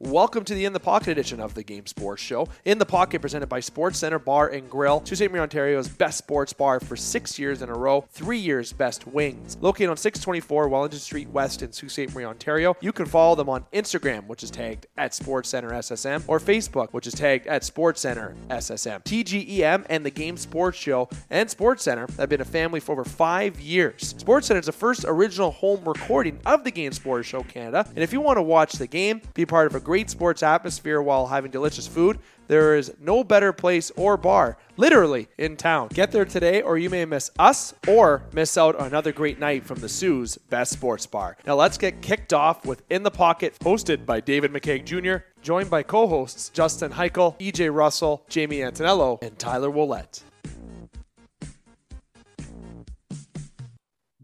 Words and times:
Welcome 0.00 0.44
to 0.44 0.54
the 0.54 0.64
In 0.64 0.72
the 0.72 0.78
Pocket 0.78 1.08
edition 1.08 1.40
of 1.40 1.54
the 1.54 1.64
Game 1.64 1.84
Sports 1.84 2.22
Show. 2.22 2.46
In 2.64 2.78
the 2.78 2.86
Pocket, 2.86 3.20
presented 3.20 3.48
by 3.48 3.58
Sports 3.58 3.98
Center 3.98 4.20
Bar 4.20 4.46
and 4.50 4.70
Grill, 4.70 5.04
Sault. 5.04 5.28
Marie, 5.28 5.40
Ontario's 5.40 5.88
best 5.88 6.18
sports 6.18 6.52
bar 6.52 6.78
for 6.78 6.94
six 6.94 7.36
years 7.36 7.62
in 7.62 7.68
a 7.68 7.72
row, 7.72 8.04
three 8.12 8.38
years 8.38 8.72
best 8.72 9.08
wings. 9.08 9.56
Located 9.60 9.90
on 9.90 9.96
624 9.96 10.68
Wellington 10.68 11.00
Street 11.00 11.28
West 11.30 11.62
in 11.62 11.72
Sault 11.72 11.90
Ste. 11.90 12.14
Marie, 12.14 12.24
Ontario. 12.24 12.76
You 12.80 12.92
can 12.92 13.06
follow 13.06 13.34
them 13.34 13.48
on 13.48 13.64
Instagram, 13.72 14.28
which 14.28 14.44
is 14.44 14.52
tagged 14.52 14.86
at 14.96 15.14
Sports 15.14 15.48
Center 15.48 15.70
SSM, 15.70 16.22
or 16.28 16.38
Facebook, 16.38 16.92
which 16.92 17.08
is 17.08 17.14
tagged 17.14 17.48
at 17.48 17.64
Sports 17.64 18.02
Center 18.02 18.36
SSM. 18.50 19.02
TGEM 19.02 19.84
and 19.90 20.06
the 20.06 20.10
Game 20.12 20.36
Sports 20.36 20.78
Show 20.78 21.08
and 21.28 21.50
Sports 21.50 21.82
Center 21.82 22.06
have 22.18 22.28
been 22.28 22.40
a 22.40 22.44
family 22.44 22.78
for 22.78 22.92
over 22.92 23.04
five 23.04 23.58
years. 23.58 24.14
Sports 24.16 24.46
Center 24.46 24.60
is 24.60 24.66
the 24.66 24.72
first 24.72 25.04
original 25.08 25.50
home 25.50 25.82
recording 25.84 26.38
of 26.46 26.62
the 26.62 26.70
Game 26.70 26.92
Sports 26.92 27.26
Show 27.26 27.42
Canada, 27.42 27.84
and 27.88 27.98
if 27.98 28.12
you 28.12 28.20
want 28.20 28.36
to 28.36 28.42
watch 28.42 28.74
the 28.74 28.86
game, 28.86 29.20
be 29.34 29.44
part 29.44 29.66
of 29.66 29.74
a 29.74 29.87
great 29.88 30.10
sports 30.10 30.42
atmosphere 30.42 31.00
while 31.00 31.28
having 31.28 31.50
delicious 31.50 31.86
food, 31.86 32.18
there 32.46 32.76
is 32.76 32.92
no 33.00 33.24
better 33.24 33.54
place 33.54 33.90
or 33.96 34.18
bar, 34.18 34.58
literally, 34.76 35.28
in 35.38 35.56
town. 35.56 35.88
Get 35.94 36.12
there 36.12 36.26
today, 36.26 36.60
or 36.60 36.76
you 36.76 36.90
may 36.90 37.06
miss 37.06 37.30
us 37.38 37.72
or 37.86 38.22
miss 38.34 38.58
out 38.58 38.76
on 38.76 38.88
another 38.88 39.12
great 39.12 39.38
night 39.38 39.64
from 39.64 39.80
the 39.80 39.88
Soo's 39.88 40.36
Best 40.36 40.74
Sports 40.74 41.06
Bar. 41.06 41.38
Now, 41.46 41.54
let's 41.54 41.78
get 41.78 42.02
kicked 42.02 42.34
off 42.34 42.66
with 42.66 42.82
In 42.90 43.02
the 43.02 43.10
Pocket, 43.10 43.56
hosted 43.60 44.04
by 44.04 44.20
David 44.20 44.52
McKeag 44.52 44.84
Jr., 44.84 45.24
joined 45.40 45.70
by 45.70 45.82
co 45.82 46.06
hosts 46.06 46.50
Justin 46.50 46.92
Heichel, 46.92 47.38
EJ 47.40 47.74
Russell, 47.74 48.26
Jamie 48.28 48.58
Antonello, 48.58 49.22
and 49.22 49.38
Tyler 49.38 49.70
Willett. 49.70 50.22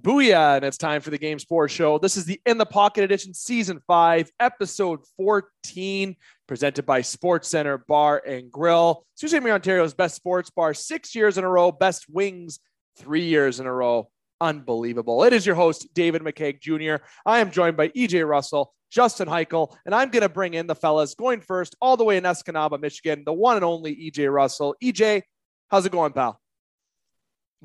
Booyah! 0.04 0.56
And 0.56 0.66
it's 0.66 0.76
time 0.76 1.00
for 1.00 1.08
the 1.08 1.16
Game 1.16 1.38
Sports 1.38 1.72
Show. 1.72 1.96
This 1.96 2.18
is 2.18 2.26
the 2.26 2.38
In 2.44 2.58
the 2.58 2.66
Pocket 2.66 3.04
Edition, 3.04 3.32
Season 3.32 3.80
5, 3.86 4.30
Episode 4.38 5.00
14, 5.16 6.14
presented 6.46 6.84
by 6.84 7.00
Sports 7.00 7.48
Center 7.48 7.78
Bar 7.78 8.22
and 8.26 8.52
Grill. 8.52 9.06
Sault 9.14 9.30
Ste. 9.30 9.48
Ontario's 9.48 9.94
best 9.94 10.16
sports 10.16 10.50
bar, 10.50 10.74
six 10.74 11.14
years 11.14 11.38
in 11.38 11.44
a 11.44 11.48
row, 11.48 11.72
best 11.72 12.04
wings, 12.10 12.60
three 12.98 13.24
years 13.24 13.60
in 13.60 13.66
a 13.66 13.72
row. 13.72 14.10
Unbelievable. 14.42 15.24
It 15.24 15.32
is 15.32 15.46
your 15.46 15.54
host, 15.54 15.88
David 15.94 16.20
McKeag 16.20 16.60
Jr. 16.60 17.02
I 17.24 17.38
am 17.38 17.50
joined 17.50 17.78
by 17.78 17.88
EJ 17.88 18.28
Russell, 18.28 18.74
Justin 18.90 19.26
Heichel, 19.26 19.74
and 19.86 19.94
I'm 19.94 20.10
going 20.10 20.20
to 20.20 20.28
bring 20.28 20.52
in 20.52 20.66
the 20.66 20.74
fellas 20.74 21.14
going 21.14 21.40
first, 21.40 21.76
all 21.80 21.96
the 21.96 22.04
way 22.04 22.18
in 22.18 22.24
Escanaba, 22.24 22.78
Michigan, 22.78 23.22
the 23.24 23.32
one 23.32 23.56
and 23.56 23.64
only 23.64 23.96
EJ 23.96 24.30
Russell. 24.30 24.76
EJ, 24.84 25.22
how's 25.70 25.86
it 25.86 25.92
going, 25.92 26.12
pal? 26.12 26.38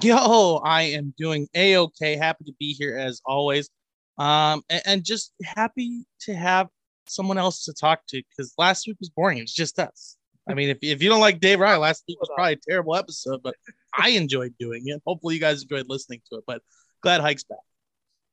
Yo, 0.02 0.62
I 0.64 0.84
am 0.84 1.14
doing 1.18 1.48
a 1.54 1.78
okay. 1.78 2.16
Happy 2.16 2.46
to 2.46 2.54
be 2.58 2.74
here 2.74 2.98
as 2.98 3.22
always, 3.26 3.70
um, 4.18 4.62
and, 4.70 4.82
and 4.86 5.04
just 5.04 5.34
happy 5.44 6.06
to 6.22 6.34
have 6.34 6.68
someone 7.08 7.38
else 7.38 7.66
to 7.66 7.74
talk 7.74 8.02
to 8.08 8.22
because 8.30 8.54
last 8.58 8.88
week 8.88 8.98
was 9.00 9.10
boring. 9.10 9.40
It's 9.40 9.54
just 9.54 9.78
us. 9.78 10.16
I 10.50 10.54
mean, 10.54 10.70
if, 10.70 10.78
if 10.82 11.04
you 11.04 11.10
don't 11.10 11.20
like 11.20 11.42
Dave 11.42 11.60
Ryan, 11.60 11.82
last 11.82 12.04
week 12.08 12.20
was 12.20 12.30
probably 12.34 12.54
a 12.54 12.58
terrible 12.70 12.96
episode, 12.96 13.42
but 13.44 13.56
I 13.98 14.12
enjoyed 14.12 14.54
doing 14.58 14.84
it. 14.86 15.02
Hopefully, 15.06 15.36
you 15.36 15.42
guys 15.42 15.64
enjoyed 15.64 15.86
listening 15.90 16.22
to 16.32 16.38
it. 16.38 16.44
But 16.48 16.62
glad 17.04 17.20
Hike's 17.20 17.44
back. 17.44 17.60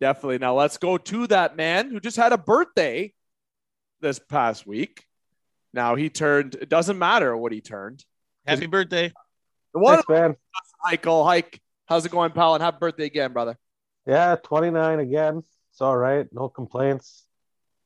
Definitely. 0.01 0.39
Now 0.39 0.55
let's 0.55 0.77
go 0.79 0.99
to 0.99 1.27
that 1.29 1.57
man 1.57 1.91
who 1.91 1.99
just 1.99 2.17
had 2.17 2.33
a 2.33 2.39
birthday 2.39 3.13
this 4.01 4.21
past 4.21 4.67
week. 4.67 5.05
Now 5.73 5.97
he 5.97 6.11
turned. 6.11 6.55
It 6.55 6.69
doesn't 6.69 6.99
matter 6.99 7.37
what 7.37 7.51
he 7.51 7.61
turned. 7.61 8.05
Happy 8.47 8.67
birthday. 8.67 9.13
The 9.75 9.81
one 9.81 9.97
Thanks, 9.97 10.09
man. 10.09 10.37
Heichel, 10.87 11.25
Hike, 11.27 11.61
how's 11.87 12.07
it 12.07 12.13
going, 12.13 12.31
pal? 12.31 12.55
And 12.55 12.63
happy 12.63 12.79
birthday 12.79 13.07
again, 13.07 13.33
brother. 13.33 13.59
Yeah, 14.07 14.37
29 14.37 15.01
again. 15.01 15.43
It's 15.73 15.81
all 15.81 15.97
right. 15.97 16.29
No 16.33 16.49
complaints. 16.49 17.25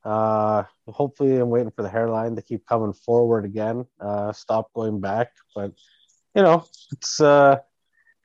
Uh, 0.04 0.64
hopefully, 0.86 1.38
I'm 1.38 1.48
waiting 1.48 1.70
for 1.70 1.82
the 1.82 1.88
hairline 1.88 2.36
to 2.36 2.42
keep 2.42 2.66
coming 2.66 2.92
forward 2.92 3.46
again. 3.46 3.86
Uh, 3.98 4.32
stop 4.32 4.70
going 4.74 5.00
back. 5.00 5.32
But 5.54 5.72
you 6.34 6.42
know, 6.42 6.66
it's 6.92 7.20
uh, 7.20 7.58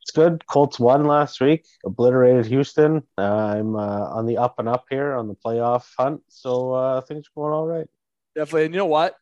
it's 0.01 0.11
good. 0.11 0.45
Colts 0.45 0.77
won 0.77 1.05
last 1.05 1.39
week, 1.39 1.65
obliterated 1.85 2.45
Houston. 2.47 3.03
Uh, 3.17 3.21
I'm 3.21 3.75
uh, 3.75 4.09
on 4.09 4.25
the 4.25 4.37
up 4.37 4.59
and 4.59 4.67
up 4.67 4.85
here 4.89 5.13
on 5.13 5.29
the 5.29 5.35
playoff 5.35 5.87
hunt, 5.97 6.21
so 6.27 6.73
uh, 6.73 7.01
things 7.01 7.27
are 7.27 7.41
going 7.41 7.53
all 7.53 7.65
right. 7.65 7.87
Definitely. 8.35 8.65
And 8.65 8.73
you 8.73 8.79
know 8.79 8.85
what? 8.85 9.15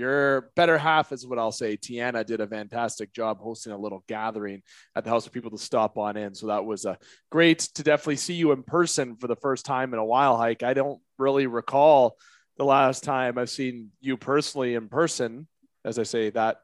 Your 0.00 0.50
better 0.56 0.78
half 0.78 1.12
is 1.12 1.26
what 1.26 1.38
I'll 1.38 1.52
say. 1.52 1.76
Tiana 1.76 2.24
did 2.24 2.40
a 2.40 2.46
fantastic 2.46 3.12
job 3.12 3.38
hosting 3.38 3.74
a 3.74 3.76
little 3.76 4.02
gathering 4.08 4.62
at 4.96 5.04
the 5.04 5.10
house 5.10 5.26
for 5.26 5.30
people 5.30 5.50
to 5.50 5.58
stop 5.58 5.98
on 5.98 6.16
in. 6.16 6.34
So 6.34 6.46
that 6.46 6.64
was 6.64 6.86
uh, 6.86 6.94
great 7.30 7.58
to 7.74 7.82
definitely 7.82 8.16
see 8.16 8.32
you 8.32 8.52
in 8.52 8.62
person 8.62 9.16
for 9.16 9.26
the 9.26 9.36
first 9.36 9.66
time 9.66 9.92
in 9.92 9.98
a 9.98 10.04
while, 10.04 10.38
Hike. 10.38 10.62
I 10.62 10.72
don't 10.72 11.02
really 11.18 11.46
recall 11.46 12.16
the 12.56 12.64
last 12.64 13.04
time 13.04 13.36
I've 13.36 13.50
seen 13.50 13.90
you 14.00 14.16
personally 14.16 14.74
in 14.74 14.88
person. 14.88 15.46
As 15.84 15.98
I 15.98 16.04
say, 16.04 16.30
that 16.30 16.62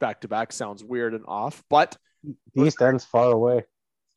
back 0.00 0.22
to 0.22 0.28
back 0.28 0.50
sounds 0.50 0.82
weird 0.82 1.14
and 1.14 1.24
off, 1.28 1.62
but 1.70 1.96
The 2.24 2.64
East 2.64 2.82
End's 2.82 3.04
far 3.04 3.30
away. 3.30 3.62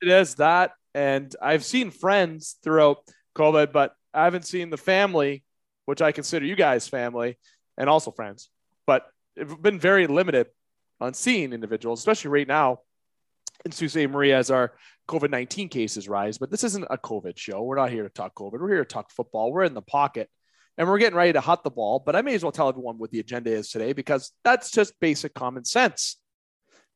it 0.02 0.08
is 0.08 0.34
that. 0.36 0.72
And 0.96 1.36
I've 1.40 1.64
seen 1.64 1.92
friends 1.92 2.56
throughout 2.64 2.98
COVID, 3.38 3.72
but 3.72 3.94
I 4.12 4.24
haven't 4.24 4.48
seen 4.48 4.72
the 4.72 4.78
family, 4.78 5.44
which 5.86 6.02
I 6.02 6.12
consider 6.12 6.48
you 6.48 6.56
guys 6.56 6.88
family 6.88 7.38
and 7.78 7.88
also 7.88 8.10
friends. 8.10 8.50
But 8.86 9.08
it's 9.36 9.54
been 9.56 9.80
very 9.80 10.08
limited 10.08 10.48
on 11.02 11.14
seeing 11.14 11.54
individuals, 11.54 12.00
especially 12.00 12.32
right 12.32 12.48
now 12.48 12.80
in 13.66 13.72
Sault 13.72 13.92
Ste. 13.92 14.10
Marie 14.10 14.34
as 14.34 14.52
our 14.52 14.74
COVID 15.08 15.30
19 15.30 15.70
cases 15.70 16.08
rise. 16.08 16.38
But 16.38 16.52
this 16.52 16.64
isn't 16.64 16.86
a 16.90 16.98
COVID 16.98 17.38
show. 17.38 17.64
We're 17.64 17.76
not 17.76 17.92
here 17.92 18.04
to 18.04 18.10
talk 18.10 18.36
COVID. 18.36 18.60
We're 18.60 18.70
here 18.70 18.84
to 18.84 18.94
talk 18.94 19.12
football. 19.12 19.52
We're 19.52 19.64
in 19.64 19.74
the 19.74 19.82
pocket 19.82 20.30
and 20.78 20.88
we're 20.88 20.98
getting 20.98 21.18
ready 21.18 21.34
to 21.34 21.42
hut 21.42 21.64
the 21.64 21.72
ball. 21.72 22.02
But 22.06 22.16
I 22.16 22.22
may 22.22 22.36
as 22.36 22.44
well 22.44 22.52
tell 22.52 22.70
everyone 22.70 22.98
what 22.98 23.12
the 23.12 23.20
agenda 23.20 23.52
is 23.52 23.70
today 23.70 23.94
because 23.94 24.32
that's 24.44 24.72
just 24.72 25.00
basic 25.00 25.34
common 25.34 25.66
sense. 25.66 26.18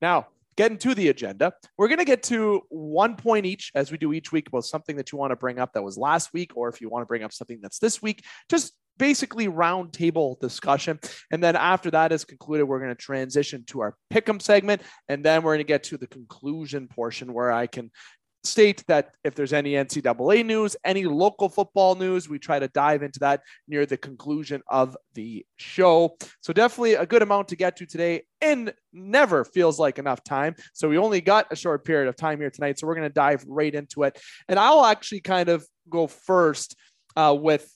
Now, 0.02 0.28
getting 0.58 0.78
to 0.80 0.96
the 0.96 1.10
agenda, 1.10 1.54
we're 1.78 1.88
going 1.88 2.00
to 2.00 2.06
get 2.06 2.24
to 2.24 2.62
one 2.70 3.16
point 3.16 3.46
each 3.46 3.72
as 3.76 3.92
we 3.92 3.98
do 3.98 4.14
each 4.14 4.32
week 4.32 4.48
about 4.48 4.66
something 4.66 4.98
that 4.98 5.12
you 5.12 5.18
want 5.18 5.32
to 5.32 5.36
bring 5.36 5.60
up 5.60 5.74
that 5.74 5.84
was 5.84 5.98
last 5.98 6.34
week, 6.34 6.52
or 6.56 6.70
if 6.70 6.82
you 6.82 6.90
want 6.90 7.02
to 7.02 7.06
bring 7.06 7.24
up 7.24 7.32
something 7.32 7.60
that's 7.62 7.80
this 7.80 8.02
week, 8.02 8.24
just 8.50 8.74
basically 9.00 9.48
roundtable 9.48 10.40
discussion. 10.40 11.00
And 11.32 11.42
then 11.42 11.56
after 11.56 11.90
that 11.92 12.12
is 12.12 12.26
concluded, 12.26 12.66
we're 12.66 12.80
going 12.80 12.96
to 12.96 12.96
transition 12.96 13.64
to 13.68 13.80
our 13.80 13.96
pick'em 14.14 14.40
segment. 14.40 14.84
And 15.08 15.26
then 15.26 15.42
we're 15.42 15.54
going 15.54 15.66
to 15.66 15.68
get 15.68 15.84
to 15.86 15.98
the 15.98 16.08
conclusion 16.08 16.88
portion 16.88 17.34
where 17.34 17.52
I 17.52 17.66
can 17.66 17.90
state 18.44 18.84
that 18.88 19.12
if 19.24 19.36
there's 19.36 19.54
any 19.54 19.72
NCAA 19.74 20.46
news, 20.46 20.76
any 20.86 21.06
local 21.06 21.50
football 21.50 21.96
news, 21.96 22.30
we 22.30 22.40
try 22.40 22.60
to 22.60 22.68
dive 22.70 23.04
into 23.04 23.20
that 23.20 23.42
near 23.68 23.86
the 23.86 23.98
conclusion 23.98 24.62
of 24.68 24.96
the 25.14 25.46
show. 25.58 26.18
So 26.42 26.54
definitely 26.54 26.94
a 26.94 27.06
good 27.06 27.22
amount 27.22 27.50
to 27.50 27.56
get 27.56 27.76
to 27.78 27.86
today 27.86 28.24
and 28.42 28.74
never 28.94 29.44
feels 29.44 29.80
like 29.80 30.00
enough 30.00 30.24
time. 30.24 30.56
So 30.74 30.88
we 30.88 30.98
only 30.98 31.22
got 31.22 31.52
a 31.52 31.56
short 31.56 31.84
period 31.86 32.08
of 32.08 32.16
time 32.16 32.40
here 32.40 32.50
tonight. 32.50 32.80
So 32.80 32.88
we're 32.88 32.96
going 32.96 33.10
to 33.10 33.14
dive 33.14 33.44
right 33.48 33.74
into 33.74 34.04
it. 34.04 34.20
And 34.48 34.58
I'll 34.58 34.86
actually 34.86 35.22
kind 35.22 35.50
of 35.50 35.66
go 35.90 36.08
first 36.08 36.76
uh, 37.16 37.36
with 37.38 37.70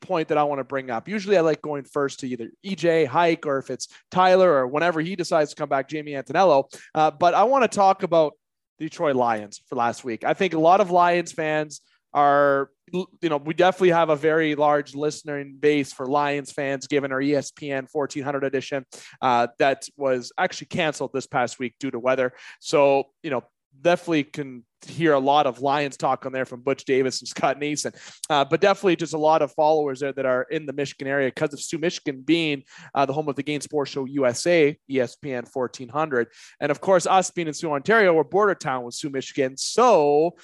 point 0.00 0.28
that 0.28 0.38
I 0.38 0.44
want 0.44 0.58
to 0.60 0.64
bring 0.64 0.90
up. 0.90 1.08
Usually 1.08 1.36
I 1.36 1.40
like 1.40 1.62
going 1.62 1.84
first 1.84 2.20
to 2.20 2.28
either 2.28 2.50
EJ, 2.64 3.06
Hike, 3.06 3.46
or 3.46 3.58
if 3.58 3.70
it's 3.70 3.88
Tyler 4.10 4.50
or 4.50 4.66
whenever 4.66 5.00
he 5.00 5.16
decides 5.16 5.50
to 5.50 5.56
come 5.56 5.68
back, 5.68 5.88
Jamie 5.88 6.12
Antonello. 6.12 6.64
Uh, 6.94 7.10
but 7.10 7.34
I 7.34 7.44
want 7.44 7.70
to 7.70 7.74
talk 7.74 8.02
about 8.02 8.34
Detroit 8.78 9.16
Lions 9.16 9.62
for 9.66 9.76
last 9.76 10.04
week. 10.04 10.24
I 10.24 10.34
think 10.34 10.54
a 10.54 10.58
lot 10.58 10.80
of 10.80 10.90
Lions 10.90 11.32
fans 11.32 11.80
are, 12.12 12.70
you 12.92 13.28
know, 13.28 13.36
we 13.36 13.54
definitely 13.54 13.90
have 13.90 14.08
a 14.08 14.16
very 14.16 14.54
large 14.54 14.94
listening 14.94 15.56
base 15.58 15.92
for 15.92 16.06
Lions 16.06 16.52
fans, 16.52 16.86
given 16.86 17.12
our 17.12 17.20
ESPN 17.20 17.86
1400 17.90 18.44
edition 18.44 18.84
uh, 19.20 19.48
that 19.58 19.86
was 19.96 20.32
actually 20.38 20.68
canceled 20.68 21.12
this 21.12 21.26
past 21.26 21.58
week 21.58 21.74
due 21.78 21.90
to 21.90 21.98
weather. 21.98 22.32
So, 22.60 23.04
you 23.22 23.30
know, 23.30 23.44
definitely 23.82 24.24
can 24.24 24.64
hear 24.84 25.12
a 25.12 25.18
lot 25.18 25.46
of 25.46 25.60
Lions 25.60 25.96
talk 25.96 26.26
on 26.26 26.32
there 26.32 26.44
from 26.44 26.60
Butch 26.60 26.84
Davis 26.84 27.20
and 27.20 27.28
Scott 27.28 27.58
Nason, 27.58 27.92
uh, 28.30 28.44
but 28.44 28.60
definitely 28.60 28.96
just 28.96 29.14
a 29.14 29.18
lot 29.18 29.42
of 29.42 29.52
followers 29.52 30.00
there 30.00 30.12
that 30.12 30.26
are 30.26 30.42
in 30.50 30.66
the 30.66 30.72
Michigan 30.72 31.08
area 31.08 31.28
because 31.28 31.52
of 31.52 31.60
Soo, 31.60 31.78
Michigan 31.78 32.22
being 32.22 32.62
uh, 32.94 33.06
the 33.06 33.12
home 33.12 33.28
of 33.28 33.36
the 33.36 33.42
Game 33.42 33.60
Sports 33.60 33.90
Show 33.90 34.04
USA, 34.04 34.76
ESPN 34.90 35.46
1400. 35.52 36.28
And 36.60 36.70
of 36.70 36.80
course, 36.80 37.06
us 37.06 37.30
being 37.30 37.48
in 37.48 37.54
Soo, 37.54 37.72
Ontario, 37.72 38.14
we're 38.14 38.24
border 38.24 38.54
town 38.54 38.84
with 38.84 38.94
Soo, 38.94 39.10
Michigan. 39.10 39.56
So, 39.56 40.36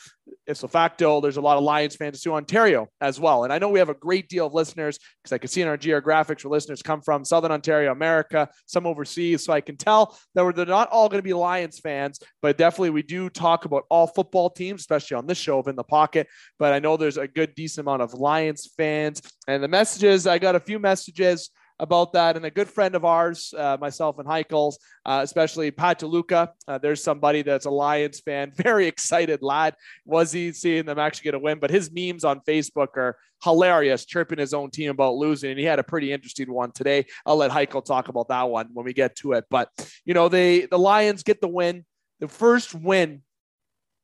if 0.47 0.59
facto, 0.59 1.21
there's 1.21 1.37
a 1.37 1.41
lot 1.41 1.57
of 1.57 1.65
Lions 1.65 1.97
fans 1.97 2.21
to 2.23 2.35
Ontario 2.35 2.89
as 3.01 3.19
well. 3.19 3.45
And 3.45 3.53
I 3.53 3.59
know 3.59 3.69
we 3.69 3.79
have 3.79 3.89
a 3.89 3.95
great 3.95 4.29
deal 4.29 4.47
of 4.47 4.55
listeners 4.55 4.99
because 5.23 5.33
I 5.33 5.39
can 5.39 5.49
see 5.49 5.63
in 5.63 5.69
our 5.69 5.79
geographics 5.79 6.45
where 6.45 6.51
listeners 6.51 6.83
come 6.83 7.01
from 7.01 7.25
Southern 7.25 7.53
Ontario, 7.53 7.93
America, 7.93 8.49
some 8.67 8.87
overseas. 8.87 9.45
So 9.45 9.53
I 9.53 9.61
can 9.61 9.77
tell 9.77 10.19
that 10.35 10.45
we're, 10.45 10.53
they're 10.53 10.67
not 10.67 10.91
all 10.91 11.09
going 11.09 11.19
to 11.19 11.25
be 11.25 11.33
Lions 11.33 11.79
fans, 11.79 12.21
but 12.41 12.59
definitely 12.59 12.91
we 12.91 13.03
do 13.03 13.31
talk 13.31 13.65
about 13.65 13.85
all 13.89 14.07
football 14.07 14.51
teams, 14.51 14.81
especially 14.81 15.17
on 15.17 15.27
this 15.27 15.39
show 15.39 15.59
of 15.59 15.69
In 15.69 15.77
the 15.77 15.85
Pocket. 15.85 16.27
But 16.59 16.73
I 16.73 16.79
know 16.79 16.97
there's 16.97 17.19
a 17.19 17.29
good, 17.29 17.55
decent 17.55 17.87
amount 17.87 18.03
of 18.03 18.15
Lions 18.15 18.71
fans. 18.77 19.23
And 19.49 19.63
the 19.63 19.69
messages, 19.69 20.27
I 20.27 20.39
got 20.39 20.57
a 20.57 20.61
few 20.61 20.79
messages 20.79 21.51
about 21.79 22.13
that. 22.13 22.37
And 22.37 22.45
a 22.45 22.51
good 22.51 22.69
friend 22.69 22.95
of 22.95 23.05
ours, 23.05 23.53
uh, 23.57 23.77
myself 23.81 24.19
and 24.19 24.29
Heichels, 24.29 24.75
uh, 25.05 25.21
especially 25.23 25.71
Pat 25.71 26.01
DeLuca, 26.01 26.49
uh, 26.69 26.79
there's 26.79 27.03
somebody 27.03 27.43
that's 27.43 27.67
a 27.67 27.71
Lions 27.71 28.21
fan, 28.21 28.53
very 28.57 28.87
excited 28.87 29.43
lad. 29.43 29.75
Was 30.05 30.33
he 30.33 30.53
seeing 30.53 30.87
them 30.87 30.99
actually 30.99 31.25
get 31.25 31.35
a 31.35 31.39
win? 31.39 31.59
But 31.59 31.71
his 31.71 31.91
memes 31.93 32.25
on 32.25 32.41
Facebook 32.41 32.97
are 32.97 33.17
hilarious, 33.43 34.05
chirping 34.05 34.39
his 34.39 34.55
own 34.55 34.71
team 34.71 34.91
about 34.91 35.17
losing. 35.17 35.51
And 35.51 35.59
he 35.59 35.65
had 35.65 35.79
a 35.79 35.85
pretty 35.85 36.13
interesting 36.13 36.53
one 36.53 36.73
today. 36.73 37.07
I'll 37.27 37.37
let 37.37 37.51
Heichel 37.51 37.85
talk 37.85 38.09
about 38.09 38.29
that 38.29 38.49
one 38.49 38.69
when 38.73 38.85
we 38.85 38.93
get 38.93 39.17
to 39.17 39.33
it. 39.33 39.45
But 39.51 39.69
you 40.05 40.15
know, 40.15 40.29
they 40.29 40.67
the 40.67 40.79
Lions 40.79 41.23
get 41.23 41.41
the 41.41 41.49
win, 41.49 41.85
the 42.21 42.29
first 42.29 42.75
win 42.75 43.23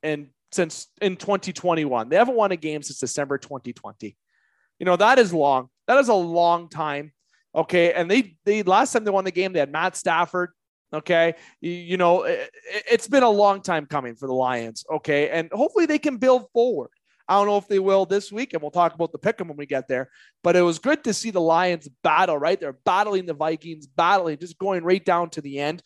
and 0.03 0.29
since 0.53 0.89
in 1.01 1.17
2021. 1.17 2.09
They 2.09 2.17
haven't 2.17 2.37
won 2.37 2.53
a 2.53 2.57
game 2.57 2.83
since 2.83 2.99
December 2.99 3.39
2020. 3.39 4.17
You 4.79 4.87
know, 4.87 4.97
that 4.97 5.19
is 5.19 5.33
long. 5.33 5.69
That 5.87 5.99
is 5.99 6.09
a 6.09 6.15
long 6.15 6.69
time. 6.69 7.13
Okay. 7.55 7.93
And 7.93 8.11
they, 8.11 8.37
they 8.45 8.63
last 8.63 8.93
time 8.93 9.05
they 9.05 9.11
won 9.11 9.25
the 9.25 9.31
game, 9.31 9.53
they 9.53 9.61
had 9.61 9.73
Matt 9.73 9.97
Stafford. 9.97 10.51
Okay. 10.93 11.35
You, 11.61 11.71
you 11.71 11.97
know, 11.97 12.23
it, 12.23 12.51
it's 12.91 13.09
been 13.09 13.23
a 13.23 13.31
long 13.31 13.63
time 13.63 13.87
coming 13.87 14.15
for 14.15 14.27
the 14.27 14.35
Lions. 14.35 14.85
Okay. 14.91 15.31
And 15.31 15.51
hopefully 15.53 15.87
they 15.87 15.99
can 15.99 16.17
build 16.17 16.47
forward. 16.53 16.91
I 17.29 17.35
don't 17.35 17.47
know 17.47 17.59
if 17.59 17.69
they 17.69 17.79
will 17.79 18.07
this 18.07 18.33
week, 18.33 18.55
and 18.55 18.63
we'll 18.63 18.71
talk 18.71 18.95
about 18.95 19.13
the 19.13 19.19
pick 19.19 19.39
'em 19.39 19.49
when 19.49 19.59
we 19.59 19.67
get 19.67 19.87
there. 19.87 20.09
But 20.43 20.57
it 20.57 20.63
was 20.63 20.79
good 20.79 21.05
to 21.05 21.13
see 21.13 21.31
the 21.31 21.43
Lions 21.43 21.87
battle, 22.03 22.39
right? 22.39 22.59
They're 22.59 22.79
battling 22.87 23.27
the 23.27 23.35
Vikings, 23.35 23.87
battling, 23.87 24.39
just 24.39 24.59
going 24.59 24.83
right 24.83 25.05
down 25.05 25.29
to 25.31 25.43
the 25.43 25.59
end. 25.59 25.83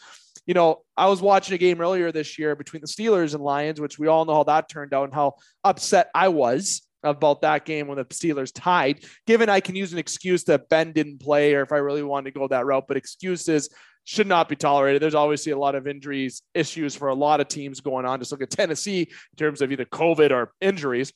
You 0.46 0.54
know, 0.54 0.82
I 0.96 1.08
was 1.08 1.20
watching 1.20 1.54
a 1.54 1.58
game 1.58 1.80
earlier 1.80 2.12
this 2.12 2.38
year 2.38 2.54
between 2.54 2.80
the 2.80 2.86
Steelers 2.86 3.34
and 3.34 3.42
Lions, 3.42 3.80
which 3.80 3.98
we 3.98 4.06
all 4.06 4.24
know 4.24 4.34
how 4.34 4.44
that 4.44 4.68
turned 4.68 4.94
out 4.94 5.04
and 5.04 5.14
how 5.14 5.34
upset 5.64 6.10
I 6.14 6.28
was 6.28 6.82
about 7.02 7.42
that 7.42 7.64
game 7.64 7.88
when 7.88 7.98
the 7.98 8.04
Steelers 8.06 8.52
tied. 8.54 9.04
Given 9.26 9.48
I 9.48 9.60
can 9.60 9.74
use 9.74 9.92
an 9.92 9.98
excuse 9.98 10.44
that 10.44 10.68
Ben 10.68 10.92
didn't 10.92 11.20
play, 11.20 11.54
or 11.54 11.62
if 11.62 11.72
I 11.72 11.78
really 11.78 12.02
wanted 12.02 12.32
to 12.32 12.38
go 12.38 12.48
that 12.48 12.66
route, 12.66 12.84
but 12.88 12.96
excuses 12.96 13.68
should 14.04 14.26
not 14.26 14.48
be 14.48 14.56
tolerated. 14.56 15.00
There's 15.00 15.14
obviously 15.14 15.52
a 15.52 15.58
lot 15.58 15.74
of 15.74 15.86
injuries 15.86 16.42
issues 16.54 16.94
for 16.94 17.08
a 17.08 17.14
lot 17.14 17.40
of 17.40 17.48
teams 17.48 17.80
going 17.80 18.04
on. 18.04 18.18
Just 18.18 18.32
look 18.32 18.42
at 18.42 18.50
Tennessee 18.50 19.02
in 19.02 19.36
terms 19.36 19.62
of 19.62 19.70
either 19.70 19.84
COVID 19.84 20.30
or 20.30 20.52
injuries. 20.60 21.12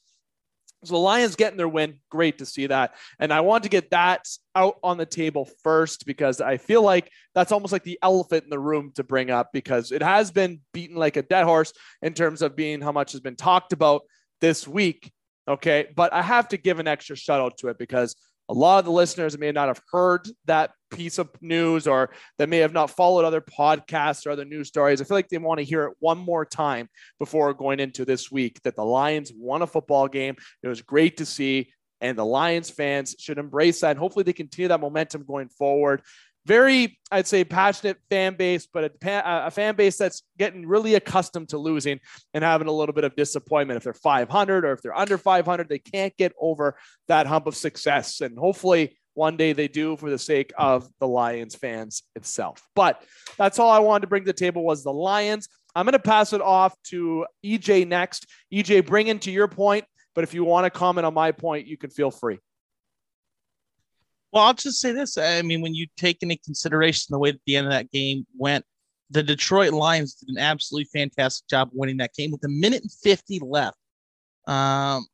So 0.85 0.95
the 0.95 1.01
Lions 1.01 1.37
getting 1.37 1.57
their 1.57 1.69
win, 1.69 1.99
great 2.11 2.39
to 2.39 2.47
see 2.47 2.67
that. 2.69 2.95
And 3.19 3.33
I 3.33 3.41
want 3.41 3.65
to 3.65 3.69
get 3.69 3.91
that 3.91 4.29
out 4.55 4.77
on 4.85 4.99
the 4.99 5.07
table 5.07 5.49
first 5.65 6.07
because 6.07 6.41
I 6.41 6.59
feel 6.59 6.83
like 6.83 7.11
that's 7.35 7.51
almost 7.51 7.73
like 7.73 7.83
the 7.83 7.99
elephant 8.03 8.45
in 8.45 8.51
the 8.51 8.59
room 8.59 8.93
to 8.95 9.03
bring 9.03 9.31
up 9.31 9.51
because 9.53 9.91
it 9.91 10.03
has 10.03 10.31
been 10.31 10.61
beaten 10.73 10.97
like 10.97 11.17
a 11.17 11.23
dead 11.23 11.45
horse 11.45 11.73
in 12.03 12.15
terms 12.15 12.43
of 12.43 12.55
being 12.55 12.81
how 12.81 12.93
much 12.93 13.13
has 13.13 13.21
been 13.21 13.37
talked 13.37 13.73
about 13.73 14.03
this 14.41 14.69
week. 14.69 15.13
Okay. 15.49 15.87
But 15.95 16.13
I 16.13 16.23
have 16.23 16.49
to 16.49 16.57
give 16.57 16.79
an 16.79 16.89
extra 16.89 17.17
shout 17.17 17.41
out 17.41 17.59
to 17.59 17.69
it 17.69 17.79
because 17.79 18.17
a 18.49 18.55
lot 18.55 18.79
of 18.79 18.85
the 18.85 18.93
listeners 18.93 19.37
may 19.39 19.51
not 19.51 19.69
have 19.69 19.83
heard 19.91 20.29
that 20.45 20.71
piece 20.91 21.19
of 21.19 21.29
news 21.41 21.87
or 21.87 22.11
that 22.39 22.49
may 22.49 22.59
have 22.59 22.73
not 22.73 22.91
followed 22.91 23.25
other 23.25 23.41
podcasts 23.41 24.27
or 24.27 24.31
other 24.31 24.45
news 24.45 24.69
stories. 24.69 25.01
I 25.01 25.05
feel 25.05 25.17
like 25.17 25.29
they 25.29 25.39
want 25.39 25.59
to 25.59 25.65
hear 25.65 25.85
it 25.87 25.97
one 25.99 26.19
more 26.19 26.45
time 26.45 26.89
before 27.19 27.53
going 27.55 27.81
into 27.81 28.05
this 28.05 28.31
week 28.31 28.61
that 28.63 28.77
the 28.77 28.85
Lions 28.85 29.33
won 29.37 29.63
a 29.63 29.67
football 29.67 30.07
game. 30.07 30.37
It 30.63 30.69
was 30.69 30.83
great 30.83 31.17
to 31.19 31.27
see. 31.27 31.73
And 32.01 32.17
the 32.17 32.27
Lions 32.27 32.71
fans 32.71 33.17
should 33.19 33.39
embrace 33.39 33.81
that. 33.81 33.91
And 33.91 33.99
hopefully 33.99 34.23
they 34.23 34.35
continue 34.35 34.69
that 34.69 34.81
momentum 34.81 35.25
going 35.25 35.49
forward 35.49 36.03
very, 36.47 36.99
I'd 37.11 37.27
say, 37.27 37.45
passionate 37.45 37.99
fan 38.09 38.37
base, 38.37 38.69
but 38.73 38.85
a, 38.85 39.47
a, 39.47 39.51
fan 39.51 39.75
base 39.75 39.99
that's 39.99 40.23
getting 40.39 40.67
really 40.67 40.95
accustomed 40.95 41.49
to 41.51 41.59
losing 41.59 41.99
and 42.33 42.45
having 42.45 42.69
a 42.69 42.73
little 42.73 42.93
bit 42.93 43.05
of 43.05 43.17
disappointment. 43.17 43.77
If 43.77 43.85
they're 43.85 43.93
500 43.93 44.65
or 44.65 44.73
if 44.73 44.81
they're 44.81 44.97
under 44.97 45.19
500, 45.19 45.69
they 45.69 45.81
can't 45.81 46.17
get 46.17 46.33
over 46.41 46.79
that 47.09 47.27
hump 47.27 47.47
of 47.47 47.57
success. 47.57 48.21
And 48.21 48.39
hopefully, 48.39 48.97
one 49.15 49.37
day 49.37 49.55
they 49.55 49.67
do 49.67 49.97
for 49.97 50.09
the 50.09 50.19
sake 50.19 50.53
of 50.57 50.89
the 51.01 51.09
Lions 51.09 51.57
fans 51.57 52.03
itself. 52.15 52.63
But 52.75 53.03
that's 53.37 53.59
all 53.59 53.71
I 53.71 53.81
wanted 53.81 54.03
to 54.03 54.07
bring 54.07 54.23
to 54.23 54.29
the 54.29 54.33
table 54.33 54.65
was 54.65 54.85
the 54.85 54.93
Lions. 54.93 55.49
I'm 55.75 55.85
going 55.85 55.93
to 55.93 55.99
pass 55.99 56.33
it 56.33 56.41
off 56.41 56.75
to 56.85 57.27
EJ 57.45 57.89
next. 57.89 58.27
EJ, 58.53 58.87
bring 58.87 59.09
into 59.09 59.33
your 59.33 59.49
point, 59.49 59.85
but 60.15 60.23
if 60.23 60.33
you 60.33 60.45
want 60.45 60.65
to 60.65 60.71
comment 60.71 61.07
on 61.07 61.15
my 61.15 61.33
point, 61.33 61.67
you 61.67 61.77
can 61.77 61.91
feel 61.91 62.11
free. 62.11 62.39
Well, 64.37 64.45
I'll 64.45 64.53
just 64.53 64.83
say 64.83 64.93
this. 64.93 65.17
I 65.17 65.41
mean, 65.41 65.63
when 65.63 65.75
you 65.75 65.87
take 65.97 66.23
into 66.23 66.37
consideration 66.37 67.07
the 67.09 67.19
way 67.19 67.31
that 67.31 67.41
the 67.47 67.57
end 67.57 67.69
of 67.69 67.73
that 67.73 67.91
game 67.91 68.27
went, 68.37 68.67
the 69.09 69.23
Detroit 69.23 69.73
Lions 69.73 70.17
did 70.17 70.29
an 70.29 70.37
absolutely 70.37 70.91
fantastic 70.93 71.49
job 71.49 71.71
winning 71.73 71.97
that 71.97 72.13
game 72.13 72.33
with 72.33 72.45
a 72.45 72.49
minute 72.51 72.83
and 72.83 72.93
50 72.93 73.41
left. 73.43 73.79
Um, 74.47 75.07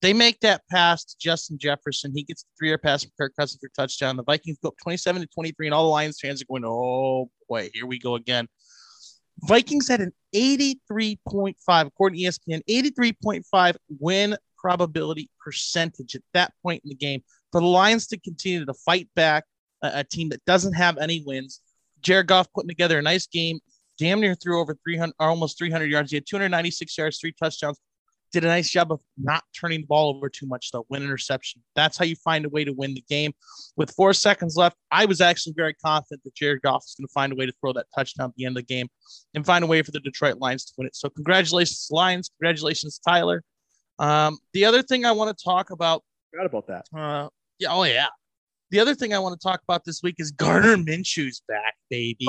they 0.00 0.12
make 0.12 0.40
that 0.40 0.62
pass 0.68 1.04
to 1.04 1.14
Justin 1.20 1.56
Jefferson. 1.56 2.10
He 2.16 2.24
gets 2.24 2.42
the 2.42 2.48
three-yard 2.58 2.82
pass 2.82 3.04
from 3.04 3.12
Kirk 3.16 3.32
Cousins 3.38 3.60
for 3.60 3.70
touchdown. 3.80 4.16
The 4.16 4.24
Vikings 4.24 4.58
go 4.60 4.70
up 4.70 4.74
27 4.82 5.22
to 5.22 5.28
23, 5.28 5.68
and 5.68 5.74
all 5.74 5.84
the 5.84 5.90
Lions 5.90 6.18
fans 6.20 6.42
are 6.42 6.46
going, 6.46 6.64
"Oh 6.66 7.30
boy, 7.48 7.70
here 7.72 7.86
we 7.86 8.00
go 8.00 8.16
again." 8.16 8.48
Vikings 9.42 9.86
had 9.86 10.00
an 10.00 10.12
83.5, 10.34 11.86
according 11.86 12.18
to 12.18 12.24
ESPN, 12.24 12.62
83.5 12.68 13.76
win 14.00 14.36
probability 14.58 15.30
percentage 15.40 16.16
at 16.16 16.22
that 16.34 16.52
point 16.60 16.82
in 16.84 16.88
the 16.88 16.96
game 16.96 17.22
for 17.52 17.60
the 17.60 17.66
Lions 17.66 18.06
to 18.08 18.18
continue 18.18 18.64
to 18.64 18.74
fight 18.74 19.08
back 19.14 19.44
a, 19.82 19.90
a 19.96 20.04
team 20.04 20.30
that 20.30 20.44
doesn't 20.46 20.72
have 20.72 20.98
any 20.98 21.22
wins. 21.24 21.60
Jared 22.00 22.26
Goff 22.26 22.52
putting 22.52 22.68
together 22.68 22.98
a 22.98 23.02
nice 23.02 23.26
game, 23.26 23.60
damn 23.98 24.20
near 24.20 24.34
threw 24.34 24.60
over 24.60 24.76
300 24.82 25.14
or 25.20 25.28
almost 25.28 25.58
300 25.58 25.90
yards. 25.90 26.10
He 26.10 26.16
had 26.16 26.26
296 26.26 26.98
yards, 26.98 27.18
three 27.18 27.32
touchdowns. 27.32 27.78
Did 28.32 28.44
a 28.44 28.48
nice 28.48 28.70
job 28.70 28.90
of 28.90 29.00
not 29.18 29.44
turning 29.54 29.82
the 29.82 29.86
ball 29.86 30.16
over 30.16 30.30
too 30.30 30.46
much, 30.46 30.70
though. 30.72 30.86
Win 30.88 31.02
interception. 31.02 31.62
That's 31.76 31.98
how 31.98 32.06
you 32.06 32.16
find 32.16 32.46
a 32.46 32.48
way 32.48 32.64
to 32.64 32.72
win 32.72 32.94
the 32.94 33.04
game. 33.06 33.34
With 33.76 33.90
four 33.90 34.14
seconds 34.14 34.56
left, 34.56 34.78
I 34.90 35.04
was 35.04 35.20
actually 35.20 35.52
very 35.54 35.74
confident 35.74 36.24
that 36.24 36.34
Jared 36.34 36.62
Goff 36.62 36.82
was 36.82 36.94
going 36.98 37.06
to 37.06 37.12
find 37.12 37.30
a 37.30 37.36
way 37.36 37.44
to 37.44 37.52
throw 37.60 37.74
that 37.74 37.86
touchdown 37.94 38.30
at 38.30 38.36
the 38.36 38.46
end 38.46 38.56
of 38.56 38.66
the 38.66 38.74
game 38.74 38.88
and 39.34 39.44
find 39.44 39.62
a 39.62 39.66
way 39.66 39.82
for 39.82 39.90
the 39.90 40.00
Detroit 40.00 40.38
Lions 40.38 40.64
to 40.64 40.72
win 40.78 40.86
it. 40.86 40.96
So, 40.96 41.10
congratulations, 41.10 41.88
Lions. 41.90 42.30
Congratulations, 42.38 42.98
Tyler. 43.06 43.44
Um, 43.98 44.38
the 44.54 44.64
other 44.64 44.82
thing 44.82 45.04
I 45.04 45.12
want 45.12 45.36
to 45.36 45.44
talk 45.44 45.70
about. 45.70 46.02
Forgot 46.30 46.46
about 46.46 46.66
that. 46.68 46.86
Uh, 46.98 47.28
yeah, 47.62 47.72
oh 47.72 47.84
yeah. 47.84 48.08
The 48.70 48.80
other 48.80 48.94
thing 48.94 49.12
I 49.12 49.18
want 49.18 49.38
to 49.38 49.46
talk 49.46 49.60
about 49.62 49.84
this 49.84 50.02
week 50.02 50.16
is 50.18 50.30
Gardner 50.30 50.76
Minshew's 50.76 51.42
back, 51.46 51.74
baby. 51.90 52.16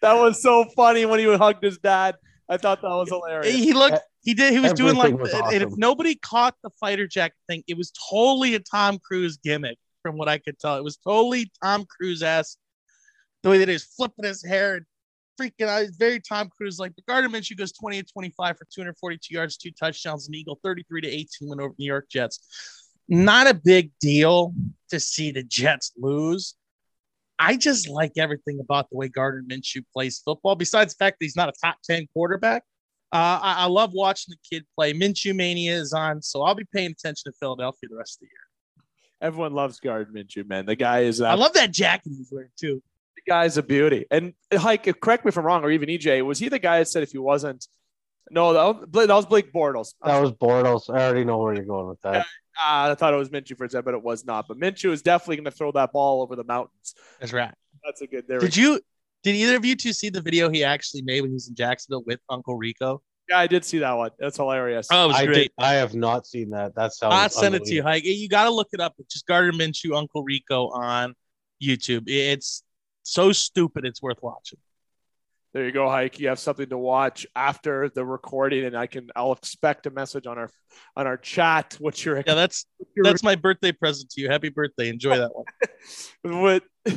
that 0.00 0.14
was 0.14 0.42
so 0.42 0.64
funny 0.74 1.04
when 1.04 1.18
he 1.20 1.26
hugged 1.36 1.62
his 1.62 1.78
dad. 1.78 2.16
I 2.48 2.56
thought 2.56 2.80
that 2.82 2.88
was 2.88 3.10
hilarious. 3.10 3.54
He 3.54 3.72
looked, 3.74 4.00
he 4.22 4.32
did, 4.32 4.52
he 4.52 4.60
was 4.60 4.72
Everything 4.72 4.86
doing 4.86 4.96
like, 4.96 5.20
was 5.20 5.34
awesome. 5.34 5.54
and 5.54 5.62
if 5.62 5.76
nobody 5.76 6.14
caught 6.14 6.54
the 6.62 6.70
fighter 6.80 7.06
jacket 7.06 7.36
thing, 7.48 7.62
it 7.68 7.76
was 7.76 7.92
totally 8.10 8.54
a 8.54 8.60
Tom 8.60 8.98
Cruise 8.98 9.36
gimmick, 9.36 9.78
from 10.02 10.16
what 10.16 10.28
I 10.28 10.38
could 10.38 10.58
tell. 10.58 10.76
It 10.76 10.84
was 10.84 10.96
totally 10.96 11.50
Tom 11.62 11.84
Cruise 11.84 12.22
esque. 12.22 12.58
The 13.42 13.50
way 13.50 13.58
that 13.58 13.68
he 13.68 13.74
was 13.74 13.84
flipping 13.84 14.24
his 14.24 14.42
hair 14.42 14.76
and 14.76 14.86
freaking 15.38 15.68
out. 15.68 15.86
Very 15.98 16.18
Tom 16.18 16.48
Cruise 16.56 16.78
like. 16.78 16.94
But 16.96 17.04
Gardner 17.04 17.28
Minshew 17.28 17.58
goes 17.58 17.72
20 17.72 18.02
to 18.02 18.08
25 18.10 18.56
for 18.56 18.66
242 18.74 19.34
yards, 19.34 19.58
two 19.58 19.70
touchdowns, 19.70 20.28
an 20.28 20.34
Eagle 20.34 20.58
33 20.64 21.02
to 21.02 21.08
18 21.08 21.28
win 21.42 21.60
over 21.60 21.74
New 21.78 21.84
York 21.84 22.06
Jets 22.10 22.83
not 23.08 23.46
a 23.46 23.54
big 23.54 23.90
deal 24.00 24.54
to 24.90 25.00
see 25.00 25.30
the 25.30 25.42
Jets 25.42 25.92
lose. 25.96 26.54
I 27.38 27.56
just 27.56 27.88
like 27.88 28.12
everything 28.16 28.60
about 28.60 28.88
the 28.90 28.96
way 28.96 29.08
Gardner 29.08 29.42
Minshew 29.42 29.82
plays 29.92 30.20
football. 30.24 30.54
Besides 30.54 30.94
the 30.94 31.04
fact 31.04 31.18
that 31.18 31.24
he's 31.24 31.36
not 31.36 31.48
a 31.48 31.52
top 31.62 31.76
10 31.84 32.06
quarterback, 32.12 32.62
uh, 33.12 33.38
I, 33.42 33.54
I, 33.58 33.66
love 33.66 33.92
watching 33.92 34.32
the 34.34 34.56
kid 34.56 34.66
play. 34.74 34.92
Minshew 34.92 35.34
Mania 35.34 35.76
is 35.76 35.92
on, 35.92 36.22
so 36.22 36.42
I'll 36.42 36.54
be 36.54 36.64
paying 36.72 36.92
attention 36.92 37.30
to 37.30 37.38
Philadelphia 37.38 37.88
the 37.88 37.96
rest 37.96 38.16
of 38.16 38.20
the 38.20 38.26
year. 38.26 38.32
Everyone 39.20 39.52
loves 39.52 39.78
Gardner 39.80 40.12
Minshew, 40.12 40.48
man. 40.48 40.66
The 40.66 40.76
guy 40.76 41.00
is. 41.00 41.20
Uh, 41.20 41.26
I 41.26 41.34
love 41.34 41.52
that 41.54 41.70
jacket 41.70 42.12
he's 42.16 42.30
wearing 42.32 42.50
too. 42.58 42.82
The 43.16 43.22
guy's 43.30 43.56
a 43.56 43.62
beauty. 43.62 44.06
And 44.10 44.34
Hike, 44.52 45.00
correct 45.00 45.24
me 45.24 45.28
if 45.28 45.38
I'm 45.38 45.44
wrong, 45.44 45.64
or 45.64 45.70
even 45.70 45.88
EJ, 45.88 46.24
was 46.24 46.38
he 46.38 46.48
the 46.48 46.58
guy 46.58 46.78
that 46.80 46.88
said 46.88 47.02
if 47.02 47.12
he 47.12 47.18
wasn't? 47.18 47.66
No, 48.30 48.52
that 48.52 48.88
was, 48.92 49.06
that 49.06 49.14
was 49.14 49.26
Blake 49.26 49.52
Bortles. 49.52 49.94
That 50.02 50.20
was 50.20 50.32
Bortles. 50.32 50.92
I 50.92 51.04
already 51.04 51.24
know 51.24 51.38
where 51.38 51.54
you're 51.54 51.64
going 51.64 51.88
with 51.88 52.00
that. 52.02 52.26
Uh, 52.58 52.90
I 52.90 52.94
thought 52.94 53.12
it 53.12 53.16
was 53.16 53.30
Minshew 53.30 53.56
for 53.56 53.64
a 53.64 53.70
second, 53.70 53.84
but 53.84 53.94
it 53.94 54.02
was 54.02 54.24
not. 54.24 54.46
But 54.48 54.58
Minshew 54.58 54.90
is 54.92 55.02
definitely 55.02 55.36
going 55.36 55.44
to 55.46 55.50
throw 55.50 55.72
that 55.72 55.92
ball 55.92 56.22
over 56.22 56.36
the 56.36 56.44
mountains. 56.44 56.94
That's 57.20 57.32
right. 57.32 57.52
That's 57.84 58.00
a 58.02 58.06
good. 58.06 58.26
There 58.28 58.38
did 58.38 58.56
you? 58.56 58.80
Did 59.22 59.36
either 59.36 59.56
of 59.56 59.64
you 59.64 59.74
two 59.74 59.92
see 59.92 60.10
the 60.10 60.20
video 60.20 60.50
he 60.50 60.62
actually 60.64 61.02
made 61.02 61.22
when 61.22 61.30
he 61.30 61.34
was 61.34 61.48
in 61.48 61.54
Jacksonville 61.54 62.04
with 62.06 62.20
Uncle 62.28 62.56
Rico? 62.56 63.02
Yeah, 63.28 63.38
I 63.38 63.46
did 63.46 63.64
see 63.64 63.78
that 63.78 63.92
one. 63.92 64.10
That's 64.18 64.36
hilarious. 64.36 64.86
Oh, 64.92 65.04
it 65.04 65.08
was 65.08 65.16
I 65.16 65.26
great. 65.26 65.52
Did, 65.58 65.64
I 65.64 65.74
have 65.74 65.94
not 65.94 66.26
seen 66.26 66.50
that. 66.50 66.74
That 66.74 66.92
sounds. 66.92 67.14
I'll 67.14 67.30
send 67.30 67.54
it 67.54 67.64
to 67.64 67.74
you, 67.74 67.82
Hike. 67.82 68.04
You 68.04 68.28
got 68.28 68.44
to 68.44 68.50
look 68.50 68.68
it 68.72 68.80
up. 68.80 68.94
Just 69.10 69.26
Gardner 69.26 69.52
Minshew, 69.52 69.96
Uncle 69.96 70.22
Rico 70.22 70.68
on 70.68 71.14
YouTube. 71.62 72.04
It's 72.06 72.62
so 73.02 73.32
stupid. 73.32 73.86
It's 73.86 74.02
worth 74.02 74.18
watching 74.22 74.58
there 75.54 75.64
you 75.64 75.72
go, 75.72 75.88
Hike. 75.88 76.18
You 76.18 76.28
have 76.28 76.40
something 76.40 76.68
to 76.70 76.76
watch 76.76 77.28
after 77.36 77.88
the 77.88 78.04
recording, 78.04 78.64
and 78.64 78.76
I 78.76 78.88
can 78.88 79.08
I'll 79.14 79.32
expect 79.32 79.86
a 79.86 79.90
message 79.90 80.26
on 80.26 80.36
our 80.36 80.50
on 80.96 81.06
our 81.06 81.16
chat. 81.16 81.76
What's 81.78 82.04
your 82.04 82.16
yeah? 82.16 82.34
That's 82.34 82.66
that's 82.96 83.22
my 83.22 83.36
birthday 83.36 83.70
present 83.70 84.10
to 84.10 84.20
you. 84.20 84.28
Happy 84.28 84.48
birthday! 84.48 84.88
Enjoy 84.88 85.16
that 85.16 85.30
one. 85.32 85.44
what? 86.42 86.64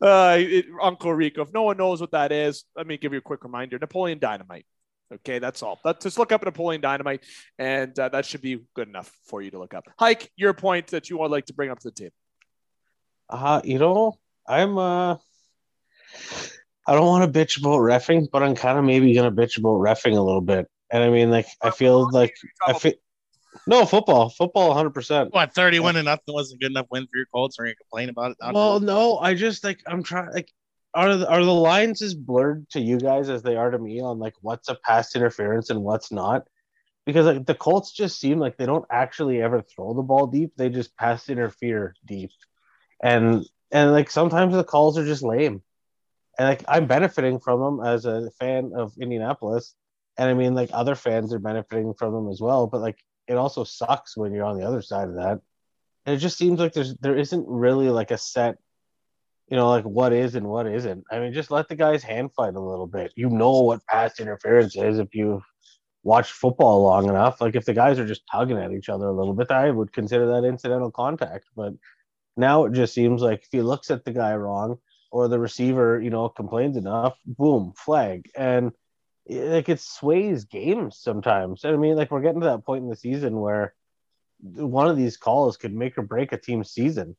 uh, 0.00 0.36
it, 0.40 0.66
Uncle 0.80 1.12
Rico. 1.12 1.42
If 1.42 1.52
no 1.52 1.64
one 1.64 1.76
knows 1.76 2.00
what 2.00 2.12
that 2.12 2.32
is, 2.32 2.64
let 2.74 2.86
me 2.86 2.96
give 2.96 3.12
you 3.12 3.18
a 3.18 3.22
quick 3.22 3.44
reminder. 3.44 3.78
Napoleon 3.78 4.18
Dynamite. 4.18 4.64
Okay, 5.12 5.38
that's 5.38 5.62
all. 5.62 5.80
That, 5.84 6.00
just 6.00 6.18
look 6.18 6.32
up 6.32 6.42
Napoleon 6.42 6.80
Dynamite, 6.80 7.26
and 7.58 7.96
uh, 7.98 8.08
that 8.08 8.24
should 8.24 8.40
be 8.40 8.64
good 8.72 8.88
enough 8.88 9.12
for 9.26 9.42
you 9.42 9.50
to 9.50 9.58
look 9.58 9.74
up. 9.74 9.84
Hike, 9.98 10.30
your 10.36 10.54
point 10.54 10.86
that 10.88 11.10
you 11.10 11.18
would 11.18 11.30
like 11.30 11.44
to 11.46 11.52
bring 11.52 11.68
up 11.68 11.80
to 11.80 11.88
the 11.88 11.94
table. 11.94 12.14
Uh, 13.28 13.60
you 13.64 13.78
know, 13.78 14.16
I'm 14.50 14.78
uh 14.78 15.16
I 16.86 16.94
don't 16.94 17.06
want 17.06 17.32
to 17.32 17.38
bitch 17.38 17.58
about 17.58 17.78
refing, 17.78 18.26
but 18.32 18.42
I'm 18.42 18.56
kind 18.56 18.76
of 18.78 18.84
maybe 18.84 19.14
gonna 19.14 19.30
bitch 19.30 19.58
about 19.58 19.78
refing 19.78 20.16
a 20.16 20.22
little 20.22 20.40
bit. 20.40 20.66
And 20.90 21.04
I 21.04 21.08
mean, 21.08 21.30
like, 21.30 21.46
I 21.62 21.70
feel 21.70 22.10
like 22.10 22.34
I 22.66 22.72
feel 22.72 22.94
no 23.66 23.86
football, 23.86 24.28
football, 24.28 24.68
100. 24.68 24.90
percent 24.90 25.32
What 25.32 25.54
31 25.54 25.96
and 25.96 26.06
nothing 26.06 26.34
wasn't 26.34 26.60
good 26.60 26.72
enough 26.72 26.86
win 26.90 27.04
for 27.04 27.16
your 27.16 27.26
Colts, 27.32 27.58
or 27.60 27.66
you 27.66 27.74
complain 27.76 28.08
about 28.08 28.32
it? 28.32 28.38
Well, 28.52 28.80
no, 28.80 29.18
I 29.18 29.34
just 29.34 29.62
like 29.62 29.80
I'm 29.86 30.02
trying 30.02 30.32
like 30.32 30.50
are 30.92 31.16
the, 31.16 31.28
are 31.28 31.44
the 31.44 31.54
lines 31.54 32.02
as 32.02 32.14
blurred 32.14 32.68
to 32.70 32.80
you 32.80 32.98
guys 32.98 33.28
as 33.28 33.42
they 33.42 33.54
are 33.54 33.70
to 33.70 33.78
me 33.78 34.00
on 34.00 34.18
like 34.18 34.34
what's 34.40 34.68
a 34.68 34.74
pass 34.74 35.14
interference 35.14 35.70
and 35.70 35.82
what's 35.82 36.10
not? 36.10 36.48
Because 37.06 37.26
like 37.26 37.46
the 37.46 37.54
Colts 37.54 37.92
just 37.92 38.18
seem 38.18 38.40
like 38.40 38.56
they 38.56 38.66
don't 38.66 38.84
actually 38.90 39.40
ever 39.40 39.62
throw 39.62 39.94
the 39.94 40.02
ball 40.02 40.26
deep; 40.26 40.54
they 40.56 40.70
just 40.70 40.96
pass 40.96 41.28
interfere 41.28 41.94
deep, 42.04 42.30
and 43.00 43.46
and 43.72 43.92
like 43.92 44.10
sometimes 44.10 44.54
the 44.54 44.64
calls 44.64 44.98
are 44.98 45.04
just 45.04 45.22
lame 45.22 45.62
and 46.40 46.48
like 46.48 46.64
I'm 46.66 46.86
benefiting 46.86 47.38
from 47.38 47.60
them 47.60 47.86
as 47.86 48.06
a 48.06 48.30
fan 48.40 48.72
of 48.74 48.94
Indianapolis, 48.98 49.74
and 50.16 50.30
I 50.30 50.32
mean 50.32 50.54
like 50.54 50.70
other 50.72 50.94
fans 50.94 51.34
are 51.34 51.38
benefiting 51.38 51.92
from 51.92 52.14
them 52.14 52.30
as 52.30 52.40
well. 52.40 52.66
But 52.66 52.80
like 52.80 52.98
it 53.28 53.34
also 53.34 53.62
sucks 53.62 54.16
when 54.16 54.32
you're 54.32 54.46
on 54.46 54.58
the 54.58 54.66
other 54.66 54.80
side 54.80 55.08
of 55.08 55.16
that, 55.16 55.40
and 56.06 56.16
it 56.16 56.18
just 56.18 56.38
seems 56.38 56.58
like 56.58 56.72
there's 56.72 56.96
there 56.96 57.18
isn't 57.18 57.44
really 57.46 57.90
like 57.90 58.10
a 58.10 58.16
set, 58.16 58.56
you 59.48 59.56
know, 59.58 59.68
like 59.68 59.84
what 59.84 60.14
is 60.14 60.34
and 60.34 60.46
what 60.46 60.66
isn't. 60.66 61.04
I 61.10 61.20
mean, 61.20 61.34
just 61.34 61.50
let 61.50 61.68
the 61.68 61.76
guys 61.76 62.02
hand 62.02 62.30
fight 62.34 62.54
a 62.54 62.60
little 62.60 62.86
bit. 62.86 63.12
You 63.16 63.28
know 63.28 63.60
what 63.60 63.84
pass 63.86 64.18
interference 64.18 64.76
is 64.76 64.98
if 64.98 65.14
you 65.14 65.42
watch 66.02 66.32
football 66.32 66.82
long 66.84 67.10
enough. 67.10 67.42
Like 67.42 67.54
if 67.54 67.66
the 67.66 67.74
guys 67.74 67.98
are 67.98 68.06
just 68.06 68.22
tugging 68.32 68.56
at 68.56 68.72
each 68.72 68.88
other 68.88 69.08
a 69.08 69.12
little 69.12 69.34
bit, 69.34 69.50
I 69.50 69.70
would 69.70 69.92
consider 69.92 70.26
that 70.28 70.48
incidental 70.48 70.90
contact. 70.90 71.48
But 71.54 71.74
now 72.40 72.64
it 72.64 72.72
just 72.72 72.94
seems 72.94 73.22
like 73.22 73.42
if 73.42 73.48
he 73.52 73.62
looks 73.62 73.90
at 73.90 74.04
the 74.04 74.12
guy 74.12 74.34
wrong 74.34 74.78
or 75.10 75.28
the 75.28 75.38
receiver, 75.38 76.00
you 76.00 76.10
know, 76.10 76.28
complains 76.28 76.76
enough, 76.76 77.16
boom, 77.26 77.72
flag. 77.76 78.30
And 78.36 78.72
like 79.28 79.68
it 79.68 79.80
sways 79.80 80.44
games 80.44 80.98
sometimes. 80.98 81.64
I 81.64 81.76
mean, 81.76 81.96
like 81.96 82.10
we're 82.10 82.20
getting 82.20 82.40
to 82.40 82.46
that 82.46 82.64
point 82.64 82.84
in 82.84 82.90
the 82.90 82.96
season 82.96 83.38
where 83.38 83.74
one 84.40 84.88
of 84.88 84.96
these 84.96 85.16
calls 85.16 85.56
could 85.56 85.74
make 85.74 85.98
or 85.98 86.02
break 86.02 86.32
a 86.32 86.38
team's 86.38 86.70
season. 86.70 87.16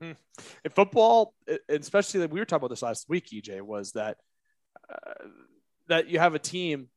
In 0.00 0.14
football, 0.70 1.34
especially 1.68 2.20
that 2.20 2.30
we 2.30 2.38
were 2.38 2.44
talking 2.44 2.60
about 2.60 2.70
this 2.70 2.82
last 2.82 3.08
week, 3.08 3.30
EJ, 3.30 3.62
was 3.62 3.92
that 3.92 4.18
uh, 4.88 5.24
that 5.88 6.08
you 6.08 6.20
have 6.20 6.34
a 6.34 6.38
team 6.38 6.88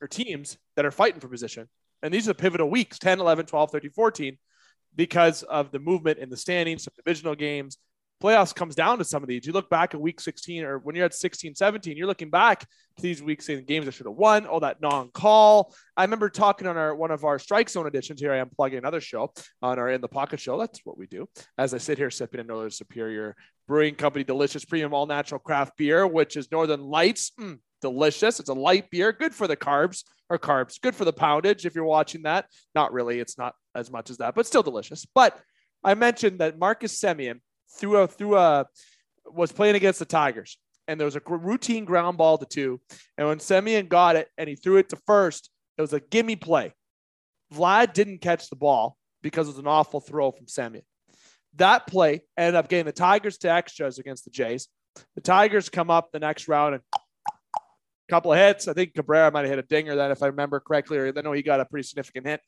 or 0.00 0.06
teams 0.06 0.58
that 0.76 0.84
are 0.84 0.92
fighting 0.92 1.18
for 1.18 1.28
position. 1.28 1.68
And 2.02 2.14
these 2.14 2.28
are 2.28 2.34
pivotal 2.34 2.70
weeks 2.70 2.98
10, 2.98 3.18
11, 3.18 3.46
12, 3.46 3.70
13, 3.72 3.90
14 3.90 4.38
because 4.96 5.42
of 5.44 5.70
the 5.72 5.78
movement 5.78 6.18
in 6.18 6.30
the 6.30 6.36
standings, 6.36 6.84
some 6.84 6.92
divisional 6.96 7.34
games, 7.34 7.78
playoffs 8.22 8.54
comes 8.54 8.74
down 8.74 8.98
to 8.98 9.04
some 9.04 9.22
of 9.22 9.28
these. 9.28 9.46
You 9.46 9.52
look 9.52 9.68
back 9.68 9.94
at 9.94 10.00
week 10.00 10.20
16 10.20 10.64
or 10.64 10.78
when 10.78 10.94
you're 10.94 11.04
at 11.04 11.14
16, 11.14 11.54
17, 11.54 11.96
you're 11.96 12.06
looking 12.06 12.30
back 12.30 12.60
to 12.60 13.02
these 13.02 13.22
weeks 13.22 13.48
in 13.48 13.64
games 13.64 13.86
that 13.86 13.92
should 13.92 14.06
have 14.06 14.14
won, 14.14 14.46
all 14.46 14.60
that 14.60 14.80
non-call. 14.80 15.74
I 15.96 16.04
remember 16.04 16.30
talking 16.30 16.66
on 16.66 16.76
our 16.76 16.94
one 16.94 17.10
of 17.10 17.24
our 17.24 17.38
strike 17.38 17.68
zone 17.68 17.86
editions. 17.86 18.20
Here 18.20 18.32
I 18.32 18.38
am 18.38 18.48
plugging 18.48 18.78
another 18.78 19.00
show 19.00 19.32
on 19.60 19.78
our 19.78 19.90
in 19.90 20.00
the 20.00 20.08
pocket 20.08 20.40
show. 20.40 20.58
That's 20.58 20.80
what 20.84 20.96
we 20.96 21.06
do. 21.06 21.28
As 21.58 21.74
I 21.74 21.78
sit 21.78 21.98
here 21.98 22.10
sipping 22.10 22.40
another 22.40 22.70
Superior 22.70 23.36
Brewing 23.66 23.94
Company 23.94 24.24
delicious 24.24 24.64
premium 24.64 24.94
all 24.94 25.06
natural 25.06 25.38
craft 25.38 25.76
beer, 25.76 26.06
which 26.06 26.36
is 26.36 26.50
Northern 26.50 26.80
Lights. 26.80 27.32
Mm, 27.38 27.58
delicious. 27.84 28.40
It's 28.40 28.48
a 28.48 28.54
light 28.54 28.90
beer, 28.90 29.12
good 29.12 29.34
for 29.34 29.46
the 29.46 29.56
carbs 29.56 30.04
or 30.30 30.38
carbs, 30.38 30.80
good 30.80 30.96
for 30.96 31.04
the 31.04 31.12
poundage. 31.12 31.66
If 31.66 31.74
you're 31.74 31.84
watching 31.84 32.22
that, 32.22 32.46
not 32.74 32.94
really, 32.94 33.20
it's 33.20 33.36
not 33.36 33.54
as 33.74 33.90
much 33.90 34.08
as 34.08 34.16
that, 34.18 34.34
but 34.34 34.46
still 34.46 34.62
delicious. 34.62 35.06
But 35.14 35.38
I 35.84 35.94
mentioned 35.94 36.38
that 36.38 36.58
Marcus 36.58 36.98
Semien 36.98 37.40
threw 37.78 37.98
a 37.98 38.06
threw 38.06 38.36
a 38.36 38.66
was 39.26 39.52
playing 39.52 39.76
against 39.76 39.98
the 39.98 40.06
Tigers, 40.06 40.56
and 40.88 40.98
there 40.98 41.04
was 41.04 41.16
a 41.16 41.22
routine 41.26 41.84
ground 41.84 42.16
ball 42.16 42.38
to 42.38 42.46
two. 42.46 42.80
And 43.18 43.28
when 43.28 43.38
Semien 43.38 43.88
got 43.88 44.16
it 44.16 44.28
and 44.38 44.48
he 44.48 44.56
threw 44.56 44.78
it 44.78 44.88
to 44.88 44.96
first, 45.06 45.50
it 45.76 45.82
was 45.82 45.92
a 45.92 46.00
gimme 46.00 46.36
play. 46.36 46.72
Vlad 47.52 47.92
didn't 47.92 48.22
catch 48.22 48.48
the 48.48 48.56
ball 48.56 48.96
because 49.22 49.46
it 49.46 49.52
was 49.52 49.58
an 49.58 49.66
awful 49.66 50.00
throw 50.00 50.30
from 50.30 50.46
Semien. 50.46 50.84
That 51.56 51.86
play 51.86 52.22
ended 52.36 52.54
up 52.54 52.68
getting 52.68 52.86
the 52.86 52.92
Tigers 52.92 53.36
to 53.38 53.50
extras 53.50 53.98
against 53.98 54.24
the 54.24 54.30
Jays. 54.30 54.68
The 55.14 55.20
Tigers 55.20 55.68
come 55.68 55.90
up 55.90 56.10
the 56.12 56.18
next 56.18 56.48
round 56.48 56.74
and 56.74 56.84
couple 58.08 58.32
of 58.32 58.38
hits. 58.38 58.68
I 58.68 58.72
think 58.72 58.94
Cabrera 58.94 59.30
might 59.30 59.40
have 59.40 59.50
hit 59.50 59.58
a 59.58 59.62
dinger 59.62 59.96
that 59.96 60.10
if 60.10 60.22
I 60.22 60.26
remember 60.26 60.60
correctly, 60.60 60.98
or 60.98 61.12
I 61.16 61.20
know 61.20 61.32
he 61.32 61.42
got 61.42 61.60
a 61.60 61.64
pretty 61.64 61.86
significant 61.86 62.26
hit. 62.26 62.40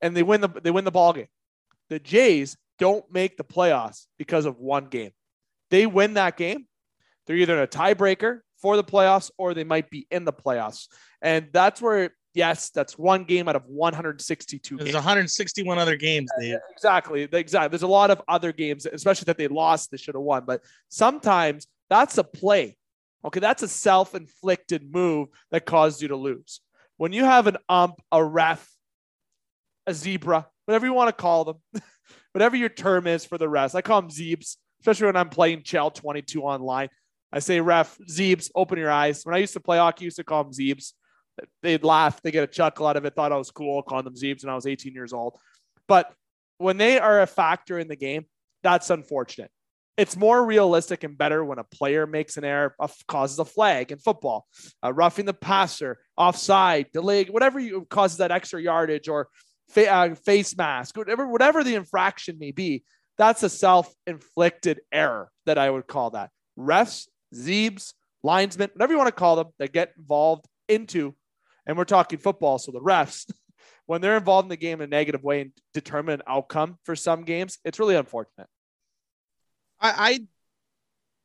And 0.00 0.16
they 0.16 0.22
win 0.22 0.40
the 0.40 0.48
they 0.48 0.70
win 0.70 0.84
the 0.84 0.90
ball 0.90 1.12
game. 1.12 1.26
The 1.88 1.98
Jays 1.98 2.56
don't 2.78 3.04
make 3.12 3.36
the 3.36 3.44
playoffs 3.44 4.06
because 4.18 4.46
of 4.46 4.58
one 4.58 4.86
game. 4.86 5.10
They 5.70 5.86
win 5.86 6.14
that 6.14 6.36
game, 6.36 6.66
they're 7.28 7.36
either 7.36 7.58
in 7.58 7.62
a 7.62 7.66
tiebreaker 7.66 8.40
for 8.56 8.76
the 8.76 8.82
playoffs 8.82 9.30
or 9.36 9.52
they 9.52 9.62
might 9.62 9.90
be 9.90 10.06
in 10.10 10.24
the 10.24 10.32
playoffs. 10.32 10.88
And 11.20 11.48
that's 11.52 11.80
where, 11.80 12.14
yes, 12.32 12.70
that's 12.70 12.96
one 12.96 13.24
game 13.24 13.48
out 13.48 13.54
of 13.54 13.66
162 13.66 14.76
There's 14.76 14.86
games. 14.86 14.94
161 14.94 15.78
other 15.78 15.96
games. 15.96 16.30
Exactly. 16.72 17.28
Exactly. 17.30 17.68
There's 17.68 17.82
a 17.82 17.86
lot 17.86 18.10
of 18.10 18.22
other 18.28 18.52
games, 18.52 18.86
especially 18.86 19.26
that 19.26 19.36
they 19.36 19.46
lost, 19.46 19.90
they 19.90 19.98
should 19.98 20.14
have 20.14 20.22
won. 20.22 20.44
But 20.46 20.62
sometimes 20.88 21.66
that's 21.90 22.16
a 22.16 22.24
play. 22.24 22.77
Okay. 23.24 23.40
That's 23.40 23.62
a 23.62 23.68
self 23.68 24.14
inflicted 24.14 24.92
move 24.92 25.28
that 25.50 25.66
caused 25.66 26.02
you 26.02 26.08
to 26.08 26.16
lose. 26.16 26.60
When 26.96 27.12
you 27.12 27.24
have 27.24 27.46
an 27.46 27.56
ump, 27.68 28.00
a 28.10 28.24
ref, 28.24 28.68
a 29.86 29.94
zebra, 29.94 30.46
whatever 30.66 30.86
you 30.86 30.92
want 30.92 31.08
to 31.08 31.22
call 31.22 31.44
them, 31.44 31.56
whatever 32.32 32.56
your 32.56 32.68
term 32.68 33.06
is 33.06 33.24
for 33.24 33.38
the 33.38 33.48
rest. 33.48 33.74
I 33.74 33.82
call 33.82 34.02
them 34.02 34.10
Zeebs, 34.10 34.56
especially 34.80 35.06
when 35.06 35.16
I'm 35.16 35.28
playing 35.28 35.62
Chell 35.62 35.90
22 35.90 36.42
online. 36.42 36.88
I 37.32 37.40
say, 37.40 37.60
ref, 37.60 37.98
Zeebs, 38.08 38.50
open 38.54 38.78
your 38.78 38.90
eyes. 38.90 39.24
When 39.24 39.34
I 39.34 39.38
used 39.38 39.52
to 39.52 39.60
play 39.60 39.78
hockey, 39.78 40.04
I 40.04 40.06
used 40.06 40.16
to 40.16 40.24
call 40.24 40.44
them 40.44 40.52
Zeebs. 40.52 40.92
They'd 41.62 41.84
laugh, 41.84 42.20
they 42.22 42.30
get 42.30 42.44
a 42.44 42.48
chuckle 42.48 42.86
out 42.86 42.96
of 42.96 43.04
it, 43.04 43.14
thought 43.14 43.32
I 43.32 43.36
was 43.36 43.50
cool 43.50 43.82
calling 43.82 44.04
them 44.04 44.14
Zeebs 44.14 44.44
when 44.44 44.50
I 44.50 44.54
was 44.54 44.66
18 44.66 44.92
years 44.92 45.12
old. 45.12 45.38
But 45.86 46.12
when 46.58 46.76
they 46.76 46.98
are 46.98 47.22
a 47.22 47.26
factor 47.26 47.78
in 47.78 47.88
the 47.88 47.96
game, 47.96 48.26
that's 48.62 48.90
unfortunate. 48.90 49.50
It's 49.98 50.16
more 50.16 50.46
realistic 50.46 51.02
and 51.02 51.18
better 51.18 51.44
when 51.44 51.58
a 51.58 51.64
player 51.64 52.06
makes 52.06 52.36
an 52.36 52.44
error, 52.44 52.72
causes 53.08 53.40
a 53.40 53.44
flag 53.44 53.90
in 53.90 53.98
football, 53.98 54.46
uh, 54.82 54.92
roughing 54.92 55.26
the 55.26 55.34
passer, 55.34 55.98
offside, 56.16 56.92
delay, 56.92 57.24
whatever 57.24 57.58
you 57.58 57.84
causes 57.90 58.18
that 58.18 58.30
extra 58.30 58.62
yardage 58.62 59.08
or 59.08 59.26
fa- 59.68 59.92
uh, 59.92 60.14
face 60.14 60.56
mask, 60.56 60.96
whatever, 60.96 61.26
whatever 61.26 61.64
the 61.64 61.74
infraction 61.74 62.36
may 62.38 62.52
be. 62.52 62.84
That's 63.18 63.42
a 63.42 63.48
self-inflicted 63.48 64.82
error 64.92 65.30
that 65.46 65.58
I 65.58 65.68
would 65.68 65.88
call 65.88 66.10
that. 66.10 66.30
Refs, 66.56 67.08
Zeebs, 67.34 67.92
linesmen, 68.22 68.70
whatever 68.74 68.92
you 68.92 68.98
want 68.98 69.08
to 69.08 69.12
call 69.12 69.34
them, 69.34 69.48
that 69.58 69.72
get 69.72 69.94
involved 69.98 70.46
into, 70.68 71.16
and 71.66 71.76
we're 71.76 71.84
talking 71.84 72.20
football, 72.20 72.58
so 72.58 72.70
the 72.70 72.80
refs, 72.80 73.28
when 73.86 74.00
they're 74.00 74.16
involved 74.16 74.46
in 74.46 74.50
the 74.50 74.56
game 74.56 74.80
in 74.80 74.84
a 74.84 74.86
negative 74.86 75.24
way 75.24 75.40
and 75.40 75.50
determine 75.74 76.14
an 76.14 76.22
outcome 76.28 76.78
for 76.84 76.94
some 76.94 77.24
games, 77.24 77.58
it's 77.64 77.80
really 77.80 77.96
unfortunate. 77.96 78.46
I, 79.80 80.20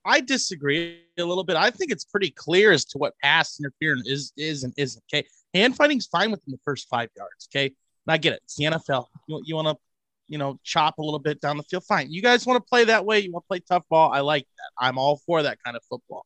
I 0.06 0.16
I 0.18 0.20
disagree 0.20 1.00
a 1.18 1.24
little 1.24 1.44
bit. 1.44 1.56
I 1.56 1.70
think 1.70 1.92
it's 1.92 2.04
pretty 2.04 2.30
clear 2.30 2.72
as 2.72 2.86
to 2.86 2.98
what 2.98 3.14
pass 3.22 3.60
interference 3.60 4.08
is 4.08 4.34
is 4.38 4.64
and 4.64 4.74
isn't. 4.78 5.04
Okay, 5.12 5.26
hand 5.54 5.76
fighting's 5.76 6.08
fine 6.08 6.32
within 6.32 6.52
the 6.52 6.60
first 6.64 6.88
five 6.90 7.10
yards. 7.16 7.48
Okay, 7.52 7.66
and 7.66 8.14
I 8.14 8.18
get 8.18 8.34
it. 8.34 8.42
It's 8.44 8.56
the 8.56 8.66
NFL. 8.66 9.06
You, 9.28 9.42
you 9.46 9.56
want 9.56 9.68
to, 9.70 9.78
you 10.28 10.38
know, 10.38 10.60
chop 10.64 10.98
a 10.98 11.02
little 11.02 11.20
bit 11.20 11.40
down 11.40 11.58
the 11.58 11.64
field. 11.64 11.86
Fine. 11.86 12.12
You 12.12 12.22
guys 12.22 12.46
want 12.46 12.64
to 12.64 12.70
play 12.70 12.86
that 12.86 13.06
way. 13.06 13.20
You 13.20 13.32
want 13.32 13.46
to 13.46 13.48
play 13.48 13.60
tough 13.60 13.84
ball. 13.90 14.12
I 14.12 14.20
like 14.20 14.46
that. 14.58 14.86
I'm 14.86 14.98
all 14.98 15.18
for 15.26 15.44
that 15.44 15.58
kind 15.64 15.78
of 15.78 15.84
football. 15.90 16.26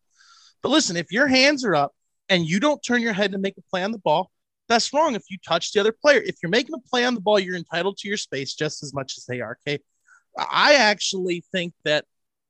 But 0.64 0.70
listen, 0.70 0.98
if 0.98 1.12
your 1.12 1.28
hands 1.28 1.64
are 1.64 1.76
up 1.76 1.94
and 2.30 2.46
you 2.46 2.60
don't 2.60 2.82
turn 2.82 3.02
your 3.02 3.14
head 3.14 3.32
to 3.34 3.38
make 3.38 3.58
a 3.58 3.62
play 3.70 3.84
on 3.84 3.92
the 3.92 4.00
ball, 4.00 4.32
that's 4.68 4.92
wrong 4.92 5.16
if 5.16 5.24
you 5.30 5.38
touch 5.48 5.72
the 5.72 5.80
other 5.80 5.94
player. 5.94 6.20
If 6.20 6.38
you're 6.42 6.50
making 6.50 6.76
a 6.76 6.90
play 6.90 7.06
on 7.06 7.14
the 7.14 7.22
ball, 7.22 7.40
you're 7.40 7.56
entitled 7.56 7.98
to 7.98 8.08
your 8.08 8.18
space 8.18 8.54
just 8.54 8.84
as 8.84 8.94
much 8.94 9.18
as 9.18 9.26
they 9.26 9.40
are. 9.40 9.58
Okay. 9.68 9.82
I 10.38 10.76
actually 10.76 11.44
think 11.52 11.74
that 11.84 12.06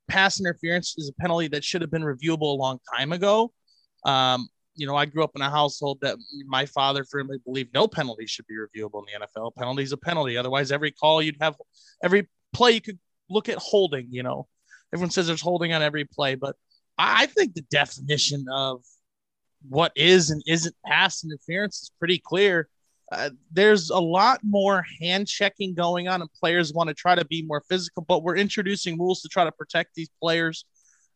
pass 0.07 0.39
interference 0.39 0.95
is 0.97 1.09
a 1.09 1.21
penalty 1.21 1.47
that 1.49 1.63
should 1.63 1.81
have 1.81 1.91
been 1.91 2.03
reviewable 2.03 2.53
a 2.53 2.57
long 2.57 2.79
time 2.95 3.11
ago. 3.11 3.51
Um, 4.05 4.47
you 4.75 4.85
know, 4.85 4.95
I 4.95 5.05
grew 5.05 5.23
up 5.23 5.31
in 5.35 5.41
a 5.41 5.49
household 5.49 5.99
that 6.01 6.17
my 6.45 6.65
father 6.65 7.03
firmly 7.03 7.39
believed 7.43 7.73
no 7.73 7.87
penalty 7.87 8.27
should 8.27 8.45
be 8.47 8.55
reviewable 8.55 9.01
in 9.01 9.19
the 9.19 9.25
NFL. 9.25 9.55
Penalty 9.55 9.83
is 9.83 9.91
a 9.91 9.97
penalty. 9.97 10.37
Otherwise, 10.37 10.71
every 10.71 10.91
call 10.91 11.21
you'd 11.21 11.37
have, 11.41 11.55
every 12.03 12.27
play 12.53 12.73
you 12.73 12.81
could 12.81 12.99
look 13.29 13.49
at 13.49 13.57
holding. 13.57 14.07
You 14.11 14.23
know, 14.23 14.47
everyone 14.93 15.09
says 15.09 15.27
there's 15.27 15.41
holding 15.41 15.73
on 15.73 15.81
every 15.81 16.05
play, 16.05 16.35
but 16.35 16.55
I 16.97 17.25
think 17.25 17.55
the 17.55 17.65
definition 17.71 18.45
of 18.51 18.83
what 19.67 19.91
is 19.95 20.29
and 20.29 20.43
isn't 20.47 20.75
pass 20.85 21.23
interference 21.23 21.81
is 21.81 21.91
pretty 21.97 22.19
clear. 22.19 22.69
Uh, 23.11 23.29
there's 23.51 23.89
a 23.89 23.99
lot 23.99 24.39
more 24.43 24.85
hand 25.01 25.27
checking 25.27 25.73
going 25.73 26.07
on, 26.07 26.21
and 26.21 26.31
players 26.33 26.73
want 26.73 26.89
to 26.89 26.93
try 26.93 27.15
to 27.15 27.25
be 27.25 27.41
more 27.43 27.63
physical, 27.69 28.03
but 28.03 28.23
we're 28.23 28.35
introducing 28.37 28.97
rules 28.99 29.21
to 29.21 29.29
try 29.29 29.45
to 29.45 29.51
protect 29.51 29.95
these 29.95 30.09
players 30.21 30.65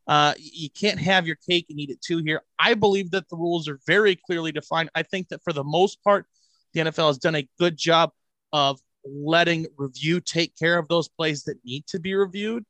Uh, 0.08 0.34
you 0.40 0.70
can't 0.70 1.00
have 1.00 1.28
your 1.28 1.38
cake 1.50 1.68
and 1.70 1.80
eat 1.80 1.90
it 1.90 2.02
too 2.02 2.20
here. 2.20 2.44
I 2.60 2.74
believe 2.74 3.12
that 3.12 3.30
the 3.30 3.38
rules 3.38 3.68
are 3.70 3.80
very 3.88 4.16
clearly 4.16 4.52
defined. 4.52 4.90
I 4.96 5.04
think 5.04 5.30
that 5.30 5.44
for 5.44 5.54
the 5.54 5.64
most 5.64 6.04
part, 6.04 6.26
the 6.74 6.82
NFL 6.82 7.08
has 7.08 7.18
done 7.20 7.36
a 7.36 7.48
good 7.60 7.78
job 7.78 8.12
of 8.52 8.80
letting 9.06 9.68
review 9.78 10.20
take 10.20 10.58
care 10.58 10.78
of 10.78 10.88
those 10.88 11.08
plays 11.10 11.44
that 11.44 11.58
need 11.66 11.86
to 11.88 12.00
be 12.00 12.16
reviewed. 12.16 12.66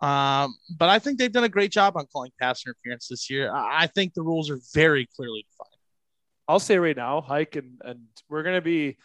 Um, 0.00 0.54
but 0.78 0.88
I 0.88 0.98
think 0.98 1.18
they've 1.18 1.32
done 1.32 1.44
a 1.44 1.48
great 1.48 1.72
job 1.72 1.96
on 1.96 2.06
calling 2.12 2.32
pass 2.40 2.64
interference 2.66 3.08
this 3.08 3.30
year. 3.30 3.52
I 3.54 3.86
think 3.88 4.14
the 4.14 4.22
rules 4.22 4.50
are 4.50 4.60
very 4.74 5.08
clearly 5.16 5.44
defined. 5.50 5.75
I'll 6.48 6.60
say 6.60 6.78
right 6.78 6.96
now, 6.96 7.20
Hike, 7.20 7.56
and 7.56 7.80
and 7.84 8.00
we're 8.28 8.42
gonna 8.42 8.60
be 8.60 8.98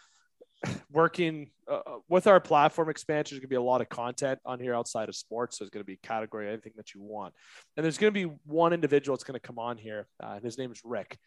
working 0.90 1.50
uh, 1.68 1.80
with 2.08 2.26
our 2.26 2.40
platform 2.40 2.88
expansion. 2.88 3.36
There's 3.36 3.40
gonna 3.40 3.48
be 3.48 3.56
a 3.56 3.62
lot 3.62 3.80
of 3.80 3.88
content 3.88 4.38
on 4.44 4.60
here 4.60 4.74
outside 4.74 5.08
of 5.08 5.16
sports. 5.16 5.58
There's 5.58 5.70
gonna 5.70 5.84
be 5.84 5.96
category 6.02 6.48
anything 6.48 6.72
that 6.76 6.94
you 6.94 7.02
want, 7.02 7.34
and 7.76 7.84
there's 7.84 7.98
gonna 7.98 8.12
be 8.12 8.30
one 8.44 8.72
individual 8.72 9.16
that's 9.16 9.24
gonna 9.24 9.40
come 9.40 9.58
on 9.58 9.76
here, 9.76 10.06
uh, 10.22 10.34
and 10.36 10.44
his 10.44 10.58
name 10.58 10.70
is 10.72 10.80
Rick. 10.84 11.18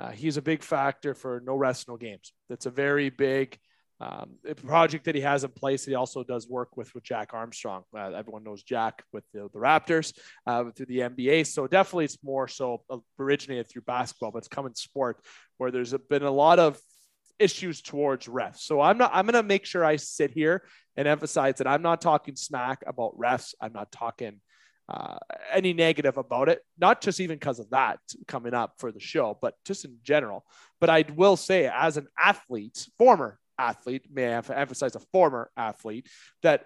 Uh, 0.00 0.10
he's 0.10 0.36
a 0.36 0.42
big 0.42 0.62
factor 0.62 1.14
for 1.14 1.42
no 1.44 1.54
rest, 1.54 1.88
no 1.88 1.96
games. 1.96 2.32
That's 2.48 2.66
a 2.66 2.70
very 2.70 3.08
big 3.08 3.58
um, 4.02 4.30
project 4.66 5.04
that 5.04 5.14
he 5.14 5.20
has 5.20 5.44
in 5.44 5.50
place. 5.50 5.84
He 5.84 5.94
also 5.94 6.24
does 6.24 6.48
work 6.48 6.76
with 6.76 6.94
with 6.94 7.04
Jack 7.04 7.30
Armstrong. 7.34 7.84
Uh, 7.96 8.12
everyone 8.12 8.42
knows 8.42 8.62
Jack 8.62 9.04
with 9.12 9.24
the, 9.32 9.48
the 9.52 9.58
Raptors 9.58 10.12
uh, 10.46 10.64
through 10.70 10.86
the 10.86 10.98
NBA. 10.98 11.46
So 11.46 11.66
definitely, 11.66 12.06
it's 12.06 12.18
more 12.22 12.48
so 12.48 12.82
originated 13.18 13.68
through 13.68 13.82
basketball, 13.82 14.32
but 14.32 14.38
it's 14.38 14.48
come 14.48 14.66
in 14.66 14.74
sport 14.74 15.24
where 15.58 15.70
there's 15.70 15.94
been 16.10 16.22
a 16.22 16.30
lot 16.30 16.58
of 16.58 16.78
issues 17.38 17.80
towards 17.82 18.26
refs. 18.26 18.60
So 18.60 18.80
I'm 18.80 18.98
not. 18.98 19.10
I'm 19.14 19.26
going 19.26 19.34
to 19.34 19.42
make 19.42 19.64
sure 19.64 19.84
I 19.84 19.96
sit 19.96 20.32
here 20.32 20.64
and 20.96 21.06
emphasize 21.06 21.58
that 21.58 21.66
I'm 21.66 21.82
not 21.82 22.00
talking 22.00 22.34
smack 22.36 22.82
about 22.86 23.16
refs. 23.18 23.54
I'm 23.60 23.72
not 23.72 23.92
talking. 23.92 24.40
Uh, 24.88 25.16
any 25.52 25.72
negative 25.72 26.18
about 26.18 26.48
it, 26.48 26.60
not 26.76 27.00
just 27.00 27.20
even 27.20 27.36
because 27.36 27.60
of 27.60 27.70
that 27.70 27.98
coming 28.26 28.52
up 28.52 28.74
for 28.78 28.90
the 28.90 29.00
show, 29.00 29.38
but 29.40 29.54
just 29.64 29.84
in 29.84 29.96
general. 30.02 30.44
But 30.80 30.90
I 30.90 31.04
will 31.14 31.36
say, 31.36 31.70
as 31.72 31.96
an 31.96 32.08
athlete, 32.18 32.88
former 32.98 33.38
athlete, 33.68 34.04
may 34.12 34.34
I 34.34 34.42
emphasize 34.64 34.96
a 34.96 35.00
former 35.12 35.50
athlete, 35.56 36.06
that 36.42 36.64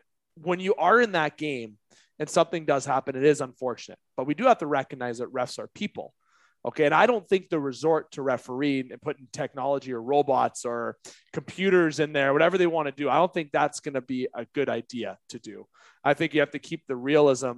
when 0.48 0.60
you 0.60 0.74
are 0.74 1.00
in 1.00 1.12
that 1.12 1.36
game 1.36 1.76
and 2.18 2.28
something 2.28 2.64
does 2.64 2.86
happen, 2.86 3.16
it 3.16 3.24
is 3.24 3.40
unfortunate. 3.40 3.98
But 4.16 4.26
we 4.26 4.34
do 4.34 4.44
have 4.44 4.58
to 4.58 4.66
recognize 4.66 5.18
that 5.18 5.32
refs 5.32 5.58
are 5.58 5.68
people. 5.74 6.14
Okay. 6.66 6.84
And 6.84 6.94
I 6.94 7.06
don't 7.06 7.28
think 7.28 7.48
the 7.48 7.60
resort 7.60 8.10
to 8.12 8.22
refereeing 8.22 8.90
and 8.90 9.00
putting 9.00 9.28
technology 9.32 9.92
or 9.92 10.02
robots 10.02 10.64
or 10.64 10.96
computers 11.32 12.00
in 12.00 12.12
there, 12.12 12.32
whatever 12.32 12.58
they 12.58 12.66
want 12.66 12.86
to 12.88 12.92
do, 12.92 13.08
I 13.08 13.16
don't 13.16 13.32
think 13.32 13.50
that's 13.52 13.80
going 13.80 13.94
to 13.94 14.00
be 14.00 14.26
a 14.34 14.46
good 14.52 14.68
idea 14.68 15.16
to 15.28 15.38
do. 15.38 15.66
I 16.02 16.14
think 16.14 16.34
you 16.34 16.40
have 16.40 16.50
to 16.52 16.58
keep 16.58 16.82
the 16.86 16.96
realism 16.96 17.52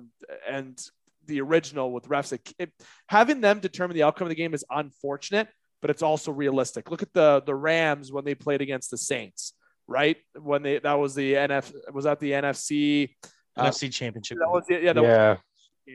and 0.46 0.78
the 1.26 1.40
original 1.40 1.92
with 1.92 2.08
refs. 2.08 2.38
It, 2.58 2.70
having 3.06 3.40
them 3.40 3.60
determine 3.60 3.94
the 3.94 4.02
outcome 4.02 4.26
of 4.26 4.30
the 4.30 4.42
game 4.42 4.54
is 4.54 4.64
unfortunate, 4.68 5.48
but 5.80 5.90
it's 5.90 6.02
also 6.02 6.32
realistic. 6.32 6.90
Look 6.90 7.02
at 7.02 7.12
the 7.12 7.42
the 7.44 7.54
Rams 7.54 8.12
when 8.12 8.24
they 8.24 8.34
played 8.34 8.60
against 8.60 8.90
the 8.90 8.98
Saints, 8.98 9.54
right? 9.86 10.16
When 10.40 10.62
they 10.62 10.78
that 10.78 10.94
was 10.94 11.14
the 11.14 11.34
NF 11.34 11.72
was 11.92 12.04
that 12.04 12.20
the 12.20 12.32
NFC 12.32 13.10
uh, 13.56 13.64
NFC 13.64 13.92
Championship. 13.92 14.38
That 14.38 14.50
was 14.50 14.64
the, 14.68 14.80
yeah. 14.80 14.92
That 14.92 15.02
yeah. 15.02 15.28
Was, 15.30 15.38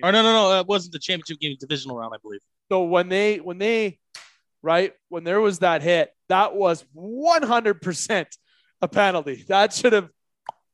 or 0.01 0.11
no, 0.11 0.23
no, 0.23 0.33
no. 0.33 0.59
It 0.59 0.67
wasn't 0.67 0.93
the 0.93 0.99
championship 0.99 1.39
game, 1.39 1.55
divisional 1.59 1.97
round, 1.97 2.13
I 2.15 2.17
believe. 2.21 2.41
So 2.71 2.83
when 2.83 3.09
they 3.09 3.37
when 3.37 3.57
they 3.57 3.99
right 4.61 4.93
when 5.09 5.23
there 5.23 5.41
was 5.41 5.59
that 5.59 5.83
hit, 5.83 6.11
that 6.29 6.55
was 6.55 6.85
100 6.93 7.81
percent 7.81 8.35
a 8.81 8.87
penalty. 8.87 9.45
That 9.47 9.73
should 9.73 9.93
have 9.93 10.09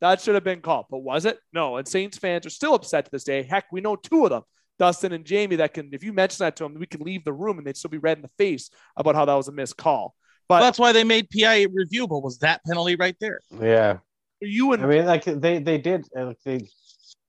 that 0.01 0.21
should 0.21 0.35
have 0.35 0.43
been 0.43 0.61
called, 0.61 0.85
but 0.89 0.99
was 0.99 1.25
it? 1.25 1.39
No. 1.51 1.77
And 1.77 1.87
Saints 1.87 2.17
fans 2.17 2.45
are 2.45 2.51
still 2.51 2.73
upset 2.73 3.05
to 3.05 3.11
this 3.11 3.25
day. 3.25 3.43
Heck, 3.43 3.65
we 3.71 3.81
know 3.81 3.95
two 3.97 4.23
of 4.23 4.29
them 4.29 4.43
Dustin 4.79 5.11
and 5.11 5.25
Jamie 5.25 5.57
that 5.57 5.73
can, 5.73 5.89
if 5.93 6.03
you 6.03 6.13
mention 6.13 6.43
that 6.45 6.55
to 6.55 6.63
them, 6.63 6.73
we 6.73 6.87
can 6.87 7.01
leave 7.01 7.23
the 7.25 7.33
room 7.33 7.57
and 7.57 7.67
they'd 7.67 7.77
still 7.77 7.89
be 7.89 7.97
red 7.97 8.17
in 8.17 8.21
the 8.21 8.31
face 8.37 8.69
about 8.95 9.15
how 9.15 9.25
that 9.25 9.33
was 9.33 9.47
a 9.47 9.51
missed 9.51 9.77
call. 9.77 10.15
But 10.47 10.55
well, 10.55 10.63
that's 10.63 10.79
why 10.79 10.93
they 10.93 11.03
made 11.03 11.29
PI 11.29 11.65
reviewable. 11.65 12.23
Was 12.23 12.39
that 12.39 12.63
penalty 12.65 12.95
right 12.95 13.15
there? 13.19 13.41
Yeah. 13.61 13.97
You 14.41 14.71
and 14.71 14.83
I 14.83 14.87
mean, 14.87 15.05
like 15.05 15.25
they 15.25 15.59
they 15.59 15.77
did 15.77 16.07
they 16.45 16.67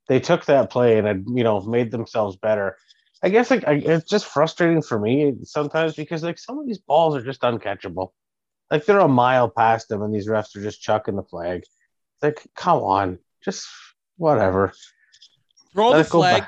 they 0.09 0.21
took 0.21 0.47
that 0.47 0.71
play 0.71 0.97
and 0.97 1.07
had 1.07 1.25
you 1.27 1.43
know 1.43 1.61
made 1.61 1.91
themselves 1.91 2.37
better. 2.37 2.77
I 3.23 3.29
guess 3.29 3.51
like 3.51 3.67
I, 3.67 3.75
it's 3.75 4.09
just 4.09 4.27
frustrating 4.27 4.81
for 4.81 4.99
me 4.99 5.35
sometimes 5.43 5.95
because 5.95 6.23
like 6.23 6.39
some 6.39 6.59
of 6.59 6.67
these 6.67 6.79
balls 6.79 7.17
are 7.17 7.23
just 7.23 7.43
uncatchable. 7.43 8.13
Like 8.71 8.87
they're 8.87 9.01
a 9.01 9.09
mile 9.09 9.51
past 9.51 9.89
them 9.89 10.03
and 10.03 10.15
these 10.15 10.29
refs 10.29 10.57
are 10.57 10.63
just 10.63 10.81
chucking 10.81 11.17
the 11.17 11.25
flag. 11.25 11.65
Like, 12.23 12.47
come 12.55 12.83
on, 12.83 13.19
just 13.43 13.67
whatever. 14.17 14.73
Throw 15.73 15.91
Let 15.91 15.99
the 15.99 16.05
flag 16.05 16.47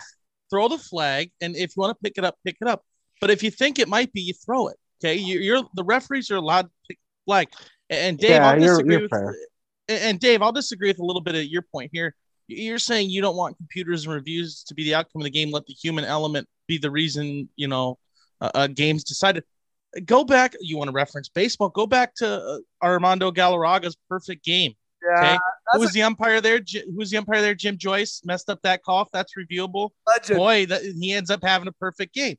throw 0.52 0.68
the 0.68 0.78
flag, 0.78 1.30
and 1.40 1.56
if 1.56 1.74
you 1.74 1.80
want 1.80 1.96
to 1.96 2.02
pick 2.02 2.18
it 2.18 2.24
up, 2.24 2.36
pick 2.44 2.56
it 2.60 2.68
up. 2.68 2.84
But 3.20 3.30
if 3.30 3.42
you 3.42 3.50
think 3.50 3.78
it 3.78 3.88
might 3.88 4.12
be, 4.12 4.20
you 4.20 4.34
throw 4.34 4.68
it. 4.68 4.76
Okay, 5.02 5.14
you, 5.16 5.56
are 5.56 5.64
the 5.74 5.82
referees 5.82 6.30
are 6.30 6.36
allowed 6.36 6.62
to 6.62 6.70
pick 6.88 6.98
flag. 7.24 7.48
And 7.88 8.18
Dave, 8.18 8.30
yeah, 8.30 8.50
I'll 8.50 8.60
disagree 8.60 8.92
you're, 8.92 9.08
you're 9.10 9.26
with. 9.26 9.36
And 9.88 10.20
Dave, 10.20 10.42
I'll 10.42 10.52
disagree 10.52 10.88
with 10.88 10.98
a 10.98 11.04
little 11.04 11.22
bit 11.22 11.34
of 11.34 11.44
your 11.44 11.62
point 11.62 11.90
here. 11.92 12.14
You're 12.48 12.78
saying 12.78 13.10
you 13.10 13.22
don't 13.22 13.36
want 13.36 13.56
computers 13.56 14.04
and 14.04 14.14
reviews 14.14 14.62
to 14.64 14.74
be 14.74 14.84
the 14.84 14.94
outcome 14.94 15.22
of 15.22 15.24
the 15.24 15.30
game. 15.30 15.50
Let 15.50 15.66
the 15.66 15.72
human 15.72 16.04
element 16.04 16.48
be 16.68 16.78
the 16.78 16.90
reason 16.90 17.48
you 17.56 17.68
know 17.68 17.98
a, 18.40 18.50
a 18.54 18.68
game's 18.68 19.04
decided. 19.04 19.44
Go 20.04 20.24
back. 20.24 20.54
You 20.60 20.76
want 20.76 20.88
to 20.88 20.92
reference 20.92 21.28
baseball? 21.28 21.68
Go 21.68 21.86
back 21.86 22.14
to 22.16 22.26
uh, 22.26 22.58
Armando 22.82 23.30
Galarraga's 23.30 23.96
perfect 24.08 24.44
game. 24.44 24.74
Yeah, 25.04 25.18
okay. 25.18 25.38
Who 25.72 25.80
was 25.80 25.90
a- 25.90 25.94
the 25.94 26.02
umpire 26.02 26.40
there? 26.40 26.58
Who 26.58 26.96
was 26.96 27.10
the 27.10 27.16
umpire 27.18 27.40
there? 27.40 27.54
Jim 27.54 27.76
Joyce 27.76 28.22
messed 28.24 28.48
up 28.48 28.60
that 28.62 28.82
call. 28.82 29.08
That's 29.12 29.34
reviewable. 29.34 29.90
Legend. 30.06 30.38
Boy, 30.38 30.66
that, 30.66 30.82
he 30.82 31.12
ends 31.12 31.30
up 31.30 31.40
having 31.42 31.68
a 31.68 31.72
perfect 31.72 32.14
game. 32.14 32.36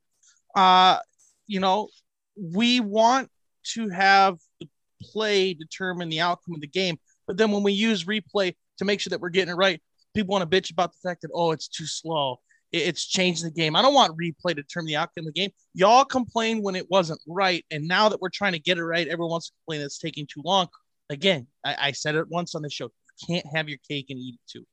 Uh, 0.55 0.99
you 1.47 1.59
know, 1.59 1.89
we 2.35 2.79
want 2.79 3.29
to 3.73 3.89
have 3.89 4.37
the 4.59 4.67
play 5.01 5.53
determine 5.53 6.09
the 6.09 6.21
outcome 6.21 6.55
of 6.55 6.61
the 6.61 6.67
game, 6.67 6.97
but 7.27 7.37
then 7.37 7.51
when 7.51 7.63
we 7.63 7.73
use 7.73 8.05
replay 8.05 8.55
to 8.77 8.85
make 8.85 8.99
sure 8.99 9.09
that 9.09 9.19
we're 9.19 9.29
getting 9.29 9.51
it 9.51 9.57
right, 9.57 9.81
people 10.13 10.33
want 10.33 10.49
to 10.49 10.61
bitch 10.61 10.71
about 10.71 10.91
the 10.91 11.09
fact 11.09 11.21
that 11.21 11.31
oh, 11.33 11.51
it's 11.51 11.67
too 11.67 11.85
slow. 11.85 12.39
It's 12.71 13.05
changed 13.05 13.45
the 13.45 13.51
game. 13.51 13.75
I 13.75 13.83
don't 13.83 13.93
want 13.93 14.17
replay 14.17 14.49
to 14.49 14.55
determine 14.55 14.87
the 14.87 14.95
outcome 14.95 15.27
of 15.27 15.33
the 15.33 15.39
game. 15.39 15.51
Y'all 15.75 16.05
complain 16.05 16.63
when 16.63 16.75
it 16.75 16.89
wasn't 16.89 17.19
right, 17.27 17.63
and 17.69 17.87
now 17.87 18.09
that 18.09 18.19
we're 18.19 18.29
trying 18.29 18.53
to 18.53 18.59
get 18.59 18.77
it 18.77 18.83
right, 18.83 19.07
everyone 19.07 19.31
wants 19.31 19.49
to 19.49 19.53
complain 19.59 19.81
that 19.81 19.85
it's 19.87 19.99
taking 19.99 20.25
too 20.25 20.41
long 20.43 20.67
again, 21.13 21.47
I, 21.63 21.75
I 21.79 21.91
said 21.91 22.15
it 22.15 22.27
once 22.29 22.55
on 22.55 22.61
the 22.61 22.69
show. 22.69 22.85
You 22.85 23.35
can't 23.35 23.55
have 23.55 23.69
your 23.69 23.79
cake 23.89 24.07
and 24.09 24.19
eat 24.19 24.35
it 24.35 24.51
too. 24.51 24.65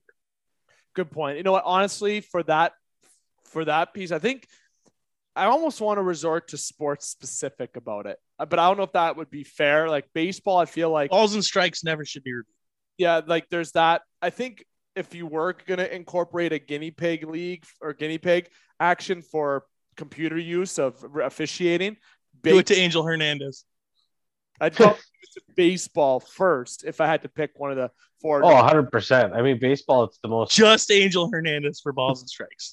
Good 0.94 1.10
point. 1.10 1.36
You 1.36 1.44
know 1.44 1.52
what? 1.52 1.64
Honestly, 1.64 2.20
for 2.20 2.42
that 2.44 2.72
for 3.44 3.64
that 3.64 3.94
piece, 3.94 4.12
I 4.12 4.18
think 4.18 4.46
I 5.36 5.46
almost 5.46 5.80
want 5.80 5.98
to 5.98 6.02
resort 6.02 6.48
to 6.48 6.56
sports 6.56 7.06
specific 7.06 7.76
about 7.76 8.06
it, 8.06 8.18
uh, 8.38 8.46
but 8.46 8.58
I 8.58 8.66
don't 8.68 8.76
know 8.76 8.84
if 8.84 8.92
that 8.92 9.16
would 9.16 9.30
be 9.30 9.44
fair. 9.44 9.88
Like 9.88 10.06
baseball, 10.14 10.58
I 10.58 10.64
feel 10.64 10.90
like 10.90 11.10
balls 11.10 11.34
and 11.34 11.44
strikes 11.44 11.84
never 11.84 12.04
should 12.04 12.24
be 12.24 12.32
reviewed. 12.32 12.46
Yeah, 12.98 13.20
like 13.24 13.48
there's 13.48 13.72
that. 13.72 14.02
I 14.20 14.30
think 14.30 14.64
if 14.96 15.14
you 15.14 15.26
were 15.26 15.54
going 15.66 15.78
to 15.78 15.94
incorporate 15.94 16.52
a 16.52 16.58
guinea 16.58 16.90
pig 16.90 17.26
league 17.26 17.64
or 17.80 17.92
guinea 17.92 18.18
pig 18.18 18.48
action 18.78 19.22
for 19.22 19.64
computer 19.96 20.36
use 20.36 20.78
of 20.78 21.04
officiating, 21.22 21.96
do 22.42 22.58
it 22.58 22.66
to 22.66 22.74
Angel 22.74 23.02
Hernandez. 23.02 23.64
I'd 24.60 24.76
go 24.76 24.92
to 24.92 25.40
baseball 25.56 26.20
first 26.20 26.84
if 26.84 27.00
I 27.00 27.06
had 27.06 27.22
to 27.22 27.28
pick 27.28 27.52
one 27.56 27.70
of 27.70 27.76
the 27.76 27.90
four. 28.20 28.44
Oh, 28.44 28.48
100%. 28.48 29.34
I 29.34 29.42
mean, 29.42 29.58
baseball, 29.58 30.04
it's 30.04 30.18
the 30.22 30.28
most. 30.28 30.52
Just 30.52 30.90
Angel 30.90 31.30
Hernandez 31.32 31.80
for 31.80 31.92
balls 31.92 32.20
and 32.20 32.28
strikes. 32.28 32.72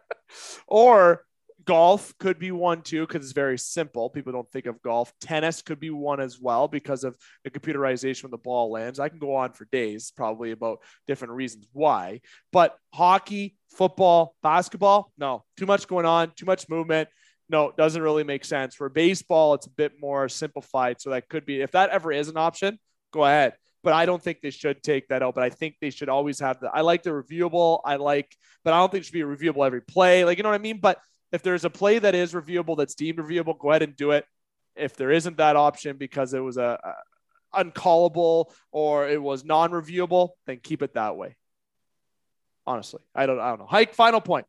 or 0.66 1.24
golf 1.64 2.16
could 2.18 2.38
be 2.38 2.50
one 2.50 2.82
too 2.82 3.06
because 3.06 3.24
it's 3.24 3.32
very 3.32 3.58
simple. 3.58 4.10
People 4.10 4.32
don't 4.32 4.50
think 4.50 4.66
of 4.66 4.80
golf. 4.82 5.12
Tennis 5.20 5.62
could 5.62 5.78
be 5.78 5.90
one 5.90 6.20
as 6.20 6.40
well 6.40 6.68
because 6.68 7.04
of 7.04 7.16
the 7.44 7.50
computerization 7.50 8.24
when 8.24 8.30
the 8.30 8.38
ball 8.38 8.70
lands. 8.70 8.98
I 8.98 9.08
can 9.08 9.18
go 9.18 9.36
on 9.36 9.52
for 9.52 9.66
days 9.66 10.12
probably 10.16 10.52
about 10.52 10.78
different 11.06 11.34
reasons 11.34 11.68
why. 11.72 12.22
But 12.52 12.76
hockey, 12.94 13.56
football, 13.70 14.34
basketball, 14.42 15.12
no, 15.18 15.44
too 15.56 15.66
much 15.66 15.86
going 15.86 16.06
on, 16.06 16.32
too 16.34 16.46
much 16.46 16.68
movement 16.68 17.08
no, 17.50 17.68
it 17.68 17.76
doesn't 17.76 18.00
really 18.00 18.24
make 18.24 18.44
sense. 18.44 18.74
For 18.76 18.88
baseball, 18.88 19.54
it's 19.54 19.66
a 19.66 19.70
bit 19.70 19.92
more 20.00 20.28
simplified. 20.28 21.00
So 21.00 21.10
that 21.10 21.28
could 21.28 21.44
be, 21.44 21.60
if 21.60 21.72
that 21.72 21.90
ever 21.90 22.12
is 22.12 22.28
an 22.28 22.36
option, 22.36 22.78
go 23.12 23.24
ahead. 23.24 23.54
But 23.82 23.92
I 23.92 24.06
don't 24.06 24.22
think 24.22 24.40
they 24.40 24.50
should 24.50 24.82
take 24.82 25.08
that 25.08 25.22
out. 25.22 25.34
But 25.34 25.42
I 25.44 25.50
think 25.50 25.76
they 25.80 25.90
should 25.90 26.08
always 26.08 26.38
have 26.38 26.60
the, 26.60 26.70
I 26.72 26.82
like 26.82 27.02
the 27.02 27.10
reviewable. 27.10 27.80
I 27.84 27.96
like, 27.96 28.34
but 28.62 28.72
I 28.72 28.78
don't 28.78 28.92
think 28.92 29.02
it 29.02 29.06
should 29.06 29.14
be 29.14 29.20
reviewable 29.22 29.66
every 29.66 29.82
play. 29.82 30.24
Like, 30.24 30.38
you 30.38 30.44
know 30.44 30.50
what 30.50 30.54
I 30.54 30.62
mean? 30.62 30.78
But 30.78 30.98
if 31.32 31.42
there's 31.42 31.64
a 31.64 31.70
play 31.70 31.98
that 31.98 32.14
is 32.14 32.32
reviewable, 32.32 32.76
that's 32.76 32.94
deemed 32.94 33.18
reviewable, 33.18 33.58
go 33.58 33.70
ahead 33.70 33.82
and 33.82 33.96
do 33.96 34.12
it. 34.12 34.24
If 34.76 34.96
there 34.96 35.10
isn't 35.10 35.38
that 35.38 35.56
option 35.56 35.96
because 35.96 36.32
it 36.34 36.40
was 36.40 36.56
a, 36.56 36.78
a 37.52 37.64
uncallable 37.64 38.52
or 38.70 39.08
it 39.08 39.20
was 39.20 39.44
non-reviewable, 39.44 40.30
then 40.46 40.60
keep 40.62 40.82
it 40.82 40.94
that 40.94 41.16
way. 41.16 41.36
Honestly, 42.66 43.00
I 43.14 43.26
don't, 43.26 43.40
I 43.40 43.48
don't 43.48 43.58
know. 43.58 43.66
Hike. 43.66 43.94
Final 43.94 44.20
point. 44.20 44.46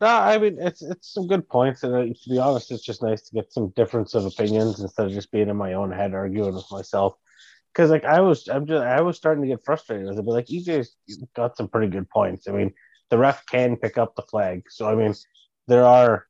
No, 0.00 0.06
I 0.06 0.38
mean 0.38 0.56
it's 0.60 0.82
it's 0.82 1.12
some 1.12 1.26
good 1.26 1.48
points, 1.48 1.82
and 1.82 1.94
uh, 1.94 2.04
to 2.04 2.30
be 2.30 2.38
honest, 2.38 2.70
it's 2.70 2.82
just 2.84 3.02
nice 3.02 3.22
to 3.22 3.34
get 3.34 3.52
some 3.52 3.68
difference 3.76 4.14
of 4.14 4.24
opinions 4.24 4.80
instead 4.80 5.06
of 5.06 5.12
just 5.12 5.30
being 5.30 5.48
in 5.48 5.56
my 5.56 5.74
own 5.74 5.90
head 5.92 6.14
arguing 6.14 6.54
with 6.54 6.70
myself. 6.70 7.14
Because 7.72 7.90
like 7.90 8.04
I 8.04 8.20
was, 8.20 8.48
I'm 8.48 8.66
just 8.66 8.82
I 8.82 9.00
was 9.02 9.16
starting 9.18 9.42
to 9.42 9.48
get 9.48 9.64
frustrated. 9.64 10.08
I 10.08 10.12
was 10.12 10.26
like, 10.26 10.50
EJ's 10.50 10.96
got 11.36 11.56
some 11.56 11.68
pretty 11.68 11.88
good 11.88 12.08
points. 12.08 12.48
I 12.48 12.52
mean, 12.52 12.72
the 13.10 13.18
ref 13.18 13.44
can 13.46 13.76
pick 13.76 13.98
up 13.98 14.16
the 14.16 14.22
flag, 14.22 14.64
so 14.70 14.88
I 14.88 14.94
mean, 14.94 15.14
there 15.68 15.84
are 15.84 16.26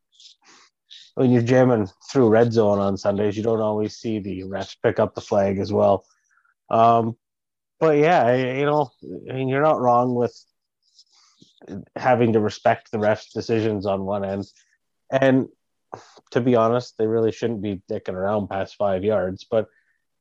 when 1.14 1.30
you're 1.30 1.42
jamming 1.42 1.88
through 2.11 2.28
red 2.28 2.52
zone 2.52 2.78
on 2.78 2.96
Sundays, 2.96 3.37
you 3.37 3.42
don't 3.42 3.61
always 3.61 3.96
see 3.96 4.18
the 4.18 4.42
refs 4.42 4.76
pick 4.83 4.98
up 4.98 5.14
the 5.14 5.20
flag 5.20 5.59
as 5.59 5.72
well. 5.72 6.04
Um, 6.70 7.16
but 7.80 7.98
yeah, 7.98 8.35
you 8.35 8.66
know, 8.66 8.90
I 9.30 9.35
mean, 9.35 9.48
you're 9.48 9.62
not 9.62 9.80
wrong 9.80 10.14
with 10.14 10.35
having 11.96 12.33
to 12.33 12.40
respect 12.40 12.90
the 12.90 12.99
refs' 12.99 13.33
decisions 13.33 13.87
on 13.87 14.05
one 14.05 14.25
end, 14.25 14.46
and 15.11 15.49
to 16.31 16.40
be 16.40 16.55
honest, 16.55 16.96
they 16.99 17.07
really 17.07 17.33
shouldn't 17.33 17.62
be 17.62 17.83
dicking 17.90 18.14
around 18.14 18.49
past 18.49 18.77
five 18.77 19.05
yards. 19.05 19.44
But 19.51 19.66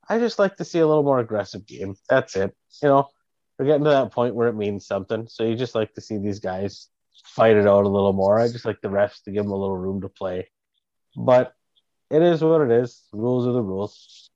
I 0.07 0.17
just 0.17 0.39
like 0.39 0.57
to 0.57 0.65
see 0.65 0.79
a 0.79 0.87
little 0.87 1.03
more 1.03 1.19
aggressive 1.19 1.67
game. 1.67 1.95
That's 2.09 2.35
it. 2.35 2.55
You 2.81 2.89
know, 2.89 3.09
we're 3.57 3.65
getting 3.65 3.83
to 3.83 3.91
that 3.91 4.11
point 4.11 4.35
where 4.35 4.47
it 4.47 4.55
means 4.55 4.87
something. 4.87 5.27
So 5.27 5.43
you 5.43 5.55
just 5.55 5.75
like 5.75 5.93
to 5.93 6.01
see 6.01 6.17
these 6.17 6.39
guys 6.39 6.87
fight 7.23 7.57
it 7.57 7.67
out 7.67 7.85
a 7.85 7.89
little 7.89 8.13
more. 8.13 8.39
I 8.39 8.47
just 8.47 8.65
like 8.65 8.81
the 8.81 8.89
refs 8.89 9.21
to 9.23 9.31
give 9.31 9.43
them 9.43 9.51
a 9.51 9.57
little 9.57 9.77
room 9.77 10.01
to 10.01 10.09
play. 10.09 10.49
But 11.15 11.53
it 12.09 12.23
is 12.23 12.43
what 12.43 12.61
it 12.61 12.71
is. 12.71 13.03
Rules 13.11 13.45
are 13.45 13.51
the 13.51 13.61
rules. 13.61 14.31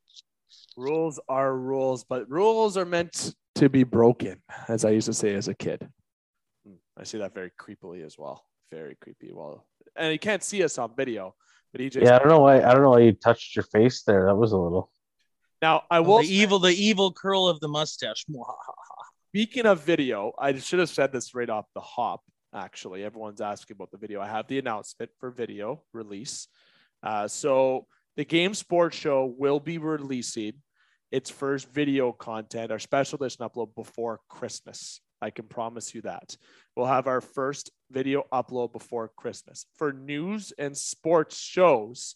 Rules 0.77 1.19
are 1.27 1.55
rules, 1.55 2.03
but 2.03 2.29
rules 2.29 2.77
are 2.77 2.85
meant 2.85 3.33
to 3.55 3.69
be 3.69 3.83
broken, 3.83 4.41
as 4.67 4.85
I 4.85 4.91
used 4.91 5.05
to 5.05 5.13
say 5.13 5.33
as 5.33 5.47
a 5.47 5.53
kid. 5.53 5.87
I 6.97 7.03
see 7.03 7.17
that 7.19 7.33
very 7.33 7.51
creepily 7.59 8.05
as 8.05 8.17
well. 8.17 8.45
Very 8.71 8.95
creepy. 8.95 9.31
Well, 9.33 9.65
and 9.95 10.11
you 10.11 10.19
can't 10.19 10.43
see 10.43 10.63
us 10.63 10.77
on 10.77 10.95
video, 10.95 11.35
but 11.71 11.81
EJ. 11.81 12.03
Yeah, 12.03 12.15
I 12.15 12.19
don't 12.19 12.29
know 12.29 12.39
why. 12.39 12.61
I 12.61 12.73
don't 12.73 12.81
know 12.81 12.91
why 12.91 12.99
you 13.01 13.13
touched 13.13 13.55
your 13.55 13.63
face 13.63 14.03
there. 14.03 14.25
That 14.25 14.35
was 14.35 14.51
a 14.51 14.57
little. 14.57 14.91
Now 15.61 15.83
I 15.89 15.99
will. 16.01 16.19
the 16.19 16.33
evil, 16.33 16.59
the 16.59 16.73
evil 16.73 17.11
curl 17.11 17.47
of 17.47 17.59
the 17.59 17.67
mustache. 17.67 18.25
Speaking 19.29 19.65
of 19.65 19.83
video, 19.83 20.33
I 20.37 20.55
should 20.57 20.79
have 20.79 20.89
said 20.89 21.11
this 21.11 21.33
right 21.33 21.49
off 21.49 21.65
the 21.73 21.81
hop. 21.81 22.21
Actually, 22.53 23.03
everyone's 23.03 23.41
asking 23.41 23.75
about 23.75 23.89
the 23.89 23.97
video. 23.97 24.21
I 24.21 24.27
have 24.27 24.47
the 24.47 24.59
announcement 24.59 25.09
for 25.19 25.31
video 25.31 25.81
release. 25.91 26.47
Uh, 27.01 27.27
so 27.27 27.87
the 28.15 28.25
Game 28.25 28.53
Sports 28.53 28.95
Show 28.95 29.33
will 29.37 29.59
be 29.59 29.79
releasing 29.79 30.53
its 31.11 31.29
first 31.29 31.71
video 31.71 32.11
content, 32.11 32.71
our 32.71 32.79
special 32.79 33.23
edition 33.23 33.47
upload 33.47 33.73
before 33.75 34.19
Christmas. 34.29 34.99
I 35.23 35.29
can 35.29 35.45
promise 35.45 35.95
you 35.95 36.01
that. 36.01 36.35
We'll 36.75 36.85
have 36.85 37.07
our 37.07 37.21
first 37.21 37.71
video 37.89 38.25
upload 38.31 38.73
before 38.73 39.09
Christmas. 39.15 39.65
For 39.75 39.93
news 39.93 40.51
and 40.57 40.75
sports 40.77 41.39
shows, 41.39 42.15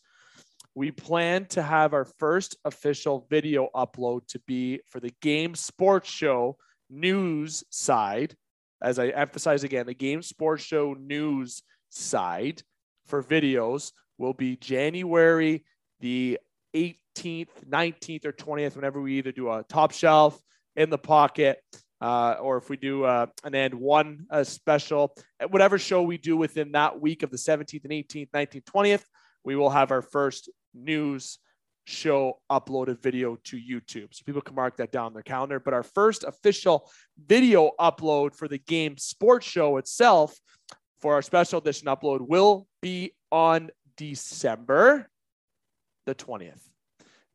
we 0.76 0.92
plan 0.92 1.46
to 1.48 1.64
have 1.64 1.94
our 1.94 2.06
first 2.06 2.58
official 2.66 3.26
video 3.30 3.70
upload 3.74 4.28
to 4.28 4.40
be 4.46 4.82
for 4.90 5.00
the 5.00 5.14
Game 5.22 5.56
Sports 5.56 6.10
Show 6.10 6.58
news 6.90 7.64
side. 7.70 8.36
As 8.82 9.00
I 9.00 9.08
emphasize 9.08 9.64
again, 9.64 9.86
the 9.86 9.94
Game 9.94 10.22
Sports 10.22 10.64
Show 10.64 10.94
news 10.94 11.64
side 11.90 12.62
for 13.06 13.24
videos 13.24 13.94
will 14.18 14.34
be 14.34 14.58
January 14.58 15.64
the 16.02 16.40
18th, 16.76 17.66
19th, 17.68 18.26
or 18.26 18.34
20th, 18.34 18.76
whenever 18.76 19.02
we 19.02 19.18
either 19.18 19.32
do 19.32 19.50
a 19.50 19.64
top 19.64 19.94
shelf 19.94 20.40
in 20.76 20.90
the 20.90 20.98
pocket, 20.98 21.60
uh, 22.02 22.36
or 22.42 22.58
if 22.58 22.70
we 22.70 22.78
do 22.78 23.04
uh, 23.04 23.28
an 23.44 23.56
and 23.56 23.74
one 23.74 24.26
uh, 24.30 24.44
special, 24.44 25.16
whatever 25.50 25.78
show 25.78 26.02
we 26.04 26.18
do 26.18 26.38
within 26.38 26.72
that 26.74 27.00
week 27.00 27.24
of 27.24 27.32
the 27.32 27.38
17th 27.38 27.84
and 27.84 27.94
18th, 27.94 28.30
19th, 28.32 28.64
20th, 28.64 29.04
we 29.44 29.56
will 29.56 29.70
have 29.70 29.92
our 29.92 30.02
first 30.02 30.50
news 30.74 31.40
show 31.86 32.38
uploaded 32.52 33.02
video 33.02 33.38
to 33.46 33.58
YouTube. 33.58 34.14
So 34.14 34.24
people 34.26 34.42
can 34.42 34.56
mark 34.56 34.78
that 34.78 34.92
down 34.92 35.14
their 35.14 35.24
calendar. 35.24 35.60
But 35.60 35.74
our 35.74 35.84
first 35.84 36.26
official 36.26 36.90
video 37.26 37.72
upload 37.80 38.36
for 38.36 38.48
the 38.48 38.58
game 38.58 38.98
sports 38.98 39.48
show 39.48 39.78
itself 39.78 40.38
for 41.00 41.14
our 41.14 41.22
special 41.22 41.60
edition 41.60 41.88
upload 41.88 42.28
will 42.28 42.68
be 42.82 43.14
on 43.32 43.70
December 43.96 45.08
the 46.06 46.14
20th. 46.14 46.62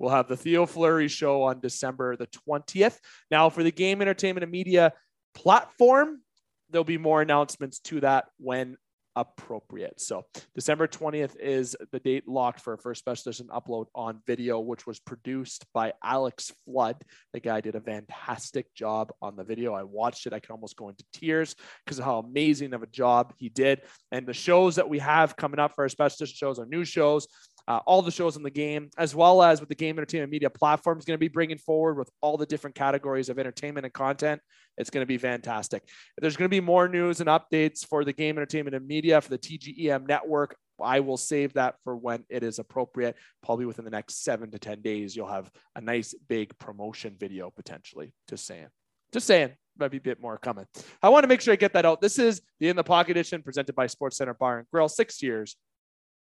We'll 0.02 0.10
have 0.10 0.26
the 0.26 0.36
Theo 0.36 0.66
Fleury 0.66 1.06
show 1.06 1.44
on 1.44 1.60
December 1.60 2.16
the 2.16 2.26
20th. 2.48 2.98
Now, 3.30 3.48
for 3.50 3.62
the 3.62 3.70
game 3.70 4.02
entertainment 4.02 4.42
and 4.42 4.50
media 4.50 4.92
platform, 5.32 6.22
there'll 6.70 6.82
be 6.82 6.98
more 6.98 7.22
announcements 7.22 7.78
to 7.80 8.00
that 8.00 8.24
when 8.38 8.76
appropriate. 9.14 10.00
So 10.00 10.24
December 10.54 10.88
20th 10.88 11.36
is 11.38 11.76
the 11.92 12.00
date 12.00 12.26
locked 12.26 12.60
for 12.60 12.72
a 12.72 12.78
first 12.78 13.00
special 13.00 13.28
edition 13.28 13.48
upload 13.48 13.86
on 13.94 14.20
video, 14.26 14.58
which 14.58 14.86
was 14.86 14.98
produced 14.98 15.66
by 15.74 15.92
Alex 16.02 16.50
Flood. 16.64 16.96
The 17.32 17.40
guy 17.40 17.60
did 17.60 17.74
a 17.74 17.80
fantastic 17.80 18.74
job 18.74 19.12
on 19.20 19.36
the 19.36 19.44
video. 19.44 19.74
I 19.74 19.82
watched 19.82 20.26
it. 20.26 20.32
I 20.32 20.40
can 20.40 20.52
almost 20.52 20.76
go 20.76 20.88
into 20.88 21.04
tears 21.12 21.54
because 21.84 21.98
of 21.98 22.04
how 22.04 22.18
amazing 22.18 22.72
of 22.72 22.82
a 22.82 22.86
job 22.86 23.34
he 23.38 23.48
did. 23.48 23.82
And 24.10 24.26
the 24.26 24.34
shows 24.34 24.76
that 24.76 24.88
we 24.88 24.98
have 24.98 25.36
coming 25.36 25.60
up 25.60 25.74
for 25.74 25.84
our 25.84 25.88
special 25.88 26.16
edition 26.24 26.36
shows 26.36 26.58
are 26.58 26.66
new 26.66 26.84
shows 26.84 27.26
uh, 27.68 27.80
all 27.86 28.02
the 28.02 28.10
shows 28.10 28.36
in 28.36 28.42
the 28.42 28.50
game, 28.50 28.90
as 28.98 29.14
well 29.14 29.42
as 29.42 29.60
with 29.60 29.68
the 29.68 29.74
game 29.74 29.98
entertainment 29.98 30.32
media 30.32 30.50
platform 30.50 30.98
is 30.98 31.04
going 31.04 31.14
to 31.14 31.20
be 31.20 31.28
bringing 31.28 31.58
forward 31.58 31.96
with 31.96 32.10
all 32.20 32.36
the 32.36 32.46
different 32.46 32.74
categories 32.74 33.28
of 33.28 33.38
entertainment 33.38 33.86
and 33.86 33.92
content. 33.92 34.40
It's 34.78 34.90
going 34.90 35.02
to 35.02 35.06
be 35.06 35.18
fantastic. 35.18 35.82
There's 36.18 36.36
going 36.36 36.48
to 36.48 36.54
be 36.54 36.60
more 36.60 36.88
news 36.88 37.20
and 37.20 37.28
updates 37.28 37.86
for 37.86 38.04
the 38.04 38.12
game 38.12 38.36
entertainment 38.36 38.74
and 38.74 38.86
media 38.86 39.20
for 39.20 39.30
the 39.30 39.38
TGEM 39.38 40.08
network. 40.08 40.56
I 40.82 41.00
will 41.00 41.16
save 41.16 41.52
that 41.54 41.76
for 41.84 41.96
when 41.96 42.24
it 42.28 42.42
is 42.42 42.58
appropriate. 42.58 43.16
Probably 43.42 43.66
within 43.66 43.84
the 43.84 43.90
next 43.90 44.24
seven 44.24 44.50
to 44.50 44.58
10 44.58 44.80
days, 44.80 45.14
you'll 45.14 45.28
have 45.28 45.50
a 45.76 45.80
nice 45.80 46.14
big 46.28 46.56
promotion 46.58 47.16
video 47.18 47.50
potentially. 47.50 48.12
Just 48.28 48.46
saying. 48.46 48.68
Just 49.12 49.26
saying. 49.26 49.52
Might 49.78 49.90
be 49.90 49.98
a 49.98 50.02
bit 50.02 50.20
more 50.20 50.36
coming. 50.36 50.66
I 51.02 51.08
want 51.08 51.24
to 51.24 51.28
make 51.28 51.40
sure 51.40 51.52
I 51.52 51.56
get 51.56 51.72
that 51.74 51.86
out. 51.86 52.00
This 52.00 52.18
is 52.18 52.42
the 52.60 52.68
In 52.68 52.76
the 52.76 52.84
Pocket 52.84 53.12
edition 53.12 53.42
presented 53.42 53.74
by 53.74 53.86
Sports 53.86 54.18
Center 54.18 54.34
Bar 54.34 54.58
and 54.58 54.66
Grill. 54.70 54.88
Six 54.88 55.22
years 55.22 55.56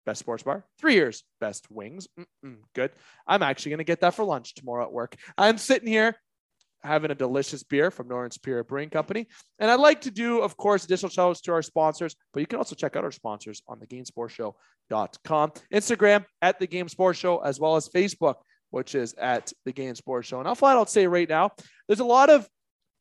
Best 0.04 0.20
sports 0.20 0.42
bar, 0.42 0.64
three 0.78 0.94
years. 0.94 1.22
Best 1.40 1.70
wings, 1.70 2.08
Mm-mm, 2.18 2.56
good. 2.74 2.90
I'm 3.26 3.42
actually 3.42 3.70
going 3.70 3.78
to 3.78 3.84
get 3.84 4.00
that 4.00 4.14
for 4.14 4.24
lunch 4.24 4.54
tomorrow 4.54 4.84
at 4.84 4.92
work. 4.92 5.16
I'm 5.38 5.58
sitting 5.58 5.88
here 5.88 6.16
having 6.82 7.10
a 7.10 7.14
delicious 7.14 7.62
beer 7.62 7.90
from 7.90 8.08
Northern 8.08 8.30
Superior 8.30 8.64
Brewing 8.64 8.90
Company. 8.90 9.28
And 9.58 9.70
I'd 9.70 9.80
like 9.80 10.00
to 10.02 10.10
do, 10.10 10.40
of 10.40 10.56
course, 10.56 10.84
additional 10.84 11.10
shout 11.10 11.30
outs 11.30 11.40
to 11.42 11.52
our 11.52 11.62
sponsors, 11.62 12.16
but 12.32 12.40
you 12.40 12.46
can 12.46 12.58
also 12.58 12.74
check 12.74 12.96
out 12.96 13.04
our 13.04 13.12
sponsors 13.12 13.62
on 13.68 13.78
thegamesportshow.com, 13.78 15.52
Instagram 15.72 16.24
at 16.40 16.58
the 16.58 16.66
Game 16.66 16.88
Show, 16.88 17.38
as 17.38 17.60
well 17.60 17.76
as 17.76 17.88
Facebook, 17.88 18.36
which 18.70 18.94
is 18.94 19.14
at 19.14 19.52
the 19.64 19.72
Game 19.72 19.94
Show. 19.94 20.38
And 20.38 20.48
I'll 20.48 20.54
flat 20.54 20.76
out 20.76 20.90
say 20.90 21.06
right 21.06 21.28
now, 21.28 21.52
there's 21.86 22.00
a 22.00 22.04
lot 22.04 22.30
of 22.30 22.48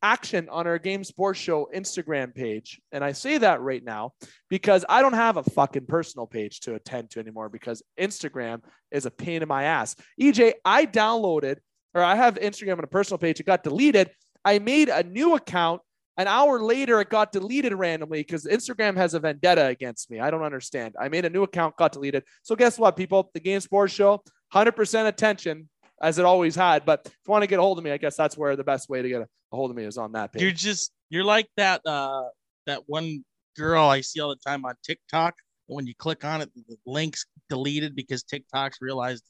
action 0.01 0.49
on 0.49 0.67
our 0.67 0.79
Game 0.79 1.03
Sports 1.03 1.39
Show 1.39 1.69
Instagram 1.73 2.33
page. 2.33 2.81
And 2.91 3.03
I 3.03 3.11
say 3.11 3.37
that 3.37 3.61
right 3.61 3.83
now 3.83 4.13
because 4.49 4.85
I 4.89 5.01
don't 5.01 5.13
have 5.13 5.37
a 5.37 5.43
fucking 5.43 5.85
personal 5.85 6.27
page 6.27 6.61
to 6.61 6.75
attend 6.75 7.11
to 7.11 7.19
anymore 7.19 7.49
because 7.49 7.83
Instagram 7.99 8.61
is 8.91 9.05
a 9.05 9.11
pain 9.11 9.41
in 9.41 9.47
my 9.47 9.63
ass. 9.63 9.95
EJ, 10.19 10.53
I 10.65 10.85
downloaded 10.85 11.57
or 11.93 12.03
I 12.03 12.15
have 12.15 12.35
Instagram 12.35 12.77
on 12.77 12.83
a 12.83 12.87
personal 12.87 13.17
page. 13.17 13.39
It 13.39 13.45
got 13.45 13.63
deleted. 13.63 14.11
I 14.43 14.59
made 14.59 14.89
a 14.89 15.03
new 15.03 15.35
account. 15.35 15.81
An 16.17 16.27
hour 16.27 16.61
later, 16.61 16.99
it 16.99 17.09
got 17.09 17.31
deleted 17.31 17.73
randomly 17.73 18.19
because 18.19 18.45
Instagram 18.45 18.97
has 18.97 19.13
a 19.13 19.19
vendetta 19.19 19.65
against 19.65 20.11
me. 20.11 20.19
I 20.19 20.29
don't 20.29 20.43
understand. 20.43 20.95
I 20.99 21.07
made 21.07 21.25
a 21.25 21.29
new 21.29 21.43
account, 21.43 21.77
got 21.77 21.93
deleted. 21.93 22.23
So, 22.43 22.55
guess 22.55 22.77
what, 22.77 22.97
people? 22.97 23.31
The 23.33 23.39
Game 23.39 23.61
Sports 23.61 23.93
Show, 23.93 24.21
100% 24.53 25.07
attention 25.07 25.69
as 26.01 26.19
it 26.19 26.25
always 26.25 26.55
had. 26.55 26.85
But 26.85 27.01
if 27.05 27.13
you 27.25 27.31
want 27.31 27.43
to 27.43 27.47
get 27.47 27.59
a 27.59 27.61
hold 27.61 27.77
of 27.77 27.83
me, 27.83 27.91
I 27.91 27.97
guess 27.97 28.15
that's 28.15 28.37
where 28.37 28.55
the 28.55 28.63
best 28.63 28.89
way 28.89 29.01
to 29.01 29.09
get 29.09 29.21
a 29.21 29.27
hold 29.51 29.71
of 29.71 29.77
me 29.77 29.83
is 29.83 29.97
on 29.97 30.11
that 30.13 30.33
page. 30.33 30.41
You're 30.41 30.51
just 30.51 30.91
you're 31.09 31.23
like 31.23 31.47
that 31.57 31.81
uh 31.85 32.23
that 32.65 32.83
one 32.87 33.23
girl 33.57 33.83
I 33.83 34.01
see 34.01 34.19
all 34.19 34.29
the 34.29 34.35
time 34.45 34.65
on 34.65 34.75
TikTok. 34.83 35.35
When 35.67 35.87
you 35.87 35.95
click 35.95 36.25
on 36.25 36.41
it, 36.41 36.49
the 36.67 36.77
link's 36.85 37.25
deleted 37.49 37.95
because 37.95 38.23
TikTok's 38.23 38.79
realized 38.81 39.23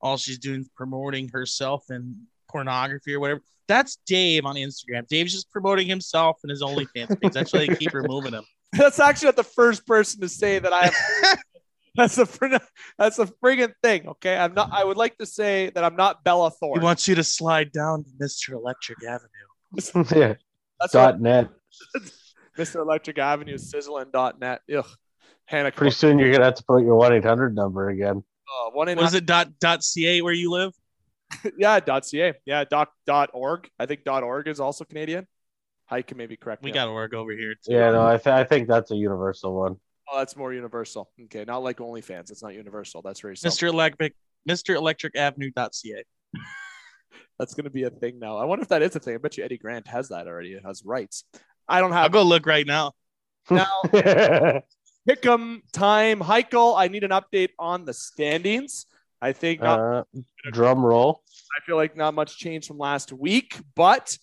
all 0.00 0.16
she's 0.16 0.38
doing 0.38 0.60
is 0.60 0.70
promoting 0.76 1.28
herself 1.28 1.84
and 1.90 2.16
pornography 2.48 3.14
or 3.14 3.20
whatever. 3.20 3.40
That's 3.68 3.98
Dave 4.06 4.46
on 4.46 4.56
Instagram. 4.56 5.06
Dave's 5.08 5.32
just 5.32 5.50
promoting 5.50 5.86
himself 5.86 6.38
and 6.42 6.50
his 6.50 6.62
OnlyFans 6.62 7.20
page. 7.20 7.32
That's 7.32 7.52
why 7.52 7.66
they 7.66 7.74
keep 7.74 7.94
removing 7.94 8.32
him. 8.32 8.44
That's 8.72 9.00
actually 9.00 9.26
not 9.26 9.36
the 9.36 9.44
first 9.44 9.86
person 9.86 10.20
to 10.20 10.28
say 10.28 10.58
that 10.58 10.72
I 10.72 10.86
have 10.86 11.38
That's 11.96 12.18
a 12.18 12.28
that's 12.98 13.18
a 13.18 13.26
friggin' 13.26 13.72
thing. 13.82 14.08
Okay, 14.08 14.36
I'm 14.36 14.54
not. 14.54 14.70
I 14.72 14.84
would 14.84 14.96
like 14.96 15.16
to 15.18 15.26
say 15.26 15.70
that 15.70 15.82
I'm 15.82 15.96
not 15.96 16.24
Bella 16.24 16.50
Thorne. 16.50 16.80
He 16.80 16.84
wants 16.84 17.08
you 17.08 17.14
to 17.14 17.24
slide 17.24 17.72
down 17.72 18.04
to 18.04 18.10
Mr. 18.22 18.52
Electric 18.52 18.98
Avenue. 19.02 20.04
yeah. 20.14 20.34
That's 20.80 20.92
Dot 20.92 21.14
what, 21.14 21.20
net. 21.20 21.48
Mr. 22.58 22.76
Electric 22.76 23.18
Avenue, 23.18 23.58
sizzling.net. 23.58 24.60
Ugh. 24.76 24.86
Hannah. 25.46 25.70
Pretty 25.70 25.94
soon 25.94 26.18
you're 26.18 26.32
gonna 26.32 26.44
have 26.44 26.56
to 26.56 26.64
put 26.64 26.82
your 26.82 26.96
one 26.96 27.12
eight 27.12 27.24
hundred 27.24 27.54
number 27.54 27.88
again. 27.88 28.22
Uh, 28.46 28.70
one 28.70 28.94
Was 28.96 29.14
it 29.14 29.26
dot 29.26 29.58
dot 29.58 29.82
ca 29.82 30.22
where 30.22 30.32
you 30.32 30.50
live? 30.50 30.72
yeah, 31.58 31.80
dot 31.80 32.04
ca. 32.04 32.34
Yeah, 32.44 32.64
dot 32.64 32.88
dot 33.06 33.30
org. 33.32 33.68
I 33.78 33.86
think 33.86 34.04
dot 34.04 34.22
org 34.22 34.48
is 34.48 34.60
also 34.60 34.84
Canadian. 34.84 35.26
I 35.88 36.02
can 36.02 36.16
maybe 36.16 36.36
correct. 36.36 36.62
We 36.62 36.70
me 36.70 36.74
got 36.74 36.88
org 36.88 37.14
over 37.14 37.32
here 37.32 37.54
too. 37.54 37.72
Yeah, 37.72 37.92
no, 37.92 38.06
I, 38.06 38.16
th- 38.16 38.26
I 38.26 38.42
think 38.44 38.66
that's 38.66 38.90
a 38.90 38.96
universal 38.96 39.54
one. 39.54 39.76
Oh, 40.10 40.18
that's 40.18 40.36
more 40.36 40.52
universal. 40.52 41.10
Okay, 41.24 41.44
not 41.44 41.62
like 41.62 41.78
OnlyFans. 41.78 42.30
It's 42.30 42.42
not 42.42 42.54
universal. 42.54 43.02
That's 43.02 43.20
very. 43.20 43.34
Mr. 43.34 43.68
Electric 43.68 44.14
Mr. 44.48 44.74
Electric 44.76 45.16
Avenue.ca. 45.16 46.04
That's 47.38 47.52
gonna 47.54 47.70
be 47.70 47.82
a 47.82 47.90
thing 47.90 48.18
now. 48.18 48.38
I 48.38 48.44
wonder 48.44 48.62
if 48.62 48.68
that 48.68 48.82
is 48.82 48.96
a 48.96 49.00
thing. 49.00 49.14
I 49.14 49.18
bet 49.18 49.36
you 49.36 49.44
Eddie 49.44 49.58
Grant 49.58 49.86
has 49.88 50.08
that 50.08 50.26
already. 50.26 50.52
It 50.54 50.62
has 50.64 50.82
rights. 50.84 51.24
I 51.68 51.80
don't 51.80 51.92
have. 51.92 52.04
I'll 52.04 52.08
go 52.10 52.22
look 52.22 52.46
right 52.46 52.66
now. 52.66 52.92
now. 53.50 53.82
Pick'em 55.08 55.60
time. 55.72 56.20
Heichel, 56.20 56.74
I 56.76 56.88
need 56.88 57.04
an 57.04 57.10
update 57.10 57.50
on 57.58 57.84
the 57.84 57.92
standings. 57.92 58.86
I 59.20 59.32
think 59.32 59.60
not, 59.60 59.78
Uh, 59.78 60.04
drum 60.52 60.84
roll. 60.84 61.22
I 61.56 61.64
feel 61.64 61.76
like 61.76 61.96
not 61.96 62.14
much 62.14 62.38
change 62.38 62.66
from 62.66 62.78
last 62.78 63.12
week, 63.12 63.58
but 63.74 64.18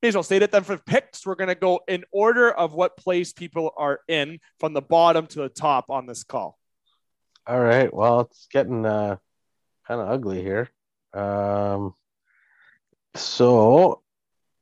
here's 0.00 0.16
I'll 0.16 0.22
state 0.22 0.42
it 0.42 0.52
then 0.52 0.64
for 0.64 0.76
picks. 0.76 1.26
We're 1.26 1.34
gonna 1.34 1.54
go 1.54 1.80
in 1.88 2.04
order 2.12 2.50
of 2.50 2.74
what 2.74 2.96
place 2.96 3.32
people 3.32 3.72
are 3.76 4.00
in 4.08 4.38
from 4.58 4.72
the 4.72 4.82
bottom 4.82 5.26
to 5.28 5.40
the 5.40 5.48
top 5.48 5.90
on 5.90 6.06
this 6.06 6.24
call. 6.24 6.58
All 7.46 7.60
right. 7.60 7.92
Well, 7.92 8.20
it's 8.20 8.46
getting 8.52 8.84
uh, 8.86 9.16
kind 9.86 10.00
of 10.00 10.08
ugly 10.08 10.42
here. 10.42 10.70
Um, 11.12 11.94
so, 13.14 14.02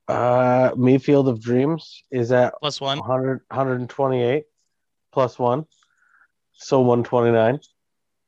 uh, 0.06 0.70
Mayfield 0.76 1.28
of 1.28 1.40
Dreams 1.40 2.02
is 2.10 2.32
at 2.32 2.54
Plus 2.60 2.80
one. 2.80 2.98
100, 2.98 3.42
128 3.48 4.44
plus 5.12 5.38
one, 5.38 5.66
so 6.52 6.80
129. 6.80 7.60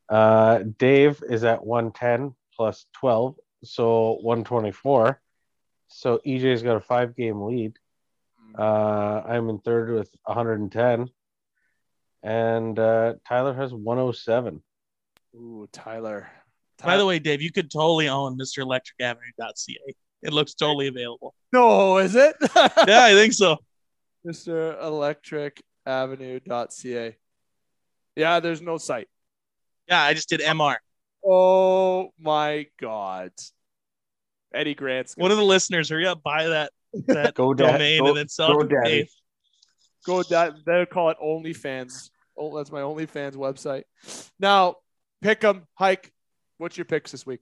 Uh, 0.08 0.64
Dave 0.76 1.22
is 1.28 1.44
at 1.44 1.64
110 1.64 2.34
plus 2.56 2.84
12, 2.94 3.36
so 3.64 4.18
124. 4.22 5.20
So 5.90 6.20
EJ's 6.26 6.62
got 6.62 6.76
a 6.76 6.80
five 6.80 7.16
game 7.16 7.42
lead. 7.42 7.76
Uh, 8.58 9.22
I'm 9.26 9.48
in 9.48 9.58
third 9.58 9.90
with 9.90 10.10
110. 10.24 11.08
And 12.22 12.78
uh, 12.78 13.14
Tyler 13.26 13.54
has 13.54 13.72
107. 13.72 14.62
Ooh, 15.36 15.68
Tyler. 15.72 16.28
By 16.82 16.96
the 16.96 17.06
way, 17.06 17.18
Dave, 17.18 17.42
you 17.42 17.52
could 17.52 17.70
totally 17.70 18.08
own 18.08 18.38
Mr. 18.38 18.64
MrElectricAvenue.ca. 18.64 19.94
It 20.22 20.32
looks 20.32 20.54
totally 20.54 20.88
available. 20.88 21.34
no, 21.52 21.98
is 21.98 22.14
it? 22.14 22.36
Yeah, 22.54 23.04
I 23.04 23.12
think 23.14 23.32
so. 23.32 23.58
Mr. 24.26 24.82
Electric 24.82 25.62
Avenue.ca. 25.86 27.16
Yeah, 28.16 28.40
there's 28.40 28.60
no 28.60 28.76
site. 28.78 29.08
Yeah, 29.88 30.02
I 30.02 30.14
just 30.14 30.28
did 30.28 30.40
MR. 30.40 30.76
Oh 31.24 32.12
my 32.18 32.66
God. 32.80 33.32
Eddie 34.54 34.74
Grant's 34.74 35.16
One 35.16 35.30
of 35.30 35.36
the 35.36 35.44
listeners, 35.44 35.88
hurry 35.88 36.06
up, 36.06 36.22
buy 36.22 36.48
that 36.48 36.72
that 37.06 37.34
Go 37.34 37.54
da- 37.54 37.72
domain 37.72 38.00
go- 38.00 38.08
and 38.08 38.16
then 38.16 38.28
sell 38.28 38.54
go 38.54 38.60
it 38.60 38.68
to 38.68 38.80
daddy. 38.82 39.10
Go 40.06 40.22
that 40.24 40.54
they'll 40.66 40.86
call 40.86 41.10
it 41.10 41.18
OnlyFans. 41.22 42.10
Oh, 42.36 42.56
that's 42.56 42.72
my 42.72 42.80
OnlyFans 42.80 43.34
website. 43.36 43.84
Now, 44.38 44.76
pick 45.20 45.44
'em, 45.44 45.66
hike. 45.74 46.12
What's 46.58 46.76
your 46.78 46.84
picks 46.86 47.12
this 47.12 47.26
week? 47.26 47.40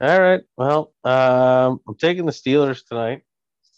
All 0.00 0.20
right. 0.20 0.42
Well, 0.58 0.92
um, 1.04 1.80
I'm 1.88 1.94
taking 1.98 2.26
the 2.26 2.32
Steelers 2.32 2.86
tonight 2.86 3.22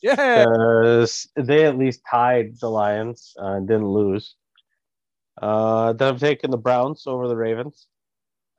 Yeah. 0.02 0.44
because 0.44 1.28
they 1.36 1.64
at 1.64 1.78
least 1.78 2.00
tied 2.10 2.58
the 2.60 2.68
Lions 2.68 3.34
uh, 3.40 3.52
and 3.52 3.68
didn't 3.68 3.86
lose. 3.88 4.34
Uh, 5.40 5.92
then 5.92 6.14
I'm 6.14 6.18
taking 6.18 6.50
the 6.50 6.56
Browns 6.58 7.04
over 7.06 7.28
the 7.28 7.36
Ravens. 7.36 7.86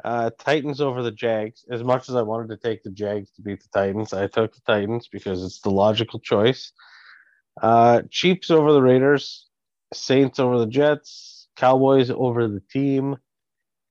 Uh, 0.03 0.29
Titans 0.39 0.79
over 0.81 1.03
the 1.03 1.12
Jags. 1.12 1.65
As 1.69 1.83
much 1.83 2.09
as 2.09 2.15
I 2.15 2.21
wanted 2.21 2.49
to 2.49 2.57
take 2.57 2.83
the 2.83 2.91
Jags 2.91 3.31
to 3.31 3.41
beat 3.41 3.62
the 3.62 3.69
Titans, 3.73 4.13
I 4.13 4.27
took 4.27 4.53
the 4.53 4.62
Titans 4.65 5.09
because 5.12 5.43
it's 5.43 5.59
the 5.59 5.71
logical 5.71 6.19
choice. 6.19 6.71
Uh, 7.62 8.03
Chiefs 8.09 8.49
over 8.49 8.71
the 8.71 8.81
Raiders. 8.81 9.47
Saints 9.93 10.39
over 10.39 10.59
the 10.59 10.67
Jets. 10.67 11.47
Cowboys 11.55 12.09
over 12.09 12.47
the 12.47 12.62
team. 12.71 13.17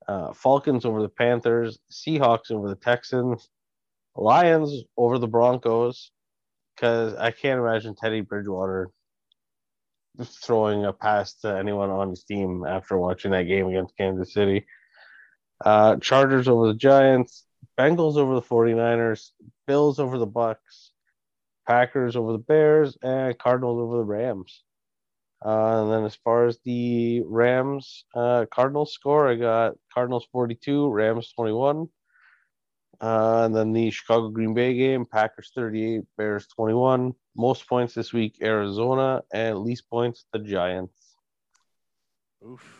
Uh, 0.07 0.33
Falcons 0.33 0.85
over 0.85 1.01
the 1.01 1.09
Panthers. 1.09 1.77
Seahawks 1.91 2.51
over 2.51 2.69
the 2.69 2.75
Texans. 2.75 3.49
Lions 4.15 4.83
over 4.97 5.19
the 5.19 5.27
Broncos 5.27 6.11
because 6.75 7.13
I 7.15 7.31
can't 7.31 7.59
imagine 7.59 7.95
Teddy 7.95 8.21
Bridgewater 8.21 8.89
throwing 10.23 10.85
a 10.85 10.93
pass 10.93 11.33
to 11.41 11.55
anyone 11.55 11.89
on 11.89 12.09
his 12.09 12.23
team 12.23 12.65
after 12.67 12.97
watching 12.97 13.31
that 13.31 13.43
game 13.43 13.67
against 13.67 13.95
Kansas 13.97 14.33
City. 14.33 14.65
Uh, 15.63 15.97
Chargers 15.97 16.47
over 16.47 16.67
the 16.67 16.73
Giants, 16.73 17.45
Bengals 17.77 18.17
over 18.17 18.35
the 18.35 18.41
49ers, 18.41 19.31
Bills 19.67 19.99
over 19.99 20.17
the 20.17 20.25
Bucks, 20.25 20.91
Packers 21.67 22.15
over 22.15 22.31
the 22.31 22.37
Bears, 22.37 22.97
and 23.01 23.37
Cardinals 23.37 23.79
over 23.79 23.97
the 23.97 24.03
Rams. 24.03 24.63
Uh, 25.43 25.83
and 25.83 25.91
then 25.91 26.03
as 26.03 26.15
far 26.15 26.47
as 26.47 26.59
the 26.65 27.21
Rams 27.25 28.03
uh, 28.13 28.45
Cardinals 28.51 28.93
score, 28.93 29.29
I 29.29 29.35
got 29.35 29.75
Cardinals 29.93 30.27
42, 30.31 30.89
Rams 30.89 31.31
21. 31.33 31.87
Uh, 33.01 33.43
and 33.45 33.55
then 33.55 33.71
the 33.71 33.89
Chicago 33.91 34.27
Green 34.29 34.53
Bay 34.53 34.73
game, 34.73 35.05
Packers 35.05 35.51
38, 35.55 36.01
Bears 36.17 36.47
21. 36.47 37.13
Most 37.37 37.67
points 37.69 37.93
this 37.93 38.11
week, 38.11 38.39
Arizona, 38.41 39.21
and 39.33 39.59
least 39.59 39.89
points, 39.89 40.25
the 40.33 40.39
Giants. 40.39 41.15
Oof. 42.45 42.78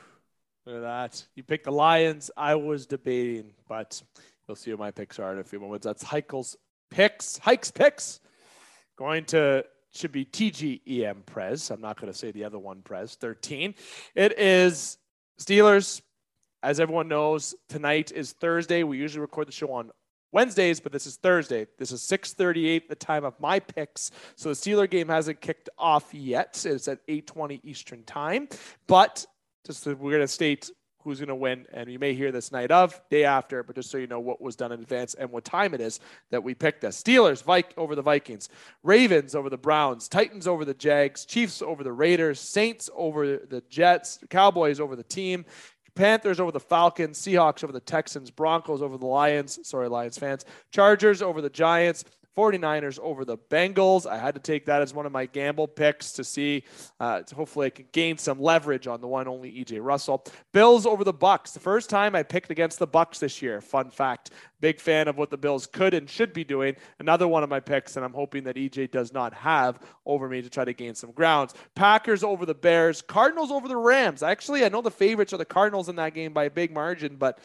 Look 0.69 0.77
at 0.77 0.81
that. 0.83 1.25
You 1.33 1.41
picked 1.41 1.65
the 1.65 1.71
Lions. 1.71 2.29
I 2.37 2.53
was 2.53 2.85
debating, 2.85 3.53
but 3.67 3.99
you'll 4.47 4.55
see 4.55 4.69
what 4.69 4.79
my 4.79 4.91
picks 4.91 5.17
are 5.17 5.33
in 5.33 5.39
a 5.39 5.43
few 5.43 5.59
moments. 5.59 5.83
That's 5.83 6.03
Heichel's 6.03 6.55
picks. 6.91 7.39
Hike's 7.39 7.71
picks. 7.71 8.19
Going 8.95 9.25
to 9.25 9.65
should 9.91 10.11
be 10.11 10.25
TGEM 10.25 11.25
Prez. 11.25 11.71
I'm 11.71 11.81
not 11.81 11.99
going 11.99 12.13
to 12.13 12.17
say 12.17 12.29
the 12.29 12.43
other 12.43 12.59
one, 12.59 12.83
Prez. 12.83 13.15
13. 13.15 13.73
It 14.13 14.37
is 14.37 14.99
Steelers. 15.41 16.03
As 16.61 16.79
everyone 16.79 17.07
knows, 17.07 17.55
tonight 17.67 18.11
is 18.11 18.33
Thursday. 18.33 18.83
We 18.83 18.99
usually 18.99 19.21
record 19.21 19.47
the 19.47 19.51
show 19.51 19.71
on 19.71 19.89
Wednesdays, 20.31 20.79
but 20.79 20.91
this 20.91 21.07
is 21.07 21.15
Thursday. 21.15 21.65
This 21.79 21.91
is 21.91 22.03
6:38, 22.03 22.89
the 22.89 22.95
time 22.95 23.25
of 23.25 23.39
my 23.39 23.59
picks. 23.59 24.11
So 24.35 24.49
the 24.49 24.55
Steeler 24.55 24.87
game 24.87 25.07
hasn't 25.07 25.41
kicked 25.41 25.69
off 25.79 26.13
yet. 26.13 26.63
It's 26.63 26.87
at 26.87 26.99
8:20 27.07 27.59
Eastern 27.63 28.03
time, 28.03 28.49
but 28.85 29.25
just 29.65 29.83
so 29.83 29.93
we're 29.93 30.11
going 30.11 30.21
to 30.21 30.27
state 30.27 30.69
who's 31.03 31.19
going 31.19 31.29
to 31.29 31.35
win, 31.35 31.65
and 31.73 31.89
you 31.89 31.97
may 31.97 32.13
hear 32.13 32.31
this 32.31 32.51
night 32.51 32.71
of, 32.71 32.99
day 33.09 33.23
after, 33.23 33.63
but 33.63 33.75
just 33.75 33.89
so 33.89 33.97
you 33.97 34.07
know 34.07 34.19
what 34.19 34.41
was 34.41 34.55
done 34.55 34.71
in 34.71 34.81
advance 34.81 35.13
and 35.13 35.31
what 35.31 35.45
time 35.45 35.73
it 35.73 35.79
is 35.79 35.99
that 36.29 36.43
we 36.43 36.53
picked 36.53 36.83
us. 36.83 37.01
Steelers 37.01 37.41
Vik 37.41 37.73
over 37.77 37.95
the 37.95 38.01
Vikings, 38.01 38.49
Ravens 38.83 39.33
over 39.33 39.49
the 39.49 39.57
Browns, 39.57 40.09
Titans 40.09 40.45
over 40.45 40.65
the 40.65 40.73
Jags, 40.73 41.25
Chiefs 41.25 41.61
over 41.61 41.83
the 41.83 41.91
Raiders, 41.91 42.39
Saints 42.39 42.89
over 42.95 43.37
the 43.37 43.63
Jets, 43.69 44.19
Cowboys 44.29 44.79
over 44.79 44.95
the 44.95 45.03
team. 45.03 45.45
Panthers 45.95 46.39
over 46.39 46.51
the 46.51 46.59
Falcons, 46.61 47.19
Seahawks 47.19 47.61
over 47.61 47.73
the 47.73 47.79
Texans, 47.81 48.31
Broncos 48.31 48.81
over 48.81 48.97
the 48.97 49.05
Lions. 49.05 49.59
Sorry, 49.63 49.89
Lions 49.89 50.17
fans. 50.17 50.45
Chargers 50.71 51.21
over 51.21 51.41
the 51.41 51.49
Giants, 51.49 52.05
49ers 52.39 52.99
over 52.99 53.25
the 53.25 53.37
Bengals. 53.37 54.05
I 54.05 54.17
had 54.17 54.33
to 54.35 54.39
take 54.39 54.65
that 54.67 54.81
as 54.81 54.93
one 54.93 55.05
of 55.05 55.11
my 55.11 55.25
gamble 55.25 55.67
picks 55.67 56.13
to 56.13 56.23
see. 56.23 56.63
Uh, 56.97 57.21
to 57.21 57.35
hopefully, 57.35 57.67
I 57.67 57.69
can 57.69 57.85
gain 57.91 58.17
some 58.17 58.41
leverage 58.41 58.87
on 58.87 59.01
the 59.01 59.07
one 59.07 59.27
only 59.27 59.51
EJ 59.51 59.79
Russell. 59.83 60.23
Bills 60.53 60.85
over 60.85 61.03
the 61.03 61.11
Bucks. 61.11 61.51
The 61.51 61.59
first 61.59 61.89
time 61.89 62.15
I 62.15 62.23
picked 62.23 62.49
against 62.49 62.79
the 62.79 62.87
Bucks 62.87 63.19
this 63.19 63.41
year. 63.41 63.59
Fun 63.59 63.89
fact. 63.89 64.31
Big 64.61 64.79
fan 64.79 65.07
of 65.07 65.17
what 65.17 65.29
the 65.29 65.37
Bills 65.37 65.65
could 65.65 65.93
and 65.93 66.09
should 66.09 66.33
be 66.33 66.43
doing. 66.43 66.75
Another 66.99 67.27
one 67.27 67.43
of 67.43 67.49
my 67.49 67.59
picks, 67.59 67.95
and 67.95 68.05
I'm 68.05 68.13
hoping 68.13 68.43
that 68.43 68.55
EJ 68.55 68.91
does 68.91 69.13
not 69.13 69.33
have 69.33 69.79
over 70.05 70.27
me 70.27 70.41
to 70.41 70.49
try 70.49 70.65
to 70.65 70.73
gain 70.73 70.95
some 70.95 71.11
grounds. 71.11 71.53
Packers 71.75 72.23
over 72.23 72.45
the 72.45 72.53
Bears. 72.53 73.01
Cardinals 73.01 73.51
over 73.51 73.67
the 73.67 73.77
Rams. 73.77 74.23
Actually, 74.23 74.65
I 74.65 74.69
know 74.69 74.81
the 74.81 74.91
favorites 74.91 75.33
are 75.33 75.37
the 75.37 75.45
Cardinals 75.45 75.89
in 75.89 75.95
that 75.95 76.13
game 76.13 76.33
by 76.33 76.45
a 76.45 76.49
big 76.49 76.73
margin, 76.73 77.15
but 77.15 77.39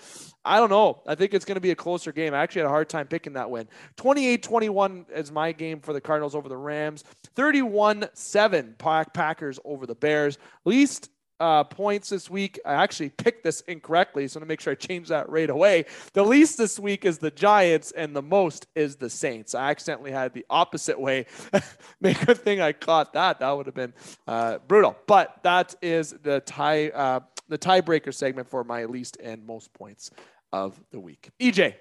I 0.44 0.58
don't 0.58 0.70
know. 0.70 1.02
I 1.06 1.14
think 1.14 1.34
it's 1.34 1.44
going 1.44 1.56
to 1.56 1.60
be 1.60 1.70
a 1.70 1.76
closer 1.76 2.12
game. 2.12 2.34
I 2.34 2.38
actually 2.38 2.62
had 2.62 2.66
a 2.66 2.70
hard 2.70 2.88
time 2.88 3.06
picking 3.06 3.34
that 3.34 3.50
win. 3.50 3.68
28 3.96 4.42
21 4.42 5.06
is 5.14 5.32
my 5.32 5.52
game 5.52 5.80
for 5.80 5.92
the 5.92 6.00
Cardinals 6.00 6.34
over 6.34 6.48
the 6.48 6.56
Rams. 6.56 7.04
31 7.34 8.08
7 8.12 8.74
Packers 8.78 9.58
over 9.64 9.86
the 9.86 9.94
Bears. 9.94 10.38
Least 10.64 11.10
uh, 11.40 11.64
points 11.64 12.08
this 12.08 12.30
week. 12.30 12.58
I 12.64 12.74
actually 12.74 13.10
picked 13.10 13.44
this 13.44 13.60
incorrectly, 13.62 14.28
so 14.28 14.38
I'm 14.38 14.42
to 14.42 14.46
make 14.46 14.60
sure 14.60 14.72
I 14.72 14.76
change 14.76 15.08
that 15.08 15.28
right 15.28 15.50
away. 15.50 15.86
The 16.12 16.22
least 16.22 16.58
this 16.58 16.78
week 16.78 17.04
is 17.04 17.18
the 17.18 17.30
Giants, 17.30 17.92
and 17.92 18.14
the 18.14 18.22
most 18.22 18.66
is 18.74 18.96
the 18.96 19.10
Saints. 19.10 19.54
I 19.54 19.70
accidentally 19.70 20.12
had 20.12 20.32
the 20.32 20.46
opposite 20.48 20.98
way. 20.98 21.26
Make 22.00 22.22
a 22.28 22.34
thing 22.34 22.60
I 22.60 22.72
caught 22.72 23.12
that. 23.14 23.40
That 23.40 23.50
would 23.50 23.66
have 23.66 23.74
been 23.74 23.94
uh, 24.26 24.58
brutal. 24.66 24.96
But 25.06 25.40
that 25.42 25.74
is 25.82 26.14
the 26.22 26.40
tie, 26.40 26.88
uh, 26.88 27.20
the 27.48 27.58
tiebreaker 27.58 28.14
segment 28.14 28.48
for 28.48 28.64
my 28.64 28.84
least 28.84 29.16
and 29.22 29.44
most 29.46 29.72
points 29.74 30.10
of 30.52 30.80
the 30.90 31.00
week. 31.00 31.30
EJ. 31.40 31.74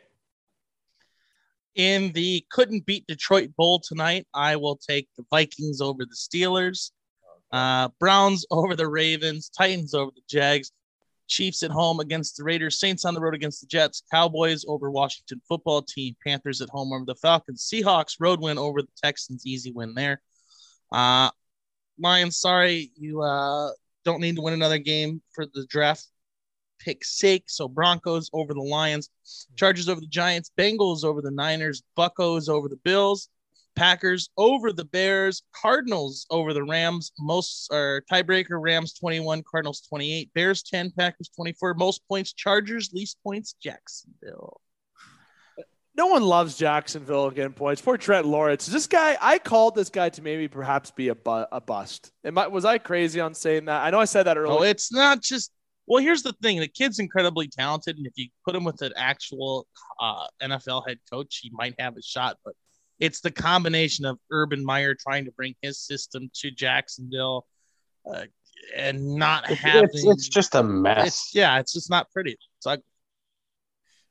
In 1.75 2.11
the 2.11 2.45
couldn't 2.51 2.85
beat 2.85 3.07
Detroit 3.07 3.55
Bowl 3.55 3.79
tonight, 3.79 4.27
I 4.33 4.57
will 4.57 4.75
take 4.75 5.07
the 5.17 5.25
Vikings 5.31 5.81
over 5.81 6.05
the 6.05 6.15
Steelers, 6.15 6.91
uh, 7.53 7.87
Browns 7.99 8.45
over 8.51 8.75
the 8.75 8.87
Ravens, 8.87 9.49
Titans 9.49 9.93
over 9.93 10.11
the 10.13 10.21
Jags, 10.27 10.71
Chiefs 11.27 11.63
at 11.63 11.71
home 11.71 12.01
against 12.01 12.35
the 12.35 12.43
Raiders, 12.43 12.79
Saints 12.79 13.05
on 13.05 13.13
the 13.13 13.21
road 13.21 13.33
against 13.33 13.61
the 13.61 13.67
Jets, 13.67 14.03
Cowboys 14.11 14.65
over 14.67 14.91
Washington 14.91 15.41
football 15.47 15.81
team, 15.81 16.15
Panthers 16.25 16.61
at 16.61 16.69
home 16.69 16.91
over 16.91 17.05
the 17.05 17.15
Falcons, 17.15 17.69
Seahawks 17.71 18.17
road 18.19 18.41
win 18.41 18.57
over 18.57 18.81
the 18.81 18.91
Texans, 19.01 19.45
easy 19.45 19.71
win 19.71 19.93
there. 19.93 20.21
Uh, 20.91 21.29
Lions, 21.97 22.37
sorry, 22.37 22.91
you 22.97 23.21
uh, 23.21 23.69
don't 24.03 24.19
need 24.19 24.35
to 24.35 24.41
win 24.41 24.53
another 24.53 24.79
game 24.79 25.21
for 25.33 25.45
the 25.45 25.65
draft 25.69 26.07
pick 26.79 27.03
sake. 27.03 27.45
So 27.47 27.67
Broncos 27.67 28.29
over 28.33 28.53
the 28.53 28.61
Lions, 28.61 29.09
Chargers 29.55 29.87
over 29.87 30.01
the 30.01 30.07
Giants, 30.07 30.51
Bengals 30.57 31.03
over 31.03 31.21
the 31.21 31.31
Niners, 31.31 31.83
Buckos 31.95 32.49
over 32.49 32.67
the 32.67 32.79
Bills, 32.83 33.29
Packers 33.75 34.29
over 34.37 34.71
the 34.71 34.85
Bears, 34.85 35.43
Cardinals 35.55 36.25
over 36.29 36.53
the 36.53 36.63
Rams, 36.63 37.11
most 37.19 37.67
or 37.71 38.03
tiebreaker 38.11 38.61
Rams 38.61 38.93
21, 38.93 39.43
Cardinals 39.49 39.81
28, 39.89 40.33
Bears 40.33 40.63
10, 40.63 40.91
Packers 40.91 41.29
24, 41.35 41.73
most 41.75 42.07
points 42.07 42.33
Chargers, 42.33 42.91
least 42.93 43.17
points 43.23 43.55
Jacksonville. 43.61 44.59
No 45.95 46.07
one 46.07 46.23
loves 46.23 46.57
Jacksonville 46.57 47.27
again 47.27 47.53
points. 47.53 47.79
Poor 47.79 47.97
Trent 47.97 48.25
Lawrence. 48.25 48.65
This 48.65 48.87
guy, 48.87 49.15
I 49.21 49.37
called 49.37 49.75
this 49.75 49.89
guy 49.89 50.09
to 50.09 50.23
maybe 50.23 50.47
perhaps 50.47 50.89
be 50.89 51.09
a, 51.09 51.15
bu- 51.15 51.45
a 51.51 51.61
bust. 51.61 52.11
Am 52.23 52.37
I, 52.37 52.47
was 52.47 52.65
I 52.65 52.79
crazy 52.79 53.19
on 53.19 53.35
saying 53.35 53.65
that? 53.65 53.83
I 53.83 53.91
know 53.91 53.99
I 53.99 54.05
said 54.05 54.23
that 54.23 54.37
earlier. 54.37 54.59
Oh, 54.59 54.63
it's 54.63 54.91
not 54.91 55.21
just. 55.21 55.51
Well, 55.85 56.01
here's 56.01 56.23
the 56.23 56.33
thing: 56.41 56.59
the 56.61 56.67
kid's 56.67 56.97
incredibly 56.97 57.47
talented, 57.47 57.97
and 57.97 58.07
if 58.07 58.13
you 58.15 58.29
put 58.45 58.55
him 58.55 58.63
with 58.63 58.81
an 58.81 58.93
actual 58.95 59.67
uh, 59.99 60.25
NFL 60.41 60.87
head 60.87 60.97
coach, 61.11 61.41
he 61.43 61.51
might 61.53 61.75
have 61.77 61.95
a 61.97 62.01
shot. 62.01 62.37
But 62.43 62.55
it's 62.99 63.21
the 63.21 63.31
combination 63.31 64.05
of 64.05 64.19
Urban 64.31 64.63
Meyer 64.63 64.95
trying 64.95 65.25
to 65.25 65.31
bring 65.31 65.55
his 65.61 65.79
system 65.79 66.29
to 66.35 66.51
Jacksonville, 66.51 67.45
uh, 68.09 68.23
and 68.75 69.15
not 69.15 69.45
having. 69.45 69.89
It's, 69.93 70.05
it's 70.05 70.27
just 70.27 70.55
a 70.55 70.63
mess. 70.63 71.07
It's, 71.07 71.35
yeah, 71.35 71.59
it's 71.59 71.73
just 71.73 71.89
not 71.89 72.11
pretty. 72.11 72.37
It's 72.57 72.65
ugly. 72.65 72.83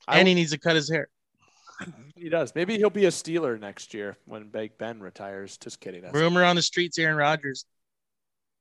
I 0.09 0.19
and 0.19 0.29
he 0.29 0.35
needs 0.35 0.51
to 0.51 0.59
cut 0.59 0.75
his 0.75 0.91
hair. 0.91 1.09
He 2.15 2.29
does. 2.29 2.55
Maybe 2.55 2.77
he'll 2.77 2.89
be 2.89 3.07
a 3.07 3.11
Steeler 3.11 3.59
next 3.59 3.93
year 3.93 4.17
when 4.27 4.49
Big 4.49 4.79
Ben 4.79 5.01
retires. 5.01 5.57
Just 5.57 5.81
kidding. 5.81 6.03
That's 6.03 6.15
Rumor 6.15 6.45
on 6.45 6.55
the 6.55 6.63
streets: 6.63 6.97
Aaron 6.97 7.17
Rodgers. 7.17 7.65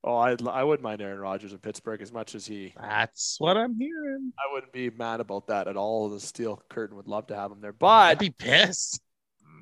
Oh, 0.03 0.15
I 0.15 0.36
I 0.49 0.63
wouldn't 0.63 0.81
mind 0.81 0.99
Aaron 0.99 1.19
Rodgers 1.19 1.51
in 1.51 1.60
Pittsburgh 1.60 2.01
as 2.01 2.12
much 2.12 2.34
as 2.34 2.47
he. 2.47 2.73
That's 2.81 3.36
what 3.38 3.57
I'm 3.57 3.77
hearing. 3.77 4.34
I 4.39 4.51
wouldn't 4.51 4.73
be 4.73 4.89
mad 4.89 5.19
about 5.19 5.45
that 5.47 5.67
at 5.67 5.77
all. 5.77 6.10
The 6.10 6.19
Steel 6.19 6.63
Curtain 6.69 6.97
would 6.97 7.07
love 7.07 7.27
to 7.27 7.36
have 7.36 7.51
him 7.51 7.62
there, 7.62 7.73
but 7.73 7.88
I'd 7.88 8.17
be 8.17 8.31
pissed. 8.31 8.99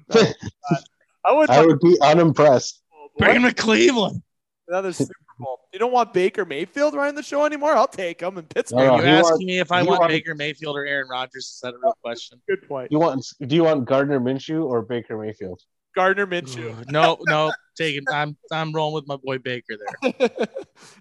I 1.25 1.31
would. 1.33 1.49
I 1.49 1.65
would 1.65 1.79
be 1.79 1.97
unimpressed. 2.01 2.81
Bring 3.17 3.37
him 3.37 3.43
to 3.43 3.53
Cleveland. 3.53 4.21
Another 4.67 4.93
Super 4.93 5.13
Bowl. 5.39 5.59
You 5.73 5.79
don't 5.79 5.91
want 5.91 6.13
Baker 6.13 6.45
Mayfield 6.45 6.93
running 6.93 7.15
the 7.15 7.23
show 7.23 7.45
anymore? 7.45 7.71
I'll 7.73 7.87
take 7.87 8.21
him 8.21 8.37
in 8.37 8.45
Pittsburgh. 8.45 8.79
No, 8.79 8.93
Are 8.95 8.97
no, 8.97 9.03
you 9.03 9.03
he 9.03 9.09
asking 9.09 9.31
wants- 9.31 9.45
me 9.45 9.59
if 9.59 9.71
I 9.71 9.81
he 9.81 9.87
want 9.87 10.07
Baker 10.07 10.35
Mayfield 10.35 10.77
or 10.77 10.85
Aaron 10.85 11.09
Rodgers? 11.09 11.45
Is 11.45 11.59
that 11.63 11.73
a 11.73 11.77
real 11.81 11.97
question? 12.03 12.41
Good 12.47 12.67
point. 12.67 12.91
You 12.91 12.99
want? 12.99 13.25
Do 13.45 13.55
you 13.55 13.63
want 13.63 13.85
Gardner 13.85 14.19
Minshew 14.19 14.63
or 14.65 14.81
Baker 14.81 15.17
Mayfield? 15.17 15.61
Gardner 15.95 16.27
Minshew. 16.27 16.89
no, 16.91 17.17
no, 17.27 17.51
take 17.75 17.95
it. 17.97 18.03
I'm 18.13 18.37
I'm 18.51 18.71
rolling 18.71 18.93
with 18.93 19.07
my 19.07 19.17
boy 19.17 19.39
Baker 19.39 19.75
there. 20.03 20.29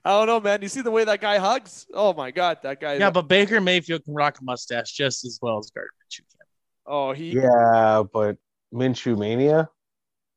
I 0.05 0.11
don't 0.11 0.27
know, 0.27 0.41
man. 0.41 0.63
You 0.63 0.69
see 0.69 0.81
the 0.81 0.91
way 0.91 1.05
that 1.05 1.21
guy 1.21 1.37
hugs? 1.39 1.87
Oh 1.93 2.15
my 2.15 2.31
god, 2.31 2.59
that 2.63 2.81
guy. 2.81 2.95
Yeah, 2.95 3.11
but 3.11 3.29
Baker 3.29 3.61
Mayfield 3.61 4.05
can 4.05 4.15
rock 4.15 4.39
a 4.41 4.45
mustache 4.45 4.93
just 4.93 5.25
as 5.27 5.39
well 5.43 5.59
as 5.59 5.71
Gardner 5.71 5.91
Minshew 6.11 6.21
can. 6.31 6.47
oh, 6.87 7.13
he. 7.13 7.33
Yeah, 7.33 8.03
but 8.13 8.39
Minshew 8.73 9.19
mania. 9.19 9.69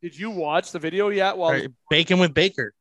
Did 0.01 0.17
you 0.17 0.31
watch 0.31 0.71
the 0.71 0.79
video 0.79 1.09
yet? 1.09 1.37
While 1.37 1.51
All 1.51 1.59
right, 1.59 1.69
Bacon 1.89 2.19
with 2.19 2.33
Baker 2.33 2.73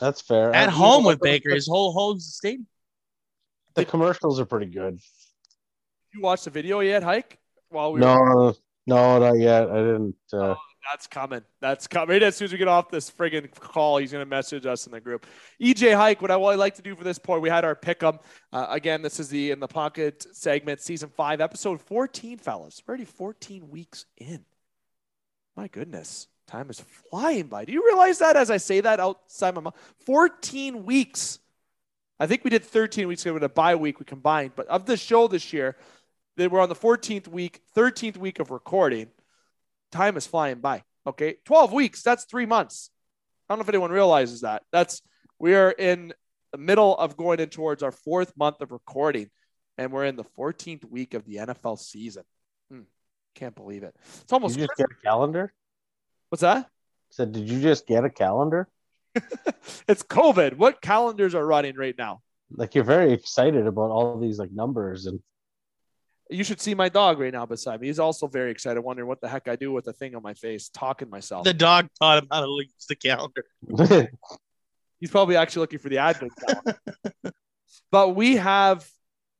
That's 0.00 0.20
fair. 0.22 0.52
at 0.54 0.68
Uh, 0.68 0.72
home 0.72 1.04
with 1.04 1.20
Baker. 1.20 1.50
His 1.54 1.66
whole 1.68 1.92
whole 1.92 2.18
stadium. 2.18 2.66
The 3.74 3.84
commercials 3.84 4.38
are 4.40 4.46
pretty 4.46 4.66
good. 4.66 4.98
you 6.14 6.20
watched 6.20 6.44
the 6.44 6.50
video 6.50 6.80
yet, 6.80 7.02
Hike? 7.02 7.38
While 7.70 7.92
we 7.92 8.00
were 8.00 8.06
No, 8.06 8.54
no, 8.86 9.18
not 9.18 9.36
yet. 9.38 9.68
I 9.68 9.76
didn't. 9.78 10.16
Uh, 10.32 10.54
That's 10.90 11.06
coming. 11.06 11.42
That's 11.60 11.86
coming. 11.86 12.22
As 12.22 12.36
soon 12.36 12.46
as 12.46 12.52
we 12.52 12.58
get 12.58 12.68
off 12.68 12.90
this 12.90 13.10
friggin' 13.10 13.50
call, 13.58 13.98
he's 13.98 14.12
going 14.12 14.24
to 14.24 14.28
message 14.28 14.66
us 14.66 14.86
in 14.86 14.92
the 14.92 15.00
group. 15.00 15.26
EJ 15.60 15.96
Hike, 15.96 16.20
what 16.20 16.30
I 16.30 16.36
would 16.36 16.58
like 16.58 16.74
to 16.74 16.82
do 16.82 16.94
for 16.94 17.04
this 17.04 17.18
point, 17.18 17.42
we 17.42 17.48
had 17.48 17.64
our 17.64 17.74
pick 17.74 18.02
'em. 18.02 18.18
Uh, 18.52 18.66
again, 18.68 19.02
this 19.02 19.18
is 19.18 19.28
the 19.28 19.50
In 19.50 19.60
the 19.60 19.68
Pocket 19.68 20.26
segment, 20.36 20.80
season 20.80 21.08
five, 21.08 21.40
episode 21.40 21.80
14, 21.80 22.38
fellas. 22.38 22.82
We're 22.86 22.92
already 22.92 23.06
14 23.06 23.70
weeks 23.70 24.04
in. 24.16 24.44
My 25.56 25.68
goodness. 25.68 26.28
Time 26.46 26.68
is 26.68 26.80
flying 27.10 27.46
by. 27.46 27.64
Do 27.64 27.72
you 27.72 27.84
realize 27.86 28.18
that 28.18 28.36
as 28.36 28.50
I 28.50 28.58
say 28.58 28.80
that 28.80 29.00
outside 29.00 29.54
my 29.54 29.62
mouth? 29.62 29.94
14 30.04 30.84
weeks. 30.84 31.38
I 32.20 32.26
think 32.26 32.44
we 32.44 32.50
did 32.50 32.62
13 32.62 33.08
weeks 33.08 33.22
ago 33.24 33.32
with 33.32 33.42
a 33.44 33.48
bye 33.48 33.74
week 33.74 33.98
we 33.98 34.04
combined, 34.04 34.52
but 34.54 34.66
of 34.68 34.84
the 34.84 34.96
show 34.96 35.26
this 35.26 35.52
year, 35.52 35.76
they 36.36 36.46
were 36.46 36.60
on 36.60 36.68
the 36.68 36.74
14th 36.74 37.28
week, 37.28 37.62
13th 37.74 38.18
week 38.18 38.40
of 38.40 38.50
recording 38.50 39.08
time 39.94 40.16
is 40.16 40.26
flying 40.26 40.60
by. 40.60 40.82
Okay. 41.06 41.36
12 41.44 41.72
weeks. 41.72 42.02
That's 42.02 42.24
three 42.24 42.46
months. 42.46 42.90
I 43.48 43.52
don't 43.52 43.58
know 43.58 43.62
if 43.62 43.68
anyone 43.68 43.90
realizes 43.90 44.40
that. 44.42 44.62
That's, 44.72 45.02
we 45.38 45.54
are 45.54 45.70
in 45.70 46.12
the 46.52 46.58
middle 46.58 46.96
of 46.96 47.16
going 47.16 47.40
in 47.40 47.48
towards 47.48 47.82
our 47.82 47.92
fourth 47.92 48.32
month 48.36 48.60
of 48.60 48.72
recording, 48.72 49.30
and 49.76 49.92
we're 49.92 50.04
in 50.04 50.16
the 50.16 50.24
14th 50.38 50.84
week 50.84 51.14
of 51.14 51.24
the 51.24 51.36
NFL 51.36 51.78
season. 51.78 52.24
Hmm. 52.70 52.82
Can't 53.34 53.54
believe 53.54 53.82
it. 53.82 53.94
It's 54.02 54.20
did 54.24 54.32
almost, 54.32 54.56
you 54.56 54.66
just 54.66 54.76
get 54.76 54.86
a 54.90 55.04
calendar? 55.04 55.52
what's 56.30 56.42
that? 56.42 56.68
Said, 57.10 57.32
did 57.32 57.48
you 57.48 57.60
just 57.60 57.86
get 57.86 58.04
a 58.04 58.10
calendar? 58.10 58.68
it's 59.86 60.02
COVID. 60.02 60.56
What 60.56 60.80
calendars 60.80 61.34
are 61.34 61.46
running 61.46 61.76
right 61.76 61.94
now? 61.96 62.22
Like 62.50 62.74
you're 62.74 62.84
very 62.84 63.12
excited 63.12 63.66
about 63.66 63.90
all 63.90 64.18
these 64.18 64.38
like 64.38 64.50
numbers 64.50 65.06
and 65.06 65.20
You 66.30 66.42
should 66.42 66.60
see 66.60 66.74
my 66.74 66.88
dog 66.88 67.20
right 67.20 67.32
now 67.32 67.44
beside 67.44 67.80
me. 67.80 67.88
He's 67.88 67.98
also 67.98 68.26
very 68.26 68.50
excited, 68.50 68.80
wondering 68.80 69.08
what 69.08 69.20
the 69.20 69.28
heck 69.28 69.46
I 69.46 69.56
do 69.56 69.72
with 69.72 69.86
a 69.88 69.92
thing 69.92 70.14
on 70.14 70.22
my 70.22 70.34
face, 70.34 70.68
talking 70.70 71.10
myself. 71.10 71.44
The 71.44 71.54
dog 71.54 71.88
taught 72.00 72.22
him 72.22 72.28
how 72.30 72.40
to 72.40 72.48
use 72.48 72.86
the 72.88 72.96
calendar. 72.96 73.44
He's 75.00 75.10
probably 75.10 75.36
actually 75.36 75.60
looking 75.60 75.78
for 75.80 75.90
the 75.90 75.98
advent 75.98 76.32
calendar. 76.36 76.78
but 77.90 78.16
we 78.16 78.36
have 78.36 78.88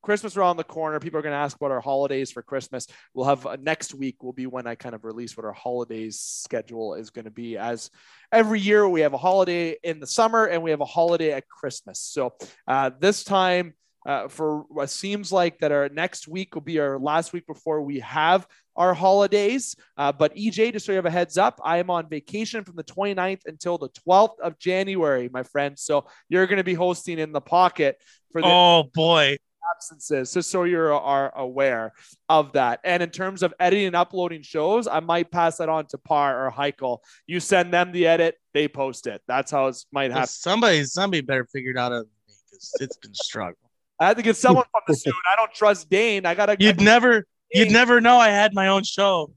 Christmas 0.05 0.37
around 0.37 0.57
the 0.57 0.63
corner. 0.63 0.99
People 0.99 1.19
are 1.19 1.23
going 1.23 1.33
to 1.33 1.37
ask 1.37 1.59
what 1.59 1.71
our 1.71 1.81
holidays 1.81 2.31
for 2.31 2.43
Christmas. 2.43 2.85
We'll 3.13 3.25
have 3.25 3.45
uh, 3.45 3.57
next 3.59 3.95
week 3.95 4.21
will 4.21 4.33
be 4.33 4.45
when 4.45 4.67
I 4.67 4.75
kind 4.75 4.93
of 4.93 5.03
release 5.03 5.35
what 5.35 5.45
our 5.45 5.53
holidays 5.53 6.19
schedule 6.19 6.93
is 6.93 7.09
going 7.09 7.25
to 7.25 7.31
be. 7.31 7.57
As 7.57 7.89
every 8.31 8.59
year 8.59 8.87
we 8.87 9.01
have 9.01 9.13
a 9.13 9.17
holiday 9.17 9.75
in 9.83 9.99
the 9.99 10.07
summer 10.07 10.45
and 10.45 10.61
we 10.61 10.69
have 10.69 10.81
a 10.81 10.85
holiday 10.85 11.31
at 11.31 11.49
Christmas. 11.49 11.99
So 11.99 12.35
uh, 12.67 12.91
this 12.97 13.23
time. 13.23 13.73
Uh, 14.05 14.27
for 14.27 14.65
what 14.69 14.89
seems 14.89 15.31
like 15.31 15.57
that 15.59 15.71
our 15.71 15.89
next 15.89 16.27
week 16.27 16.53
will 16.53 16.61
be 16.61 16.79
our 16.79 16.99
last 16.99 17.33
week 17.33 17.47
before 17.47 17.81
we 17.81 17.99
have 17.99 18.47
our 18.75 18.93
holidays. 18.93 19.75
Uh, 19.97 20.11
but 20.11 20.35
EJ, 20.35 20.73
just 20.73 20.85
so 20.85 20.91
you 20.91 20.97
have 20.97 21.05
a 21.07 21.11
heads 21.11 21.37
up, 21.37 21.59
I 21.63 21.77
am 21.77 21.89
on 21.89 22.07
vacation 22.07 22.63
from 22.63 22.75
the 22.75 22.83
29th 22.83 23.41
until 23.47 23.77
the 23.79 23.89
12th 24.07 24.39
of 24.41 24.59
January, 24.59 25.27
my 25.33 25.41
friend. 25.43 25.77
So 25.79 26.05
you're 26.29 26.45
going 26.45 26.57
to 26.57 26.63
be 26.63 26.75
hosting 26.75 27.17
in 27.17 27.31
the 27.31 27.41
pocket 27.41 27.97
for 28.31 28.41
the 28.41 28.47
Oh 28.47 28.83
boy. 28.93 29.37
absences, 29.75 30.31
just 30.33 30.51
so 30.51 30.65
you 30.65 30.79
are 30.79 31.35
aware 31.35 31.93
of 32.29 32.51
that. 32.53 32.81
And 32.83 33.01
in 33.01 33.09
terms 33.09 33.41
of 33.41 33.55
editing 33.59 33.87
and 33.87 33.95
uploading 33.95 34.43
shows, 34.43 34.87
I 34.87 34.99
might 34.99 35.31
pass 35.31 35.57
that 35.57 35.69
on 35.69 35.87
to 35.87 35.97
Par 35.97 36.45
or 36.45 36.51
Heichel. 36.51 36.99
You 37.25 37.39
send 37.39 37.73
them 37.73 37.91
the 37.91 38.05
edit, 38.05 38.35
they 38.53 38.67
post 38.67 39.07
it. 39.07 39.23
That's 39.27 39.49
how 39.49 39.65
it 39.67 39.77
might 39.91 40.11
happen. 40.11 40.27
Somebody 40.27 40.83
somebody 40.83 41.21
better 41.21 41.45
figure 41.51 41.71
it 41.71 41.77
out 41.77 41.91
other 41.91 42.01
than 42.03 42.09
me 42.27 42.33
because 42.51 42.73
it's 42.81 42.97
been 42.97 43.11
a 43.11 43.15
struggle. 43.15 43.57
I 43.99 44.07
had 44.07 44.17
to 44.17 44.23
get 44.23 44.35
someone 44.35 44.65
from 44.71 44.81
the 44.87 44.93
suit. 44.95 45.13
I 45.31 45.35
don't 45.35 45.53
trust 45.53 45.89
Dane. 45.89 46.25
I 46.25 46.35
gotta. 46.35 46.57
You'd 46.59 46.81
never 46.81 47.25
you'd 47.53 47.71
never 47.71 48.01
know 48.01 48.17
I 48.17 48.29
had 48.29 48.53
my 48.53 48.67
own 48.67 48.83
show. 48.83 49.33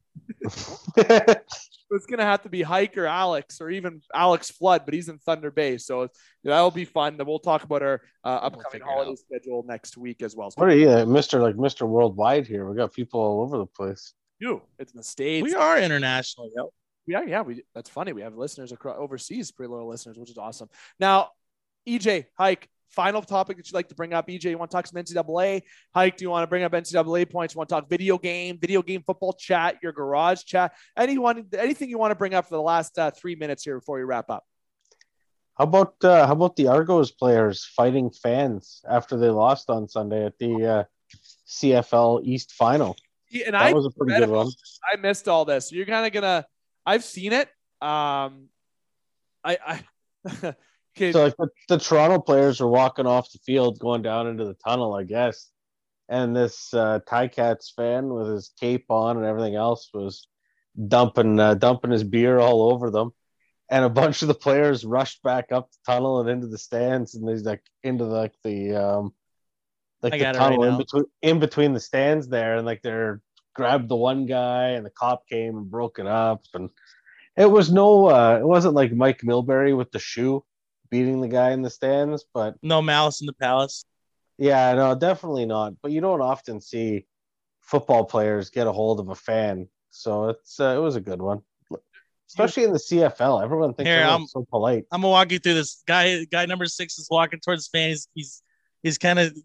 it's 1.90 2.06
gonna 2.06 2.24
have 2.24 2.42
to 2.42 2.48
be 2.48 2.62
Hike 2.62 2.96
or 2.98 3.06
Alex 3.06 3.60
or 3.60 3.70
even 3.70 4.02
Alex 4.14 4.50
Flood, 4.50 4.82
but 4.84 4.94
he's 4.94 5.08
in 5.08 5.18
Thunder 5.18 5.50
Bay, 5.50 5.78
so 5.78 6.08
that'll 6.44 6.70
be 6.70 6.84
fun. 6.84 7.16
Then 7.16 7.26
we'll 7.26 7.38
talk 7.38 7.62
about 7.62 7.82
our 7.82 8.00
uh, 8.24 8.28
upcoming 8.28 8.64
figure 8.70 8.86
it 8.86 8.90
holiday 8.90 9.10
out. 9.12 9.18
schedule 9.18 9.64
next 9.66 9.96
week 9.96 10.22
as 10.22 10.36
well. 10.36 10.50
So 10.50 10.60
what 10.60 10.70
are 10.70 10.76
you, 10.76 11.06
Mister? 11.06 11.40
Like 11.40 11.56
Mister 11.56 11.86
Worldwide 11.86 12.46
here? 12.46 12.68
We 12.68 12.76
got 12.76 12.92
people 12.92 13.20
all 13.20 13.42
over 13.42 13.58
the 13.58 13.66
place. 13.66 14.14
you, 14.38 14.62
it's 14.78 14.92
in 14.92 14.98
the 14.98 15.04
states. 15.04 15.44
We 15.44 15.54
are 15.54 15.78
international, 15.78 16.50
yo. 16.56 16.72
Yeah, 17.06 17.22
yeah. 17.26 17.42
We 17.42 17.62
that's 17.74 17.88
funny. 17.90 18.12
We 18.12 18.22
have 18.22 18.36
listeners 18.36 18.72
across 18.72 18.96
overseas, 18.98 19.50
pretty 19.50 19.70
loyal 19.72 19.88
listeners, 19.88 20.18
which 20.18 20.30
is 20.30 20.38
awesome. 20.38 20.68
Now, 21.00 21.30
EJ 21.88 22.26
Hike. 22.36 22.68
Final 22.90 23.22
topic 23.22 23.56
that 23.56 23.66
you'd 23.66 23.74
like 23.74 23.88
to 23.88 23.94
bring 23.94 24.14
up, 24.14 24.28
EJ? 24.28 24.44
You 24.44 24.58
want 24.58 24.70
to 24.70 24.76
talk 24.76 24.86
some 24.86 25.02
NCAA? 25.02 25.62
Hike, 25.94 26.16
do 26.16 26.24
you 26.24 26.30
want 26.30 26.42
to 26.42 26.46
bring 26.46 26.64
up 26.64 26.72
NCAA 26.72 27.30
points? 27.30 27.54
You 27.54 27.58
want 27.58 27.68
to 27.68 27.74
talk 27.74 27.88
video 27.88 28.16
game, 28.18 28.58
video 28.58 28.82
game 28.82 29.02
football 29.06 29.34
chat, 29.34 29.76
your 29.82 29.92
garage 29.92 30.44
chat? 30.44 30.72
Anyone, 30.96 31.46
anything 31.56 31.90
you 31.90 31.98
want 31.98 32.12
to 32.12 32.16
bring 32.16 32.34
up 32.34 32.46
for 32.48 32.54
the 32.54 32.62
last 32.62 32.98
uh, 32.98 33.10
three 33.10 33.34
minutes 33.34 33.62
here 33.62 33.78
before 33.78 33.98
we 33.98 34.04
wrap 34.04 34.30
up? 34.30 34.44
How 35.58 35.64
about 35.64 35.94
uh, 36.02 36.26
how 36.26 36.32
about 36.32 36.54
the 36.54 36.68
Argos 36.68 37.10
players 37.10 37.64
fighting 37.64 38.10
fans 38.10 38.80
after 38.88 39.16
they 39.16 39.28
lost 39.28 39.70
on 39.70 39.88
Sunday 39.88 40.24
at 40.24 40.38
the 40.38 40.66
uh, 40.66 40.84
CFL 41.48 42.24
East 42.24 42.52
Final? 42.52 42.96
And 43.44 43.54
That 43.54 43.62
I 43.62 43.72
was 43.72 43.84
a 43.84 43.90
pretty 43.90 44.18
good 44.18 44.30
one. 44.30 44.48
I 44.84 44.96
missed 44.96 45.28
all 45.28 45.44
this. 45.44 45.72
You're 45.72 45.86
kind 45.86 46.06
of 46.06 46.12
gonna. 46.12 46.46
I've 46.86 47.04
seen 47.04 47.32
it. 47.32 47.48
Um, 47.82 48.48
I, 49.44 49.58
I 49.66 49.84
So 51.12 51.24
like 51.24 51.36
the, 51.36 51.48
the 51.68 51.78
Toronto 51.78 52.18
players 52.18 52.60
were 52.60 52.68
walking 52.68 53.06
off 53.06 53.32
the 53.32 53.38
field, 53.38 53.78
going 53.78 54.02
down 54.02 54.26
into 54.26 54.44
the 54.44 54.56
tunnel, 54.66 54.94
I 54.94 55.04
guess. 55.04 55.48
And 56.08 56.34
this 56.34 56.72
uh, 56.72 57.00
Ticats 57.06 57.74
fan 57.74 58.08
with 58.08 58.28
his 58.28 58.50
cape 58.58 58.86
on 58.88 59.16
and 59.16 59.26
everything 59.26 59.54
else 59.54 59.90
was 59.92 60.26
dumping 60.86 61.38
uh, 61.38 61.54
dumping 61.54 61.90
his 61.90 62.04
beer 62.04 62.38
all 62.38 62.72
over 62.72 62.90
them. 62.90 63.10
And 63.70 63.84
a 63.84 63.90
bunch 63.90 64.22
of 64.22 64.28
the 64.28 64.34
players 64.34 64.84
rushed 64.84 65.22
back 65.22 65.52
up 65.52 65.70
the 65.70 65.92
tunnel 65.92 66.20
and 66.20 66.30
into 66.30 66.46
the 66.46 66.56
stands, 66.56 67.14
and 67.14 67.28
there's 67.28 67.44
like 67.44 67.62
into 67.82 68.04
like 68.04 68.32
the 68.42 68.74
um 68.74 69.12
like 70.02 70.14
I 70.14 70.18
the 70.32 70.38
tunnel 70.38 70.62
right 70.62 70.72
in 70.72 70.78
between 70.78 71.04
in 71.20 71.38
between 71.38 71.72
the 71.74 71.80
stands 71.80 72.28
there, 72.28 72.56
and 72.56 72.64
like 72.64 72.80
they're 72.82 73.20
grabbed 73.54 73.88
the 73.88 73.96
one 73.96 74.24
guy, 74.24 74.70
and 74.70 74.86
the 74.86 74.90
cop 74.90 75.28
came 75.28 75.56
and 75.58 75.70
broke 75.70 75.98
it 75.98 76.06
up. 76.06 76.42
And 76.54 76.70
it 77.36 77.50
was 77.50 77.70
no, 77.70 78.06
uh, 78.06 78.38
it 78.40 78.46
wasn't 78.46 78.74
like 78.74 78.92
Mike 78.92 79.20
Milbury 79.20 79.76
with 79.76 79.90
the 79.90 79.98
shoe 79.98 80.44
beating 80.90 81.20
the 81.20 81.28
guy 81.28 81.50
in 81.50 81.62
the 81.62 81.70
stands, 81.70 82.24
but 82.34 82.56
No 82.62 82.80
malice 82.82 83.20
in 83.20 83.26
the 83.26 83.32
palace. 83.34 83.84
yeah, 84.38 84.72
no, 84.74 84.94
definitely 84.94 85.46
not. 85.46 85.74
But 85.82 85.92
you 85.92 86.00
don't 86.00 86.20
often 86.20 86.60
see 86.60 87.06
football 87.60 88.04
players 88.04 88.50
get 88.50 88.66
a 88.66 88.72
hold 88.72 89.00
of 89.00 89.08
a 89.08 89.14
fan, 89.14 89.68
so 89.90 90.28
it's 90.30 90.58
uh, 90.60 90.74
it 90.76 90.80
was 90.80 90.96
a 90.96 91.00
good 91.00 91.20
one, 91.20 91.42
especially 92.28 92.64
in 92.64 92.72
the 92.72 92.78
CFL. 92.78 93.42
Everyone 93.42 93.74
thinks 93.74 93.88
Here, 93.88 94.00
everyone's 94.02 94.32
so 94.32 94.46
polite. 94.50 94.84
I'm 94.92 95.00
gonna 95.02 95.10
walk 95.10 95.32
you 95.32 95.38
through 95.38 95.54
this. 95.54 95.82
Guy, 95.86 96.24
guy 96.24 96.46
number 96.46 96.66
six 96.66 96.98
is 96.98 97.08
walking 97.10 97.40
towards 97.40 97.68
the 97.68 97.78
fan. 97.78 97.88
He's 97.90 98.08
he's, 98.14 98.42
he's 98.82 98.98
kind 98.98 99.18
of 99.18 99.36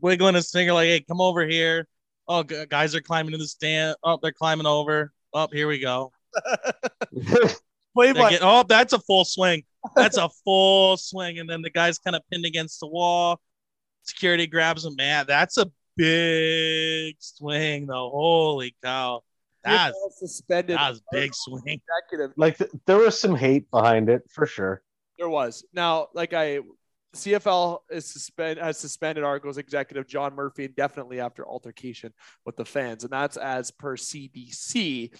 wiggling 0.00 0.34
his 0.34 0.50
finger 0.50 0.72
like, 0.72 0.86
"Hey, 0.88 1.00
come 1.00 1.20
over 1.20 1.46
here." 1.46 1.86
Oh, 2.26 2.42
guys 2.42 2.94
are 2.94 3.00
climbing 3.02 3.32
to 3.32 3.38
the 3.38 3.46
stand. 3.46 3.96
Oh, 4.02 4.18
they're 4.22 4.32
climbing 4.32 4.66
over. 4.66 5.12
Oh, 5.34 5.46
here 5.52 5.68
we 5.68 5.78
go. 5.78 6.10
Play 7.94 8.12
They're 8.12 8.14
get- 8.30 8.40
oh, 8.42 8.62
that's 8.66 8.92
a 8.92 8.98
full 8.98 9.24
swing. 9.24 9.64
That's 9.94 10.16
a 10.16 10.28
full 10.44 10.96
swing, 10.96 11.38
and 11.38 11.48
then 11.48 11.62
the 11.62 11.70
guy's 11.70 11.98
kind 11.98 12.16
of 12.16 12.22
pinned 12.30 12.44
against 12.44 12.80
the 12.80 12.86
wall. 12.86 13.40
Security 14.02 14.46
grabs 14.46 14.84
him. 14.84 14.96
Man, 14.96 15.24
that's 15.26 15.58
a 15.58 15.70
big 15.96 17.16
swing, 17.20 17.86
though. 17.86 18.10
Holy 18.10 18.74
cow, 18.82 19.22
that's 19.62 19.96
suspended. 20.18 20.76
that 20.76 20.90
was 20.90 21.02
big 21.10 21.34
swing. 21.34 21.80
executive. 21.80 22.32
like 22.36 22.58
th- 22.58 22.70
there 22.86 22.98
was 22.98 23.18
some 23.18 23.34
hate 23.34 23.70
behind 23.70 24.08
it 24.08 24.22
for 24.30 24.46
sure. 24.46 24.82
There 25.18 25.28
was 25.28 25.64
now, 25.72 26.08
like 26.12 26.34
I, 26.34 26.60
CFL 27.14 27.78
is 27.90 28.06
suspend 28.06 28.58
has 28.58 28.78
suspended 28.78 29.24
Argos 29.24 29.58
executive 29.58 30.06
John 30.06 30.34
Murphy 30.34 30.64
indefinitely 30.64 31.20
after 31.20 31.46
altercation 31.46 32.12
with 32.44 32.56
the 32.56 32.64
fans, 32.64 33.04
and 33.04 33.12
that's 33.12 33.36
as 33.36 33.70
per 33.70 33.96
CBC. 33.96 35.10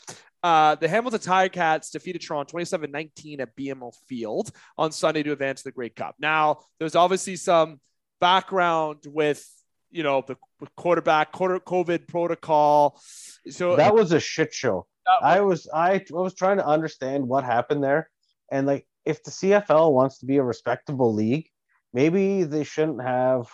Uh, 0.42 0.74
the 0.74 0.88
Hamilton 0.88 1.20
Ticats 1.20 1.90
defeated 1.90 2.20
Toronto 2.20 2.58
27-19 2.58 3.40
at 3.40 3.56
BMO 3.56 3.94
Field 4.06 4.50
on 4.76 4.92
Sunday 4.92 5.22
to 5.22 5.32
advance 5.32 5.62
to 5.62 5.68
the 5.68 5.72
Grey 5.72 5.88
Cup. 5.88 6.16
Now, 6.18 6.58
there's 6.78 6.94
obviously 6.94 7.36
some 7.36 7.80
background 8.20 8.98
with 9.06 9.46
you 9.90 10.02
know 10.02 10.24
the 10.26 10.36
quarterback 10.76 11.32
quarter 11.32 11.58
COVID 11.60 12.08
protocol. 12.08 13.00
So 13.48 13.76
That 13.76 13.94
was 13.94 14.12
a 14.12 14.20
shit 14.20 14.52
show. 14.52 14.86
I 15.22 15.40
was 15.40 15.68
I 15.72 16.04
was 16.10 16.34
trying 16.34 16.56
to 16.56 16.66
understand 16.66 17.26
what 17.28 17.44
happened 17.44 17.82
there, 17.84 18.10
and 18.50 18.66
like 18.66 18.86
if 19.04 19.22
the 19.22 19.30
CFL 19.30 19.92
wants 19.92 20.18
to 20.18 20.26
be 20.26 20.38
a 20.38 20.42
respectable 20.42 21.12
league, 21.12 21.48
maybe 21.94 22.42
they 22.42 22.64
shouldn't 22.64 23.02
have. 23.02 23.46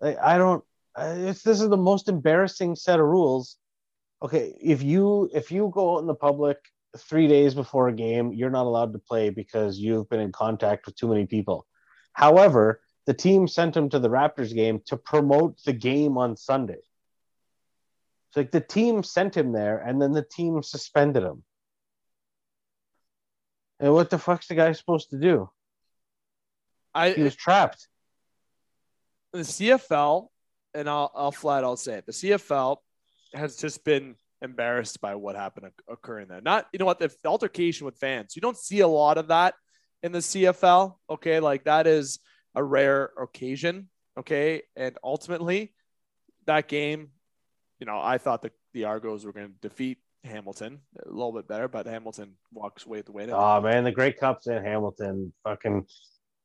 Like, 0.00 0.18
I 0.18 0.38
don't. 0.38 0.62
this 0.96 1.44
is 1.46 1.68
the 1.68 1.76
most 1.76 2.08
embarrassing 2.08 2.76
set 2.76 3.00
of 3.00 3.06
rules. 3.06 3.56
Okay, 4.22 4.56
if 4.60 4.82
you 4.82 5.28
if 5.32 5.50
you 5.50 5.70
go 5.74 5.96
out 5.96 6.00
in 6.00 6.06
the 6.06 6.14
public 6.14 6.58
three 6.96 7.26
days 7.26 7.54
before 7.54 7.88
a 7.88 7.92
game, 7.92 8.32
you're 8.32 8.50
not 8.50 8.66
allowed 8.66 8.92
to 8.92 8.98
play 8.98 9.30
because 9.30 9.78
you've 9.78 10.08
been 10.08 10.20
in 10.20 10.32
contact 10.32 10.86
with 10.86 10.96
too 10.96 11.08
many 11.08 11.26
people. 11.26 11.66
However, 12.12 12.80
the 13.06 13.14
team 13.14 13.48
sent 13.48 13.76
him 13.76 13.88
to 13.90 13.98
the 13.98 14.10
Raptors 14.10 14.54
game 14.54 14.80
to 14.86 14.96
promote 14.96 15.62
the 15.64 15.72
game 15.72 16.18
on 16.18 16.36
Sunday. 16.36 16.82
It's 18.28 18.36
like 18.36 18.50
the 18.50 18.60
team 18.60 19.02
sent 19.02 19.36
him 19.36 19.52
there, 19.52 19.78
and 19.78 20.00
then 20.02 20.12
the 20.12 20.22
team 20.22 20.62
suspended 20.62 21.22
him. 21.22 21.42
And 23.80 23.94
what 23.94 24.10
the 24.10 24.18
fuck's 24.18 24.48
the 24.48 24.54
guy 24.56 24.72
supposed 24.72 25.10
to 25.10 25.18
do? 25.18 25.48
I 26.98 27.12
He 27.12 27.22
was 27.22 27.36
trapped. 27.36 27.86
the 29.32 29.40
CFL, 29.40 30.28
and 30.74 30.88
I'll, 30.88 31.10
I'll 31.14 31.32
flat 31.32 31.64
out 31.64 31.78
say 31.78 31.94
it, 31.94 32.06
the 32.06 32.12
CFL 32.12 32.78
has 33.34 33.56
just 33.56 33.84
been 33.84 34.16
embarrassed 34.42 35.00
by 35.00 35.14
what 35.14 35.36
happened 35.36 35.70
occurring 35.88 36.28
there. 36.28 36.40
Not, 36.40 36.66
you 36.72 36.78
know 36.78 36.84
what, 36.84 36.98
the 36.98 37.12
altercation 37.24 37.84
with 37.84 37.96
fans, 37.98 38.36
you 38.36 38.42
don't 38.42 38.56
see 38.56 38.80
a 38.80 38.88
lot 38.88 39.18
of 39.18 39.28
that 39.28 39.54
in 40.02 40.12
the 40.12 40.18
CFL. 40.18 40.94
Okay. 41.10 41.40
Like 41.40 41.64
that 41.64 41.86
is 41.86 42.20
a 42.54 42.62
rare 42.62 43.10
occasion. 43.20 43.88
Okay. 44.18 44.62
And 44.76 44.96
ultimately, 45.02 45.74
that 46.46 46.68
game, 46.68 47.10
you 47.80 47.86
know, 47.86 48.00
I 48.00 48.18
thought 48.18 48.42
the, 48.42 48.52
the 48.72 48.84
Argos 48.84 49.24
were 49.24 49.32
going 49.32 49.48
to 49.48 49.68
defeat 49.68 49.98
Hamilton 50.24 50.80
a 51.04 51.08
little 51.08 51.32
bit 51.32 51.46
better, 51.46 51.68
but 51.68 51.86
Hamilton 51.86 52.34
walks 52.52 52.86
away 52.86 52.98
with 52.98 53.06
the 53.06 53.12
win. 53.12 53.30
Oh 53.32 53.60
man, 53.60 53.84
the 53.84 53.92
Grey 53.92 54.12
Cup's 54.12 54.46
in 54.46 54.62
Hamilton. 54.62 55.32
Fucking 55.44 55.86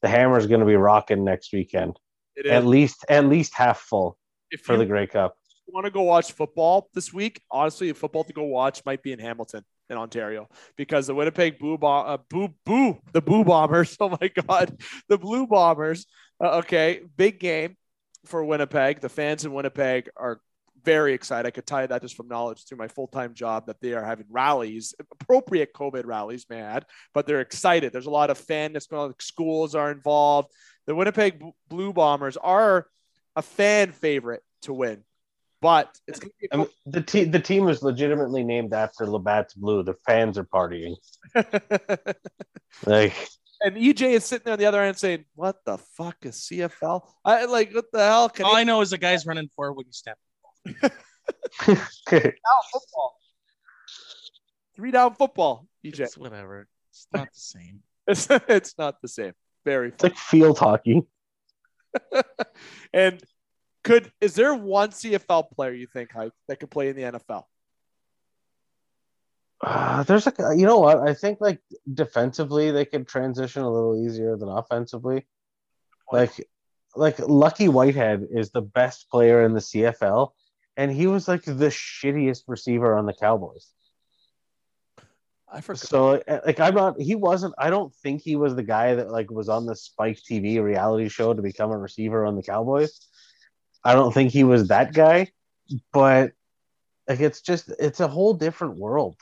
the 0.03 0.09
Hammer's 0.09 0.43
is 0.43 0.49
gonna 0.49 0.65
be 0.65 0.75
rocking 0.75 1.23
next 1.23 1.51
weekend. 1.53 1.97
It 2.35 2.45
At 2.45 2.65
least 2.65 3.05
at 3.09 3.25
least 3.25 3.55
half 3.55 3.79
full 3.79 4.17
If 4.51 4.61
for 4.61 4.73
you 4.73 4.79
the 4.79 4.85
Grey 4.85 5.07
Cup. 5.07 5.35
want 5.67 5.85
to 5.85 5.91
go 5.91 6.01
watch 6.01 6.33
football 6.33 6.89
this 6.93 7.11
week, 7.13 7.41
honestly, 7.49 7.91
football 7.93 8.25
to 8.25 8.33
go 8.33 8.43
watch 8.43 8.83
might 8.85 9.01
be 9.01 9.13
in 9.13 9.19
Hamilton 9.19 9.63
in 9.89 9.97
Ontario 9.97 10.49
because 10.75 11.07
the 11.07 11.15
Winnipeg 11.15 11.57
Boo 11.57 11.77
Bomb, 11.77 12.05
uh, 12.07 12.17
Boo 12.29 12.49
Boo, 12.65 12.99
the 13.13 13.21
Boo 13.21 13.43
Bombers. 13.45 13.97
Oh 14.01 14.09
my 14.09 14.27
God, 14.27 14.77
the 15.07 15.17
Blue 15.17 15.47
Bombers. 15.47 16.05
Uh, 16.43 16.57
okay, 16.57 17.01
big 17.15 17.39
game 17.39 17.77
for 18.25 18.43
Winnipeg. 18.43 18.99
The 18.99 19.09
fans 19.09 19.45
in 19.45 19.53
Winnipeg 19.53 20.09
are 20.17 20.41
very 20.83 21.13
excited. 21.13 21.47
I 21.47 21.51
could 21.51 21.65
tell 21.65 21.81
you 21.81 21.87
that 21.87 22.01
just 22.01 22.15
from 22.15 22.27
knowledge 22.27 22.65
through 22.65 22.77
my 22.77 22.87
full 22.87 23.07
time 23.07 23.33
job 23.33 23.67
that 23.67 23.81
they 23.81 23.93
are 23.93 24.03
having 24.03 24.25
rallies, 24.29 24.93
appropriate 25.11 25.73
COVID 25.73 26.05
rallies, 26.05 26.45
may 26.49 26.61
I 26.61 26.75
add, 26.75 26.85
but 27.13 27.27
they're 27.27 27.41
excited. 27.41 27.91
There's 27.91 28.05
a 28.05 28.11
lot 28.11 28.29
of 28.29 28.37
fanness 28.37 28.87
going 28.87 29.03
on. 29.03 29.09
Like 29.09 29.21
schools 29.21 29.75
are 29.75 29.91
involved. 29.91 30.51
The 30.85 30.95
Winnipeg 30.95 31.43
Blue 31.69 31.93
Bombers 31.93 32.37
are 32.37 32.87
a 33.35 33.41
fan 33.41 33.91
favorite 33.91 34.43
to 34.63 34.73
win, 34.73 35.03
but 35.61 35.97
it's 36.07 36.19
going 36.19 36.31
to 36.41 36.47
I 36.51 36.57
mean, 36.57 36.67
the 36.85 37.01
team 37.01 37.31
the 37.31 37.39
team 37.39 37.67
is 37.69 37.81
legitimately 37.81 38.43
named 38.43 38.73
after 38.73 39.05
Labatt's 39.05 39.53
Blue. 39.53 39.83
The 39.83 39.95
fans 40.05 40.37
are 40.37 40.45
partying. 40.45 40.95
Like 42.87 43.13
and 43.63 43.77
EJ 43.77 44.11
is 44.11 44.25
sitting 44.25 44.43
there 44.45 44.53
on 44.53 44.59
the 44.59 44.65
other 44.65 44.81
end 44.81 44.97
saying, 44.97 45.25
"What 45.35 45.63
the 45.65 45.77
fuck 45.77 46.17
is 46.23 46.35
CFL? 46.35 47.07
I 47.23 47.45
like 47.45 47.73
what 47.73 47.85
the 47.91 47.99
hell? 47.99 48.29
Can 48.29 48.45
All 48.45 48.55
I 48.55 48.63
know 48.63 48.81
is 48.81 48.89
the 48.89 48.97
guy's 48.97 49.25
running 49.25 49.49
forward 49.55 49.73
when 49.73 49.85
you 49.85 49.93
step. 49.93 50.17
Down 50.65 52.33
football, 52.71 53.17
three 54.75 54.91
down 54.91 55.15
football, 55.15 55.67
EJ. 55.85 55.99
It's 55.99 56.17
whatever. 56.17 56.67
It's 56.91 57.07
not 57.13 57.27
the 57.33 57.39
same. 57.39 57.81
It's, 58.05 58.27
it's 58.29 58.77
not 58.77 59.01
the 59.01 59.07
same. 59.07 59.31
Very 59.63 59.87
it's 59.87 60.03
like 60.03 60.17
field 60.17 60.59
hockey. 60.59 61.03
and 62.93 63.23
could 63.83 64.11
is 64.19 64.35
there 64.35 64.53
one 64.53 64.89
CFL 64.89 65.51
player 65.51 65.71
you 65.71 65.87
think 65.87 66.11
Hype, 66.11 66.33
that 66.49 66.59
could 66.59 66.69
play 66.69 66.89
in 66.89 66.97
the 66.97 67.03
NFL? 67.03 67.43
Uh, 69.61 70.03
there's 70.03 70.25
like 70.25 70.37
you 70.57 70.65
know 70.65 70.79
what 70.79 70.99
I 70.99 71.13
think 71.13 71.39
like 71.39 71.61
defensively 71.91 72.71
they 72.71 72.83
could 72.83 73.07
transition 73.07 73.63
a 73.63 73.71
little 73.71 74.05
easier 74.05 74.35
than 74.35 74.49
offensively. 74.49 75.25
Like 76.11 76.45
like 76.95 77.19
Lucky 77.19 77.69
Whitehead 77.69 78.27
is 78.31 78.51
the 78.51 78.61
best 78.61 79.09
player 79.09 79.43
in 79.43 79.53
the 79.53 79.61
CFL, 79.61 80.31
and 80.77 80.91
he 80.91 81.07
was 81.07 81.27
like 81.27 81.43
the 81.43 81.53
shittiest 81.53 82.43
receiver 82.47 82.97
on 82.97 83.05
the 83.05 83.13
Cowboys. 83.13 83.67
I 85.51 85.61
forgot. 85.61 85.79
So 85.79 86.21
uh, 86.27 86.39
like 86.45 86.59
I'm 86.59 86.73
not 86.73 86.99
he 86.99 87.15
wasn't 87.15 87.53
I 87.57 87.69
don't 87.69 87.93
think 87.95 88.21
he 88.21 88.35
was 88.35 88.55
the 88.55 88.63
guy 88.63 88.95
that 88.95 89.11
like 89.11 89.29
was 89.29 89.49
on 89.49 89.65
the 89.65 89.75
Spike 89.75 90.17
TV 90.17 90.61
reality 90.61 91.09
show 91.09 91.33
to 91.33 91.41
become 91.41 91.71
a 91.71 91.77
receiver 91.77 92.25
on 92.25 92.35
the 92.35 92.41
Cowboys. 92.43 92.99
I 93.83 93.93
don't 93.93 94.13
think 94.13 94.31
he 94.31 94.43
was 94.43 94.69
that 94.69 94.93
guy, 94.93 95.31
but 95.91 96.31
like 97.07 97.19
it's 97.19 97.41
just 97.41 97.71
it's 97.79 97.99
a 97.99 98.07
whole 98.07 98.33
different 98.33 98.77
world. 98.77 99.17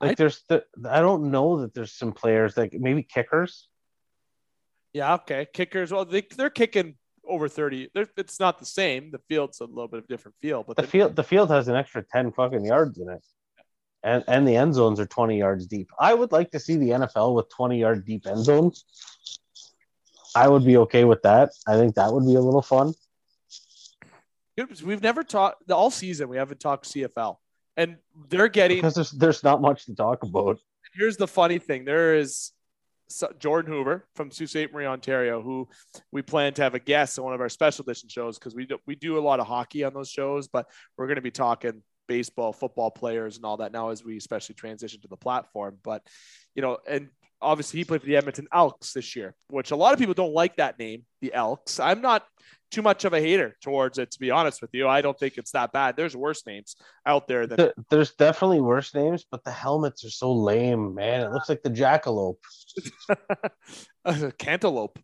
Like 0.00 0.12
I- 0.12 0.14
there's 0.16 0.42
the, 0.48 0.64
I 0.88 1.00
don't 1.00 1.30
know 1.30 1.60
that 1.62 1.72
there's 1.72 1.92
some 1.92 2.12
players 2.12 2.56
like 2.56 2.74
maybe 2.74 3.02
kickers. 3.02 3.68
Yeah, 4.92 5.14
okay. 5.14 5.46
Kickers, 5.52 5.92
well, 5.92 6.04
they, 6.04 6.22
they're 6.36 6.50
kicking 6.50 6.94
over 7.28 7.48
30. 7.48 7.90
It's 8.16 8.40
not 8.40 8.58
the 8.58 8.64
same. 8.66 9.10
The 9.10 9.20
field's 9.28 9.60
a 9.60 9.64
little 9.64 9.88
bit 9.88 9.98
of 9.98 10.06
different 10.06 10.36
field, 10.40 10.66
but 10.66 10.76
The 10.76 10.86
field 10.86 11.16
the 11.16 11.24
field 11.24 11.50
has 11.50 11.68
an 11.68 11.76
extra 11.76 12.02
10 12.02 12.32
fucking 12.32 12.64
yards 12.64 12.98
in 12.98 13.08
it. 13.08 13.24
And 14.02 14.22
and 14.28 14.46
the 14.46 14.56
end 14.56 14.74
zones 14.74 15.00
are 15.00 15.06
20 15.06 15.38
yards 15.38 15.66
deep. 15.66 15.88
I 15.98 16.12
would 16.14 16.32
like 16.32 16.50
to 16.50 16.60
see 16.60 16.76
the 16.76 16.90
NFL 16.90 17.34
with 17.34 17.48
20 17.50 17.78
yard 17.78 18.04
deep 18.04 18.26
end 18.26 18.44
zones. 18.44 18.84
I 20.34 20.48
would 20.48 20.64
be 20.64 20.76
okay 20.78 21.04
with 21.04 21.22
that. 21.22 21.50
I 21.66 21.76
think 21.76 21.94
that 21.94 22.12
would 22.12 22.26
be 22.26 22.34
a 22.34 22.40
little 22.40 22.62
fun. 22.62 22.92
we've 24.84 25.02
never 25.02 25.22
talked 25.22 25.70
all 25.70 25.90
season. 25.90 26.28
We 26.28 26.36
haven't 26.36 26.60
talked 26.60 26.86
CFL, 26.86 27.36
and 27.76 27.96
they're 28.28 28.48
getting 28.48 28.78
because 28.78 28.94
there's 28.94 29.10
there's 29.12 29.44
not 29.44 29.60
much 29.60 29.86
to 29.86 29.94
talk 29.94 30.22
about. 30.22 30.58
here's 30.94 31.16
the 31.16 31.28
funny 31.28 31.58
thing 31.58 31.84
there 31.84 32.16
is 32.16 32.50
jordan 33.38 33.72
hoover 33.72 34.06
from 34.14 34.30
sault 34.30 34.50
ste. 34.50 34.72
Marie 34.72 34.86
ontario 34.86 35.42
who 35.42 35.68
we 36.12 36.22
plan 36.22 36.52
to 36.54 36.62
have 36.62 36.74
a 36.74 36.78
guest 36.78 37.18
on 37.18 37.24
one 37.24 37.34
of 37.34 37.40
our 37.40 37.48
special 37.48 37.82
edition 37.82 38.08
shows 38.08 38.38
because 38.38 38.54
we 38.54 38.66
do, 38.66 38.78
we 38.86 38.94
do 38.94 39.18
a 39.18 39.20
lot 39.20 39.40
of 39.40 39.46
hockey 39.46 39.84
on 39.84 39.94
those 39.94 40.10
shows 40.10 40.48
but 40.48 40.66
we're 40.96 41.06
going 41.06 41.16
to 41.16 41.22
be 41.22 41.30
talking 41.30 41.82
baseball 42.06 42.52
football 42.52 42.90
players 42.90 43.36
and 43.36 43.44
all 43.44 43.58
that 43.58 43.72
now 43.72 43.90
as 43.90 44.04
we 44.04 44.16
especially 44.16 44.54
transition 44.54 45.00
to 45.00 45.08
the 45.08 45.16
platform. 45.16 45.78
But 45.82 46.02
you 46.54 46.62
know 46.62 46.78
and 46.86 47.08
obviously 47.44 47.78
he 47.80 47.84
played 47.84 48.00
for 48.00 48.06
the 48.06 48.16
edmonton 48.16 48.46
elks 48.52 48.92
this 48.92 49.14
year 49.14 49.34
which 49.48 49.70
a 49.70 49.76
lot 49.76 49.92
of 49.92 49.98
people 49.98 50.14
don't 50.14 50.32
like 50.32 50.56
that 50.56 50.78
name 50.78 51.04
the 51.20 51.32
elks 51.34 51.78
i'm 51.78 52.00
not 52.00 52.24
too 52.70 52.82
much 52.82 53.04
of 53.04 53.12
a 53.12 53.20
hater 53.20 53.56
towards 53.62 53.98
it, 53.98 54.10
to 54.10 54.18
be 54.18 54.32
honest 54.32 54.60
with 54.60 54.70
you. 54.72 54.88
I 54.88 55.00
don't 55.00 55.16
think 55.16 55.38
it's 55.38 55.52
that 55.52 55.70
bad. 55.72 55.96
There's 55.96 56.16
worse 56.16 56.44
names 56.44 56.74
out 57.06 57.28
there 57.28 57.46
than 57.46 57.56
There- 57.56 57.74
There's 57.88 58.14
definitely 58.14 58.60
worse 58.62 58.92
names, 58.92 59.24
but 59.30 59.44
the 59.44 59.52
helmets 59.52 60.04
are 60.04 60.10
so 60.10 60.32
lame, 60.34 60.92
man. 60.92 61.20
It 61.20 61.30
looks 61.30 61.48
like 61.48 61.62
the 61.62 61.70
jackalope. 61.70 62.38
Uh, 64.04 64.30
cantaloupe. 64.38 64.98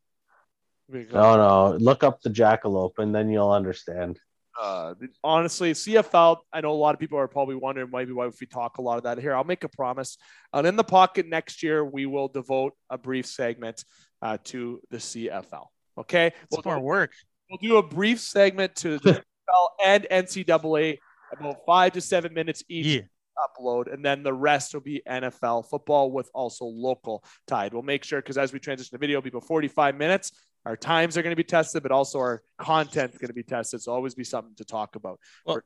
No, 0.90 1.36
no. 1.36 1.76
Look 1.78 2.02
up 2.02 2.20
the 2.22 2.28
jackalope 2.30 2.98
and 2.98 3.14
then 3.14 3.30
you'll 3.30 3.52
understand. 3.52 4.18
Uh, 4.60 4.94
honestly, 5.24 5.72
CFL. 5.72 6.36
I 6.52 6.60
know 6.60 6.72
a 6.72 6.74
lot 6.74 6.92
of 6.94 7.00
people 7.00 7.18
are 7.18 7.28
probably 7.28 7.54
wondering 7.54 7.88
maybe 7.90 8.12
why 8.12 8.26
if 8.26 8.38
we 8.40 8.46
talk 8.46 8.76
a 8.78 8.82
lot 8.82 8.98
of 8.98 9.04
that 9.04 9.18
here. 9.18 9.34
I'll 9.34 9.44
make 9.44 9.64
a 9.64 9.68
promise. 9.68 10.18
And 10.52 10.66
in 10.66 10.76
the 10.76 10.84
pocket 10.84 11.26
next 11.26 11.62
year, 11.62 11.84
we 11.84 12.04
will 12.06 12.28
devote 12.28 12.74
a 12.90 12.98
brief 12.98 13.24
segment 13.26 13.84
uh, 14.20 14.36
to 14.44 14.80
the 14.90 14.98
CFL. 14.98 15.66
Okay, 15.98 16.32
It's 16.50 16.64
more 16.64 16.78
work. 16.80 17.12
We'll 17.50 17.58
do 17.58 17.78
a 17.78 17.82
brief 17.82 18.20
segment 18.20 18.74
to 18.76 18.98
the 18.98 19.12
NFL 19.50 19.66
and 19.84 20.06
NCAA, 20.10 20.98
about 21.32 21.56
five 21.66 21.92
to 21.94 22.00
seven 22.00 22.32
minutes 22.34 22.62
each 22.68 22.86
Yeah. 22.86 23.00
upload, 23.38 23.92
and 23.92 24.04
then 24.04 24.22
the 24.22 24.32
rest 24.32 24.74
will 24.74 24.80
be 24.82 25.02
NFL 25.08 25.68
football 25.68 26.10
with 26.12 26.30
also 26.34 26.64
local 26.66 27.24
tied. 27.46 27.72
We'll 27.72 27.82
make 27.82 28.04
sure 28.04 28.20
because 28.20 28.38
as 28.38 28.52
we 28.52 28.58
transition 28.60 28.92
to 28.92 28.98
video, 28.98 29.18
it'll 29.18 29.24
be 29.24 29.30
about 29.30 29.46
45 29.46 29.96
minutes. 29.96 30.32
Our 30.66 30.76
times 30.76 31.16
are 31.16 31.22
going 31.22 31.32
to 31.32 31.36
be 31.36 31.44
tested, 31.44 31.82
but 31.82 31.92
also 31.92 32.18
our 32.18 32.42
content 32.58 33.12
is 33.12 33.18
going 33.18 33.28
to 33.28 33.34
be 33.34 33.42
tested. 33.42 33.80
So 33.80 33.92
always 33.92 34.14
be 34.14 34.24
something 34.24 34.54
to 34.56 34.64
talk 34.64 34.94
about. 34.96 35.18
Well, 35.46 35.60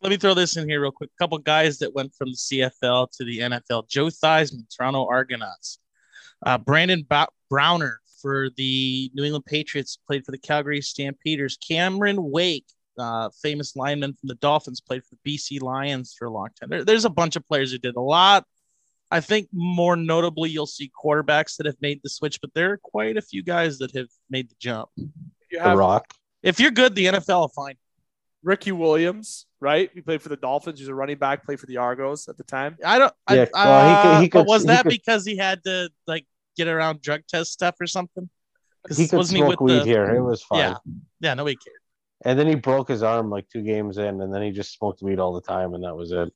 Let 0.00 0.10
me 0.10 0.16
throw 0.16 0.34
this 0.34 0.56
in 0.56 0.68
here 0.68 0.80
real 0.80 0.92
quick. 0.92 1.10
A 1.18 1.22
couple 1.22 1.36
guys 1.38 1.78
that 1.78 1.92
went 1.92 2.14
from 2.14 2.30
the 2.30 2.36
CFL 2.36 3.10
to 3.18 3.24
the 3.24 3.40
NFL. 3.40 3.88
Joe 3.88 4.06
Theismann, 4.06 4.64
Toronto 4.74 5.06
Argonauts. 5.08 5.80
Uh, 6.46 6.56
Brandon 6.56 7.04
ba- 7.08 7.26
Browner 7.50 8.00
for 8.22 8.48
the 8.56 9.10
New 9.14 9.24
England 9.24 9.44
Patriots 9.44 9.98
played 10.06 10.24
for 10.24 10.30
the 10.30 10.38
Calgary 10.38 10.80
Stampeders. 10.80 11.56
Cameron 11.56 12.30
Wake, 12.30 12.66
uh, 12.96 13.28
famous 13.42 13.74
lineman 13.74 14.12
from 14.12 14.28
the 14.28 14.36
Dolphins, 14.36 14.80
played 14.80 15.02
for 15.04 15.16
the 15.16 15.36
BC 15.36 15.60
Lions 15.60 16.14
for 16.16 16.26
a 16.26 16.30
long 16.30 16.48
time. 16.60 16.70
There, 16.70 16.84
there's 16.84 17.04
a 17.04 17.10
bunch 17.10 17.34
of 17.36 17.44
players 17.46 17.72
who 17.72 17.78
did 17.78 17.96
a 17.96 18.00
lot. 18.00 18.44
I 19.10 19.20
think 19.20 19.48
more 19.52 19.96
notably, 19.96 20.50
you'll 20.50 20.66
see 20.66 20.90
quarterbacks 21.02 21.56
that 21.56 21.66
have 21.66 21.76
made 21.80 22.00
the 22.02 22.10
switch, 22.10 22.40
but 22.40 22.52
there 22.54 22.72
are 22.72 22.76
quite 22.82 23.16
a 23.16 23.22
few 23.22 23.42
guys 23.42 23.78
that 23.78 23.94
have 23.96 24.08
made 24.28 24.50
the 24.50 24.54
jump. 24.58 24.90
You 24.96 25.62
The 25.62 25.76
Rock. 25.76 26.12
If 26.42 26.60
you're 26.60 26.70
good, 26.70 26.94
the 26.94 27.06
NFL 27.06 27.40
will 27.40 27.48
find. 27.48 27.76
Ricky 28.44 28.70
Williams, 28.70 29.46
right? 29.60 29.90
He 29.92 30.00
played 30.00 30.22
for 30.22 30.28
the 30.28 30.36
Dolphins. 30.36 30.78
He's 30.78 30.88
a 30.88 30.94
running 30.94 31.18
back, 31.18 31.44
played 31.44 31.58
for 31.58 31.66
the 31.66 31.78
Argos 31.78 32.28
at 32.28 32.36
the 32.36 32.44
time. 32.44 32.76
I 32.84 32.98
don't. 32.98 33.12
Yeah, 33.30 33.46
I, 33.54 33.66
well, 33.66 33.88
he 33.88 34.02
could- 34.02 34.08
uh, 34.08 34.20
he 34.20 34.28
but 34.28 34.38
could- 34.40 34.46
was 34.46 34.62
he 34.62 34.68
that 34.68 34.82
could- 34.84 34.90
because 34.90 35.26
he 35.26 35.36
had 35.36 35.64
to 35.64 35.90
like 36.06 36.24
get 36.56 36.68
around 36.68 37.02
drug 37.02 37.22
test 37.28 37.52
stuff 37.52 37.74
or 37.80 37.86
something? 37.86 38.28
He 38.94 39.08
could 39.08 39.16
wasn't 39.16 39.38
smoke 39.40 39.60
weed 39.60 39.80
the- 39.80 39.84
here. 39.84 40.14
It 40.14 40.22
was 40.22 40.42
fine. 40.42 40.58
Yeah, 40.60 40.74
yeah, 41.20 41.34
nobody 41.34 41.56
cared. 41.56 41.76
And 42.24 42.38
then 42.38 42.46
he 42.46 42.54
broke 42.54 42.88
his 42.88 43.02
arm 43.02 43.28
like 43.30 43.48
two 43.48 43.62
games 43.62 43.98
in, 43.98 44.20
and 44.20 44.32
then 44.32 44.42
he 44.42 44.50
just 44.50 44.72
smoked 44.72 45.02
weed 45.02 45.18
all 45.18 45.32
the 45.32 45.40
time, 45.40 45.74
and 45.74 45.82
that 45.84 45.96
was 45.96 46.12
it. 46.12 46.32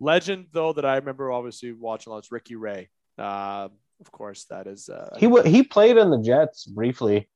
Legend, 0.00 0.46
though, 0.52 0.72
that 0.72 0.84
I 0.84 0.96
remember 0.96 1.30
obviously 1.32 1.72
watching 1.72 2.10
a 2.10 2.14
lot 2.14 2.24
is 2.24 2.32
Ricky 2.32 2.56
Ray. 2.56 2.88
Uh, 3.18 3.68
of 4.00 4.10
course, 4.12 4.44
that 4.46 4.66
is. 4.66 4.88
Uh, 4.88 5.16
He 5.18 5.26
wa 5.26 5.42
he 5.42 5.62
played 5.62 5.96
in 5.96 6.10
the 6.10 6.20
Jets 6.20 6.66
briefly. 6.66 7.28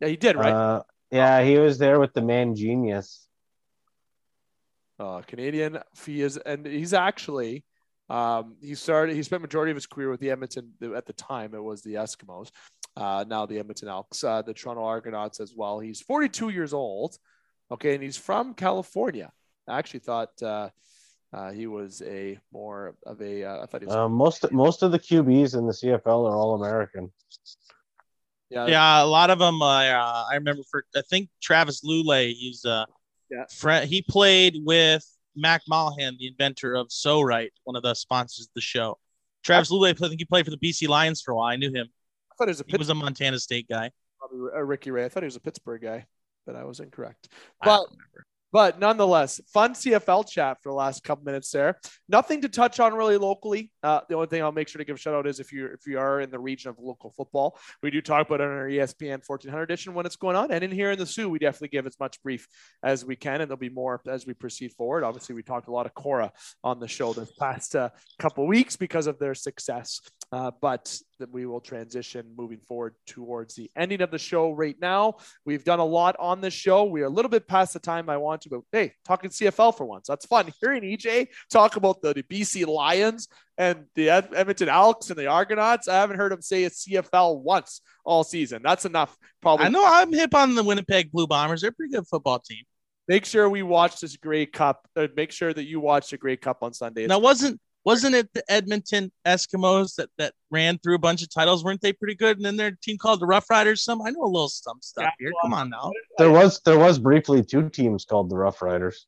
yeah, 0.00 0.08
he 0.08 0.16
did, 0.16 0.36
right? 0.36 0.52
Uh, 0.52 0.82
yeah, 1.10 1.42
he 1.42 1.58
was 1.58 1.78
there 1.78 1.98
with 1.98 2.12
the 2.12 2.22
man 2.22 2.54
genius. 2.54 3.26
uh, 4.98 5.22
Canadian. 5.26 5.78
He 6.04 6.20
is, 6.22 6.36
and 6.36 6.66
he's 6.66 6.92
actually 6.92 7.64
um, 8.10 8.56
he 8.60 8.74
started. 8.74 9.16
He 9.16 9.22
spent 9.22 9.40
majority 9.42 9.70
of 9.70 9.76
his 9.76 9.86
career 9.86 10.10
with 10.10 10.20
the 10.20 10.30
Edmonton. 10.30 10.72
At 10.94 11.06
the 11.06 11.14
time, 11.14 11.54
it 11.54 11.62
was 11.62 11.82
the 11.82 11.94
Eskimos. 11.94 12.50
Uh, 12.96 13.24
now 13.26 13.46
the 13.46 13.58
Edmonton 13.58 13.88
Elks, 13.88 14.22
uh, 14.22 14.42
the 14.42 14.52
Toronto 14.52 14.84
Argonauts 14.84 15.40
as 15.40 15.54
well. 15.56 15.78
He's 15.80 16.00
42 16.02 16.50
years 16.50 16.74
old. 16.74 17.16
Okay, 17.70 17.94
and 17.94 18.02
he's 18.02 18.16
from 18.16 18.52
California. 18.54 19.30
I 19.68 19.78
actually 19.78 20.00
thought 20.00 20.42
uh, 20.42 20.70
uh, 21.32 21.50
he 21.52 21.66
was 21.66 22.02
a 22.02 22.38
more 22.52 22.94
of 23.06 23.20
a. 23.20 23.44
Uh, 23.44 23.62
I 23.62 23.66
thought 23.66 23.82
he 23.82 23.86
was. 23.86 23.94
Uh, 23.94 24.08
most 24.08 24.50
most 24.52 24.82
of 24.82 24.92
the 24.92 24.98
QBs 24.98 25.56
in 25.56 25.66
the 25.66 25.72
CFL 25.72 26.28
are 26.28 26.36
all 26.36 26.54
American. 26.62 27.12
yeah, 28.50 28.66
Yeah, 28.66 29.02
a 29.02 29.06
lot 29.06 29.30
of 29.30 29.38
them. 29.38 29.62
Uh, 29.62 29.84
uh, 29.84 30.24
I 30.30 30.34
remember 30.34 30.62
for 30.70 30.84
I 30.94 31.02
think 31.08 31.28
Travis 31.42 31.84
Lulay. 31.84 32.32
He's 32.32 32.64
uh, 32.64 32.84
Yeah. 33.30 33.44
friend. 33.50 33.88
He 33.88 34.02
played 34.02 34.56
with 34.64 35.04
Mac 35.36 35.62
Mollahan, 35.68 36.16
the 36.18 36.26
inventor 36.26 36.74
of 36.74 36.88
So 36.90 37.20
Right, 37.20 37.52
one 37.64 37.76
of 37.76 37.82
the 37.82 37.94
sponsors 37.94 38.46
of 38.46 38.50
the 38.54 38.60
show. 38.60 38.98
Travis 39.44 39.70
Lulay, 39.70 39.90
I 39.90 39.92
think 39.94 40.20
he 40.20 40.24
played 40.24 40.44
for 40.44 40.50
the 40.50 40.58
BC 40.58 40.88
Lions 40.88 41.22
for 41.22 41.32
a 41.32 41.36
while. 41.36 41.46
I 41.52 41.56
knew 41.56 41.72
him. 41.72 41.86
I 42.30 42.34
thought 42.36 42.48
he 42.48 42.50
was 42.50 42.60
a 42.60 42.64
He 42.66 42.76
was 42.76 42.88
a 42.90 42.94
Montana 42.94 43.38
State 43.38 43.68
guy. 43.68 43.90
uh, 44.22 44.62
Ricky 44.62 44.90
Ray. 44.90 45.04
I 45.04 45.08
thought 45.08 45.22
he 45.22 45.26
was 45.28 45.36
a 45.36 45.40
Pittsburgh 45.40 45.80
guy, 45.80 46.06
but 46.44 46.56
I 46.56 46.64
was 46.64 46.80
incorrect. 46.80 47.28
But 47.62 47.76
don't 47.78 47.90
remember. 47.92 48.26
But 48.52 48.80
nonetheless, 48.80 49.40
fun 49.52 49.74
CFL 49.74 50.28
chat 50.28 50.58
for 50.62 50.70
the 50.70 50.74
last 50.74 51.04
couple 51.04 51.24
minutes 51.24 51.50
there. 51.50 51.78
Nothing 52.08 52.40
to 52.42 52.48
touch 52.48 52.80
on 52.80 52.94
really 52.94 53.16
locally. 53.16 53.70
Uh, 53.82 54.00
the 54.08 54.14
only 54.14 54.26
thing 54.26 54.42
I'll 54.42 54.52
make 54.52 54.68
sure 54.68 54.78
to 54.80 54.84
give 54.84 54.96
a 54.96 54.98
shout 54.98 55.14
out 55.14 55.26
is 55.26 55.38
if 55.38 55.52
you 55.52 55.66
if 55.66 55.86
you 55.86 55.98
are 55.98 56.20
in 56.20 56.30
the 56.30 56.38
region 56.38 56.70
of 56.70 56.78
local 56.78 57.10
football, 57.10 57.58
we 57.82 57.90
do 57.90 58.00
talk 58.00 58.26
about 58.26 58.40
it 58.40 58.44
on 58.44 58.50
our 58.50 58.68
ESPN 58.68 59.22
1400 59.26 59.62
edition 59.62 59.94
when 59.94 60.06
it's 60.06 60.16
going 60.16 60.36
on, 60.36 60.50
and 60.50 60.64
in 60.64 60.70
here 60.70 60.90
in 60.90 60.98
the 60.98 61.06
Soo, 61.06 61.28
we 61.28 61.38
definitely 61.38 61.68
give 61.68 61.86
as 61.86 61.98
much 62.00 62.22
brief 62.22 62.48
as 62.82 63.04
we 63.04 63.16
can, 63.16 63.40
and 63.40 63.50
there'll 63.50 63.58
be 63.58 63.68
more 63.68 64.00
as 64.06 64.26
we 64.26 64.34
proceed 64.34 64.72
forward. 64.72 65.04
Obviously, 65.04 65.34
we 65.34 65.42
talked 65.42 65.68
a 65.68 65.72
lot 65.72 65.86
of 65.86 65.94
Korah 65.94 66.32
on 66.64 66.80
the 66.80 66.88
show 66.88 67.12
this 67.12 67.32
past 67.32 67.76
uh, 67.76 67.90
couple 68.18 68.46
weeks 68.46 68.76
because 68.76 69.06
of 69.06 69.18
their 69.18 69.34
success, 69.34 70.00
uh, 70.32 70.50
but 70.60 70.96
that 71.18 71.30
we 71.32 71.44
will 71.44 71.60
transition 71.60 72.32
moving 72.36 72.60
forward 72.60 72.94
towards 73.06 73.54
the 73.54 73.70
ending 73.76 74.00
of 74.00 74.10
the 74.10 74.18
show 74.18 74.52
right 74.52 74.76
now. 74.80 75.16
We've 75.44 75.64
done 75.64 75.80
a 75.80 75.84
lot 75.84 76.16
on 76.20 76.40
this 76.40 76.54
show. 76.54 76.84
We 76.84 77.02
are 77.02 77.06
a 77.06 77.10
little 77.10 77.28
bit 77.28 77.48
past 77.48 77.72
the 77.72 77.80
time 77.80 78.08
I 78.08 78.16
want 78.16 78.42
to, 78.42 78.48
but 78.48 78.60
hey, 78.70 78.94
talking 79.04 79.30
CFL 79.30 79.76
for 79.76 79.84
once. 79.84 80.06
That's 80.06 80.26
fun. 80.26 80.52
Hearing 80.60 80.82
EJ 80.82 81.28
talk 81.50 81.76
about 81.76 82.00
the, 82.00 82.14
the 82.14 82.22
BC 82.22 82.66
Lions 82.66 83.28
and 83.58 83.86
the 83.96 84.10
Ed- 84.10 84.30
Edmonton 84.34 84.68
Elks 84.68 85.10
and 85.10 85.18
the 85.18 85.26
Argonauts, 85.26 85.88
I 85.88 85.94
haven't 85.96 86.16
heard 86.16 86.32
him 86.32 86.42
say 86.42 86.62
it's 86.62 86.86
CFL 86.86 87.40
once 87.40 87.80
all 88.04 88.22
season. 88.22 88.62
That's 88.62 88.84
enough. 88.84 89.16
Probably 89.42 89.66
I 89.66 89.68
know 89.68 89.84
I'm 89.84 90.12
hip 90.12 90.34
on 90.34 90.54
the 90.54 90.62
Winnipeg 90.62 91.10
Blue 91.10 91.26
Bombers. 91.26 91.62
They're 91.62 91.70
a 91.70 91.72
pretty 91.72 91.92
good 91.92 92.06
football 92.06 92.38
team. 92.38 92.62
make 93.08 93.24
sure 93.24 93.50
we 93.50 93.64
watch 93.64 94.00
this 94.00 94.16
Grey 94.16 94.46
Cup. 94.46 94.86
Uh, 94.94 95.08
make 95.16 95.32
sure 95.32 95.52
that 95.52 95.64
you 95.64 95.80
watch 95.80 96.10
the 96.10 96.18
Grey 96.18 96.36
Cup 96.36 96.62
on 96.62 96.72
Sunday. 96.72 97.06
Now 97.08 97.18
wasn't 97.18 97.60
wasn't 97.84 98.14
it 98.14 98.32
the 98.34 98.44
Edmonton 98.48 99.10
Eskimos 99.26 99.94
that 99.96 100.10
that 100.18 100.34
ran 100.50 100.78
through 100.78 100.96
a 100.96 100.98
bunch 100.98 101.22
of 101.22 101.32
titles? 101.32 101.64
Weren't 101.64 101.80
they 101.80 101.92
pretty 101.92 102.14
good? 102.14 102.36
And 102.36 102.44
then 102.44 102.56
their 102.56 102.72
team 102.72 102.98
called 102.98 103.20
the 103.20 103.26
Rough 103.26 103.48
Riders. 103.48 103.82
Some 103.82 104.02
I 104.02 104.10
know 104.10 104.22
a 104.22 104.26
little 104.26 104.48
some 104.48 104.78
stuff 104.80 105.04
Yeah, 105.04 105.10
here. 105.18 105.32
Come 105.42 105.54
on 105.54 105.70
now. 105.70 105.90
There 106.18 106.30
was 106.30 106.60
there 106.64 106.78
was 106.78 106.98
briefly 106.98 107.42
two 107.42 107.68
teams 107.70 108.04
called 108.04 108.30
the 108.30 108.36
Rough 108.36 108.60
Riders. 108.60 109.06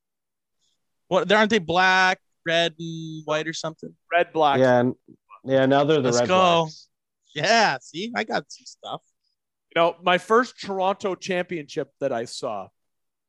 What? 1.08 1.30
Aren't 1.30 1.50
they 1.50 1.58
black, 1.58 2.20
red, 2.46 2.74
and 2.78 3.22
white 3.26 3.46
or 3.46 3.52
something? 3.52 3.94
Red 4.10 4.32
Black. 4.32 4.58
Yeah, 4.58 4.80
and, 4.80 4.94
yeah. 5.44 5.66
Now 5.66 5.84
they're 5.84 5.98
the 5.98 6.04
Let's 6.04 6.20
Red 6.20 6.28
go. 6.28 6.62
Blacks. 6.62 6.88
Yeah. 7.34 7.78
See, 7.80 8.12
I 8.16 8.24
got 8.24 8.50
some 8.50 8.64
stuff. 8.64 9.02
You 9.74 9.80
know, 9.80 9.96
my 10.02 10.18
first 10.18 10.60
Toronto 10.60 11.14
championship 11.14 11.90
that 12.00 12.12
I 12.12 12.24
saw 12.24 12.68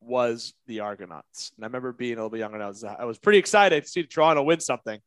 was 0.00 0.52
the 0.66 0.80
Argonauts. 0.80 1.52
And 1.56 1.64
I 1.64 1.66
remember 1.66 1.92
being 1.92 2.14
a 2.14 2.16
little 2.16 2.30
bit 2.30 2.38
younger 2.38 2.56
and 2.56 2.64
I 2.64 2.68
was 2.68 2.84
I 2.84 3.04
was 3.04 3.18
pretty 3.18 3.38
excited 3.38 3.82
to 3.82 3.88
see 3.88 4.02
Toronto 4.04 4.42
win 4.42 4.60
something. 4.60 5.00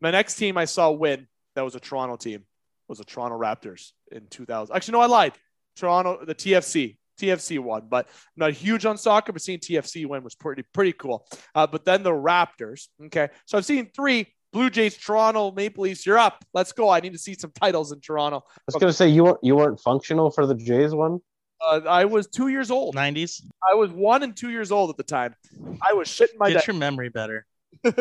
My 0.00 0.10
next 0.10 0.36
team 0.36 0.56
I 0.56 0.64
saw 0.64 0.90
win, 0.90 1.26
that 1.54 1.62
was 1.62 1.74
a 1.74 1.80
Toronto 1.80 2.16
team, 2.16 2.44
was 2.88 2.98
the 2.98 3.04
Toronto 3.04 3.38
Raptors 3.38 3.92
in 4.12 4.26
2000. 4.28 4.74
Actually, 4.74 4.92
no, 4.92 5.00
I 5.00 5.06
lied. 5.06 5.32
Toronto, 5.76 6.24
the 6.24 6.34
TFC. 6.34 6.96
TFC 7.20 7.58
won, 7.58 7.82
but 7.88 8.06
I'm 8.06 8.12
not 8.36 8.52
huge 8.52 8.86
on 8.86 8.96
soccer, 8.96 9.32
but 9.32 9.42
seeing 9.42 9.58
TFC 9.58 10.06
win 10.06 10.22
was 10.22 10.36
pretty 10.36 10.62
pretty 10.72 10.92
cool. 10.92 11.26
Uh, 11.52 11.66
but 11.66 11.84
then 11.84 12.04
the 12.04 12.12
Raptors. 12.12 12.86
Okay, 13.06 13.28
so 13.44 13.58
I've 13.58 13.64
seen 13.64 13.90
three 13.92 14.28
Blue 14.52 14.70
Jays, 14.70 14.96
Toronto 14.96 15.50
Maple 15.50 15.82
Leafs. 15.82 16.06
You're 16.06 16.18
up. 16.18 16.44
Let's 16.54 16.70
go. 16.72 16.88
I 16.88 17.00
need 17.00 17.12
to 17.12 17.18
see 17.18 17.34
some 17.34 17.50
titles 17.60 17.90
in 17.90 18.00
Toronto. 18.00 18.44
I 18.46 18.60
was 18.66 18.76
gonna 18.76 18.92
say 18.92 19.08
you 19.08 19.24
weren't 19.24 19.38
you 19.42 19.56
weren't 19.56 19.80
functional 19.80 20.30
for 20.30 20.46
the 20.46 20.54
Jays 20.54 20.94
one. 20.94 21.18
Uh, 21.60 21.80
I 21.88 22.04
was 22.04 22.28
two 22.28 22.48
years 22.48 22.70
old. 22.70 22.94
Nineties. 22.94 23.42
I 23.68 23.74
was 23.74 23.90
one 23.90 24.22
and 24.22 24.36
two 24.36 24.50
years 24.50 24.70
old 24.70 24.90
at 24.90 24.96
the 24.96 25.02
time. 25.02 25.34
I 25.82 25.94
was 25.94 26.08
shitting 26.08 26.38
my 26.38 26.50
Get 26.50 26.58
dick. 26.58 26.66
your 26.68 26.76
memory 26.76 27.08
better. 27.08 27.46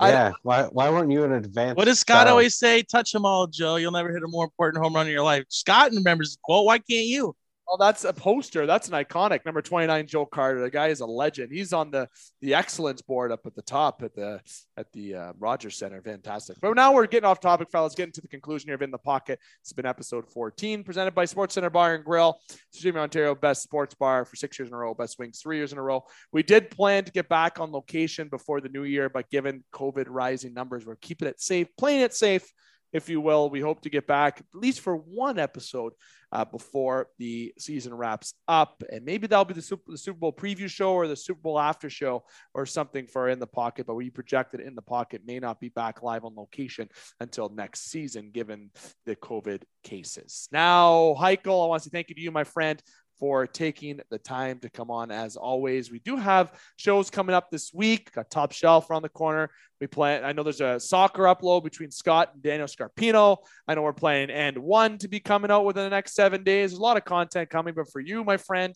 Yeah. 0.00 0.32
Why 0.42 0.64
why 0.64 0.90
weren't 0.90 1.10
you 1.10 1.24
an 1.24 1.32
advanced? 1.32 1.76
What 1.76 1.86
does 1.86 1.98
Scott 1.98 2.24
child? 2.24 2.28
always 2.28 2.56
say? 2.56 2.82
Touch 2.82 3.12
them 3.12 3.24
all, 3.24 3.46
Joe. 3.46 3.76
You'll 3.76 3.92
never 3.92 4.12
hit 4.12 4.22
a 4.22 4.28
more 4.28 4.44
important 4.44 4.82
home 4.82 4.94
run 4.94 5.06
in 5.06 5.12
your 5.12 5.24
life. 5.24 5.44
Scott 5.48 5.92
remembers 5.92 6.32
the 6.32 6.38
quote. 6.42 6.66
Why 6.66 6.78
can't 6.78 7.06
you? 7.06 7.34
Well, 7.66 7.78
that's 7.78 8.04
a 8.04 8.12
poster. 8.12 8.64
That's 8.64 8.88
an 8.88 8.94
iconic 8.94 9.44
number 9.44 9.60
29, 9.60 10.06
Joe 10.06 10.24
Carter. 10.24 10.60
The 10.60 10.70
guy 10.70 10.88
is 10.88 11.00
a 11.00 11.06
legend. 11.06 11.50
He's 11.50 11.72
on 11.72 11.90
the 11.90 12.08
the 12.40 12.54
excellence 12.54 13.02
board 13.02 13.32
up 13.32 13.44
at 13.44 13.56
the 13.56 13.62
top 13.62 14.02
at 14.04 14.14
the 14.14 14.40
at 14.76 14.92
the 14.92 15.14
uh, 15.14 15.32
Rogers 15.38 15.76
Center. 15.76 16.00
Fantastic. 16.00 16.58
But 16.60 16.74
now 16.74 16.94
we're 16.94 17.06
getting 17.06 17.26
off 17.26 17.40
topic, 17.40 17.68
fellas. 17.72 17.96
Getting 17.96 18.12
to 18.12 18.20
the 18.20 18.28
conclusion 18.28 18.68
here 18.68 18.76
of 18.76 18.82
in 18.82 18.92
the 18.92 18.98
pocket. 18.98 19.40
It's 19.62 19.72
been 19.72 19.84
episode 19.84 20.30
14, 20.30 20.84
presented 20.84 21.14
by 21.14 21.24
Sports 21.24 21.54
Center 21.54 21.70
Bar 21.70 21.96
and 21.96 22.04
Grill, 22.04 22.38
Streaming 22.70 23.02
Ontario, 23.02 23.34
best 23.34 23.64
sports 23.64 23.94
bar 23.94 24.24
for 24.24 24.36
six 24.36 24.56
years 24.58 24.68
in 24.68 24.74
a 24.74 24.78
row, 24.78 24.94
best 24.94 25.18
wings 25.18 25.40
three 25.40 25.56
years 25.56 25.72
in 25.72 25.78
a 25.78 25.82
row. 25.82 26.04
We 26.32 26.44
did 26.44 26.70
plan 26.70 27.04
to 27.04 27.12
get 27.12 27.28
back 27.28 27.58
on 27.58 27.72
location 27.72 28.28
before 28.28 28.60
the 28.60 28.68
new 28.68 28.84
year, 28.84 29.08
but 29.08 29.28
given 29.28 29.64
COVID 29.72 30.06
rising 30.08 30.54
numbers, 30.54 30.86
we're 30.86 30.96
keeping 30.96 31.26
it 31.26 31.40
safe, 31.40 31.66
playing 31.76 32.02
it 32.02 32.14
safe. 32.14 32.48
If 32.92 33.08
you 33.08 33.20
will. 33.20 33.50
We 33.50 33.60
hope 33.60 33.82
to 33.82 33.90
get 33.90 34.06
back 34.06 34.40
at 34.40 34.46
least 34.60 34.80
for 34.80 34.96
one 34.96 35.38
episode 35.38 35.92
uh, 36.32 36.44
before 36.44 37.08
the 37.18 37.52
season 37.58 37.94
wraps 37.94 38.34
up. 38.48 38.82
And 38.90 39.04
maybe 39.04 39.26
that'll 39.26 39.44
be 39.44 39.54
the 39.54 39.62
Super, 39.62 39.92
the 39.92 39.98
Super 39.98 40.18
Bowl 40.18 40.32
preview 40.32 40.68
show 40.68 40.92
or 40.92 41.06
the 41.06 41.16
Super 41.16 41.40
Bowl 41.40 41.58
after 41.58 41.88
show 41.88 42.24
or 42.54 42.66
something 42.66 43.06
for 43.06 43.28
In 43.28 43.38
the 43.38 43.46
Pocket. 43.46 43.86
But 43.86 43.94
we 43.94 44.10
projected 44.10 44.60
In 44.60 44.74
the 44.74 44.82
Pocket 44.82 45.22
may 45.24 45.38
not 45.38 45.60
be 45.60 45.68
back 45.68 46.02
live 46.02 46.24
on 46.24 46.34
location 46.36 46.88
until 47.20 47.48
next 47.48 47.90
season, 47.90 48.30
given 48.32 48.70
the 49.04 49.16
COVID 49.16 49.62
cases. 49.82 50.48
Now, 50.50 51.16
Heichel, 51.18 51.64
I 51.64 51.68
want 51.68 51.82
to 51.82 51.88
say 51.88 51.92
thank 51.92 52.08
you 52.08 52.14
to 52.16 52.20
you, 52.20 52.30
my 52.30 52.44
friend, 52.44 52.82
for 53.18 53.46
taking 53.46 54.00
the 54.10 54.18
time 54.18 54.58
to 54.60 54.70
come 54.70 54.90
on 54.90 55.10
as 55.10 55.36
always. 55.36 55.90
We 55.90 56.00
do 56.00 56.16
have 56.16 56.52
shows 56.76 57.10
coming 57.10 57.34
up 57.34 57.50
this 57.50 57.72
week. 57.72 58.12
Got 58.12 58.30
Top 58.30 58.52
Shelf 58.52 58.90
around 58.90 59.02
the 59.02 59.08
corner. 59.08 59.50
We 59.80 59.86
play. 59.86 60.22
I 60.22 60.32
know 60.32 60.42
there's 60.42 60.60
a 60.60 60.80
soccer 60.80 61.24
upload 61.24 61.64
between 61.64 61.90
Scott 61.90 62.30
and 62.34 62.42
Daniel 62.42 62.66
Scarpino. 62.66 63.38
I 63.68 63.74
know 63.74 63.82
we're 63.82 63.92
playing 63.92 64.30
and 64.30 64.58
one 64.58 64.98
to 64.98 65.08
be 65.08 65.20
coming 65.20 65.50
out 65.50 65.64
within 65.64 65.84
the 65.84 65.90
next 65.90 66.14
seven 66.14 66.44
days. 66.44 66.70
There's 66.70 66.78
a 66.78 66.82
lot 66.82 66.96
of 66.96 67.04
content 67.04 67.50
coming, 67.50 67.74
but 67.74 67.90
for 67.90 68.00
you, 68.00 68.24
my 68.24 68.36
friend, 68.36 68.74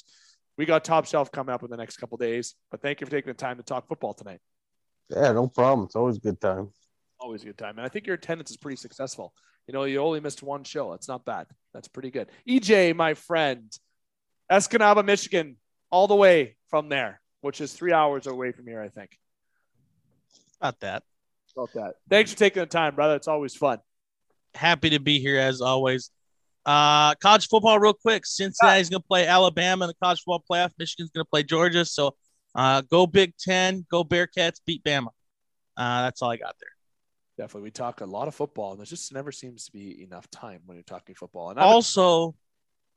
we 0.58 0.66
got 0.66 0.84
Top 0.84 1.06
Shelf 1.06 1.32
coming 1.32 1.54
up 1.54 1.62
in 1.62 1.70
the 1.70 1.76
next 1.76 1.96
couple 1.96 2.18
days. 2.18 2.54
But 2.70 2.82
thank 2.82 3.00
you 3.00 3.06
for 3.06 3.10
taking 3.10 3.30
the 3.30 3.34
time 3.34 3.56
to 3.56 3.62
talk 3.62 3.88
football 3.88 4.14
tonight. 4.14 4.40
Yeah, 5.08 5.32
no 5.32 5.48
problem. 5.48 5.86
It's 5.86 5.96
always 5.96 6.16
a 6.16 6.20
good 6.20 6.40
time. 6.40 6.70
Always 7.18 7.42
a 7.42 7.46
good 7.46 7.58
time. 7.58 7.78
And 7.78 7.84
I 7.84 7.88
think 7.88 8.06
your 8.06 8.14
attendance 8.14 8.50
is 8.50 8.56
pretty 8.56 8.76
successful. 8.76 9.32
You 9.66 9.74
know, 9.74 9.84
you 9.84 9.98
only 9.98 10.20
missed 10.20 10.42
one 10.42 10.64
show. 10.64 10.90
That's 10.90 11.08
not 11.08 11.24
bad. 11.24 11.46
That's 11.72 11.88
pretty 11.88 12.10
good. 12.10 12.28
EJ, 12.48 12.94
my 12.96 13.14
friend, 13.14 13.72
Escanaba, 14.50 15.04
Michigan, 15.04 15.56
all 15.90 16.06
the 16.06 16.16
way 16.16 16.56
from 16.68 16.88
there, 16.88 17.20
which 17.40 17.60
is 17.60 17.72
three 17.72 17.92
hours 17.92 18.26
away 18.26 18.52
from 18.52 18.66
here, 18.66 18.80
I 18.82 18.88
think. 18.88 19.18
About 20.60 20.80
that. 20.80 21.02
About 21.56 21.72
that. 21.74 21.94
Thanks 22.08 22.32
for 22.32 22.38
taking 22.38 22.60
the 22.60 22.66
time, 22.66 22.94
brother. 22.94 23.16
It's 23.16 23.28
always 23.28 23.54
fun. 23.54 23.78
Happy 24.54 24.90
to 24.90 25.00
be 25.00 25.20
here 25.20 25.38
as 25.38 25.60
always. 25.60 26.10
Uh, 26.66 27.14
college 27.16 27.48
football, 27.48 27.78
real 27.78 27.94
quick. 27.94 28.26
Cincinnati's 28.26 28.90
going 28.90 29.00
to 29.00 29.06
play 29.06 29.26
Alabama 29.26 29.84
in 29.84 29.88
the 29.88 29.94
college 30.02 30.18
football 30.18 30.44
playoff. 30.50 30.70
Michigan's 30.78 31.10
going 31.10 31.24
to 31.24 31.30
play 31.30 31.42
Georgia. 31.42 31.84
So 31.84 32.14
uh, 32.54 32.82
go 32.82 33.06
Big 33.06 33.36
Ten, 33.36 33.86
go 33.90 34.04
Bearcats, 34.04 34.60
beat 34.66 34.84
Bama. 34.84 35.08
Uh, 35.76 36.02
that's 36.02 36.20
all 36.20 36.30
I 36.30 36.36
got 36.36 36.56
there. 36.60 36.68
Definitely. 37.38 37.68
We 37.68 37.70
talk 37.70 38.02
a 38.02 38.06
lot 38.06 38.28
of 38.28 38.34
football, 38.34 38.72
and 38.72 38.80
there 38.80 38.86
just 38.86 39.14
never 39.14 39.32
seems 39.32 39.64
to 39.66 39.72
be 39.72 40.02
enough 40.02 40.30
time 40.30 40.60
when 40.66 40.76
you're 40.76 40.84
talking 40.84 41.14
football. 41.14 41.50
And 41.50 41.58
also, 41.58 42.34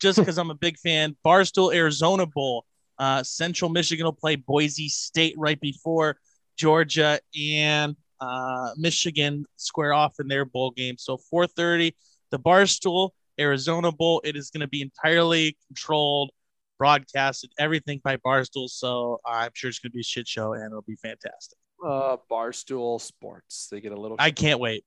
just 0.04 0.20
because 0.20 0.38
I'm 0.38 0.52
a 0.52 0.56
big 0.56 0.78
fan. 0.78 1.16
Barstool 1.26 1.74
Arizona 1.74 2.26
Bowl. 2.26 2.66
Uh, 3.00 3.24
Central 3.24 3.72
Michigan 3.72 4.06
will 4.06 4.12
play 4.14 4.36
Boise 4.36 4.90
State 4.90 5.34
right 5.38 5.60
before 5.60 6.18
Georgia 6.58 7.20
and 7.40 7.96
uh, 8.20 8.72
Michigan 8.76 9.46
square 9.56 9.94
off 9.94 10.16
in 10.20 10.28
their 10.28 10.44
bowl 10.44 10.72
game. 10.72 10.98
So 10.98 11.18
4:30, 11.34 11.94
the 12.32 12.40
Barstool 12.40 13.12
Arizona 13.40 13.94
Bowl. 13.94 14.22
It 14.26 14.36
is 14.36 14.52
going 14.52 14.62
to 14.62 14.68
be 14.68 14.82
entirely 14.82 15.58
controlled, 15.68 16.32
broadcasted, 16.78 17.52
everything 17.58 18.02
by 18.04 18.18
Barstool. 18.18 18.70
So 18.70 19.22
I'm 19.26 19.52
sure 19.54 19.70
it's 19.70 19.80
going 19.80 19.92
to 19.92 19.96
be 19.96 20.02
a 20.02 20.04
shit 20.04 20.28
show 20.28 20.54
and 20.54 20.66
it'll 20.66 20.82
be 20.82 20.98
fantastic. 20.98 21.58
Uh, 21.84 22.18
Barstool 22.30 23.00
Sports. 23.00 23.70
They 23.72 23.80
get 23.80 23.94
a 23.94 24.00
little. 24.00 24.18
I 24.20 24.32
can't 24.32 24.60
wait. 24.60 24.84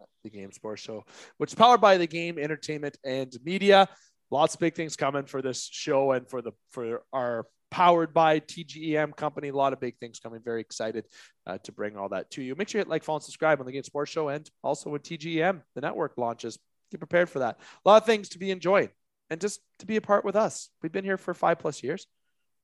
On 0.00 0.06
the 0.24 0.30
Game 0.30 0.50
Sports 0.50 0.82
Show, 0.82 1.04
which 1.36 1.52
is 1.52 1.54
powered 1.54 1.80
by 1.80 1.98
the 1.98 2.06
Game 2.06 2.36
Entertainment 2.36 2.98
and 3.04 3.32
Media 3.44 3.88
lots 4.30 4.54
of 4.54 4.60
big 4.60 4.74
things 4.74 4.96
coming 4.96 5.24
for 5.24 5.42
this 5.42 5.68
show 5.70 6.12
and 6.12 6.28
for 6.28 6.42
the 6.42 6.52
for 6.70 7.02
our 7.12 7.46
powered 7.70 8.14
by 8.14 8.40
TGEM 8.40 9.16
company. 9.16 9.48
A 9.48 9.56
lot 9.56 9.72
of 9.72 9.80
big 9.80 9.98
things 9.98 10.18
coming. 10.18 10.40
Very 10.42 10.60
excited 10.60 11.06
uh, 11.46 11.58
to 11.64 11.72
bring 11.72 11.96
all 11.96 12.08
that 12.10 12.30
to 12.32 12.42
you. 12.42 12.54
Make 12.54 12.68
sure 12.68 12.78
you 12.78 12.80
hit 12.80 12.88
like, 12.88 13.04
follow, 13.04 13.16
and 13.16 13.24
subscribe 13.24 13.60
on 13.60 13.66
the 13.66 13.72
Game 13.72 13.82
Sports 13.82 14.10
Show 14.10 14.28
and 14.28 14.48
also 14.62 14.90
when 14.90 15.00
TGEM, 15.00 15.62
the 15.74 15.80
network 15.80 16.14
launches. 16.16 16.58
Get 16.90 16.98
prepared 16.98 17.28
for 17.28 17.40
that. 17.40 17.58
A 17.84 17.88
lot 17.88 18.02
of 18.02 18.06
things 18.06 18.28
to 18.30 18.38
be 18.38 18.50
enjoyed 18.50 18.90
and 19.28 19.40
just 19.40 19.60
to 19.80 19.86
be 19.86 19.96
a 19.96 20.00
part 20.00 20.24
with 20.24 20.36
us. 20.36 20.70
We've 20.82 20.92
been 20.92 21.04
here 21.04 21.18
for 21.18 21.34
five 21.34 21.58
plus 21.58 21.82
years. 21.82 22.06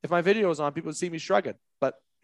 If 0.03 0.11
my 0.11 0.21
video 0.21 0.51
is 0.51 0.61
on, 0.61 0.73
people 0.73 0.93
see 0.93 1.11
me 1.11 1.19
shrugging, 1.19 1.55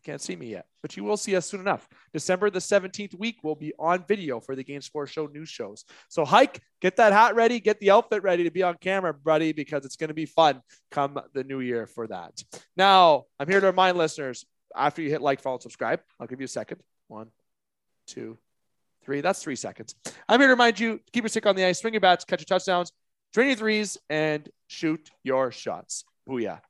can't 0.05 0.21
see 0.21 0.37
me 0.37 0.47
yet, 0.49 0.67
but 0.83 0.97
you 0.97 1.05
will 1.05 1.17
see 1.17 1.37
us 1.37 1.47
soon 1.47 1.61
enough. 1.61 1.89
December 2.13 2.51
the 2.51 2.59
17th 2.59 3.19
week 3.19 3.43
will 3.43 3.55
be 3.55 3.73
on 3.79 4.05
video 4.07 4.41
for 4.41 4.57
the 4.57 4.65
Game 4.65 4.81
Sports 4.81 5.13
Show 5.13 5.27
news 5.27 5.49
shows. 5.49 5.85
So, 6.09 6.25
hike, 6.25 6.61
get 6.81 6.97
that 6.97 7.13
hat 7.13 7.35
ready, 7.35 7.61
get 7.61 7.81
the 7.81 7.91
outfit 7.91 8.23
ready 8.23 8.45
to 8.45 8.51
be 8.51 8.63
on 8.63 8.77
camera, 8.81 9.13
buddy, 9.13 9.53
because 9.53 9.85
it's 9.85 9.97
going 9.97 10.09
to 10.09 10.15
be 10.15 10.27
fun 10.27 10.63
come 10.91 11.19
the 11.35 11.45
new 11.45 11.61
year 11.61 11.87
for 11.87 12.07
that. 12.07 12.43
Now, 12.77 13.25
I'm 13.39 13.49
here 13.49 13.61
to 13.61 13.67
remind 13.67 13.99
listeners 13.99 14.45
after 14.75 15.03
you 15.03 15.11
hit 15.11 15.23
like, 15.23 15.41
follow, 15.41 15.59
subscribe, 15.59 16.01
I'll 16.21 16.27
give 16.27 16.41
you 16.41 16.47
a 16.47 16.49
second. 16.49 16.81
One, 17.09 17.29
two, 18.07 18.39
three. 19.05 19.21
That's 19.21 19.43
three 19.43 19.57
seconds. 19.57 19.95
I'm 20.29 20.41
here 20.41 20.49
to 20.49 20.53
remind 20.53 20.79
you 20.79 21.01
keep 21.13 21.25
your 21.25 21.29
stick 21.29 21.47
on 21.47 21.57
the 21.57 21.65
ice, 21.65 21.81
swing 21.81 21.95
your 21.95 22.01
bats, 22.01 22.25
catch 22.25 22.41
your 22.41 22.59
touchdowns, 22.59 22.93
train 23.33 23.49
your 23.49 23.57
threes, 23.57 23.99
and 24.11 24.49
shoot 24.67 25.11
your 25.23 25.51
shots. 25.51 26.05
Booyah. 26.29 26.61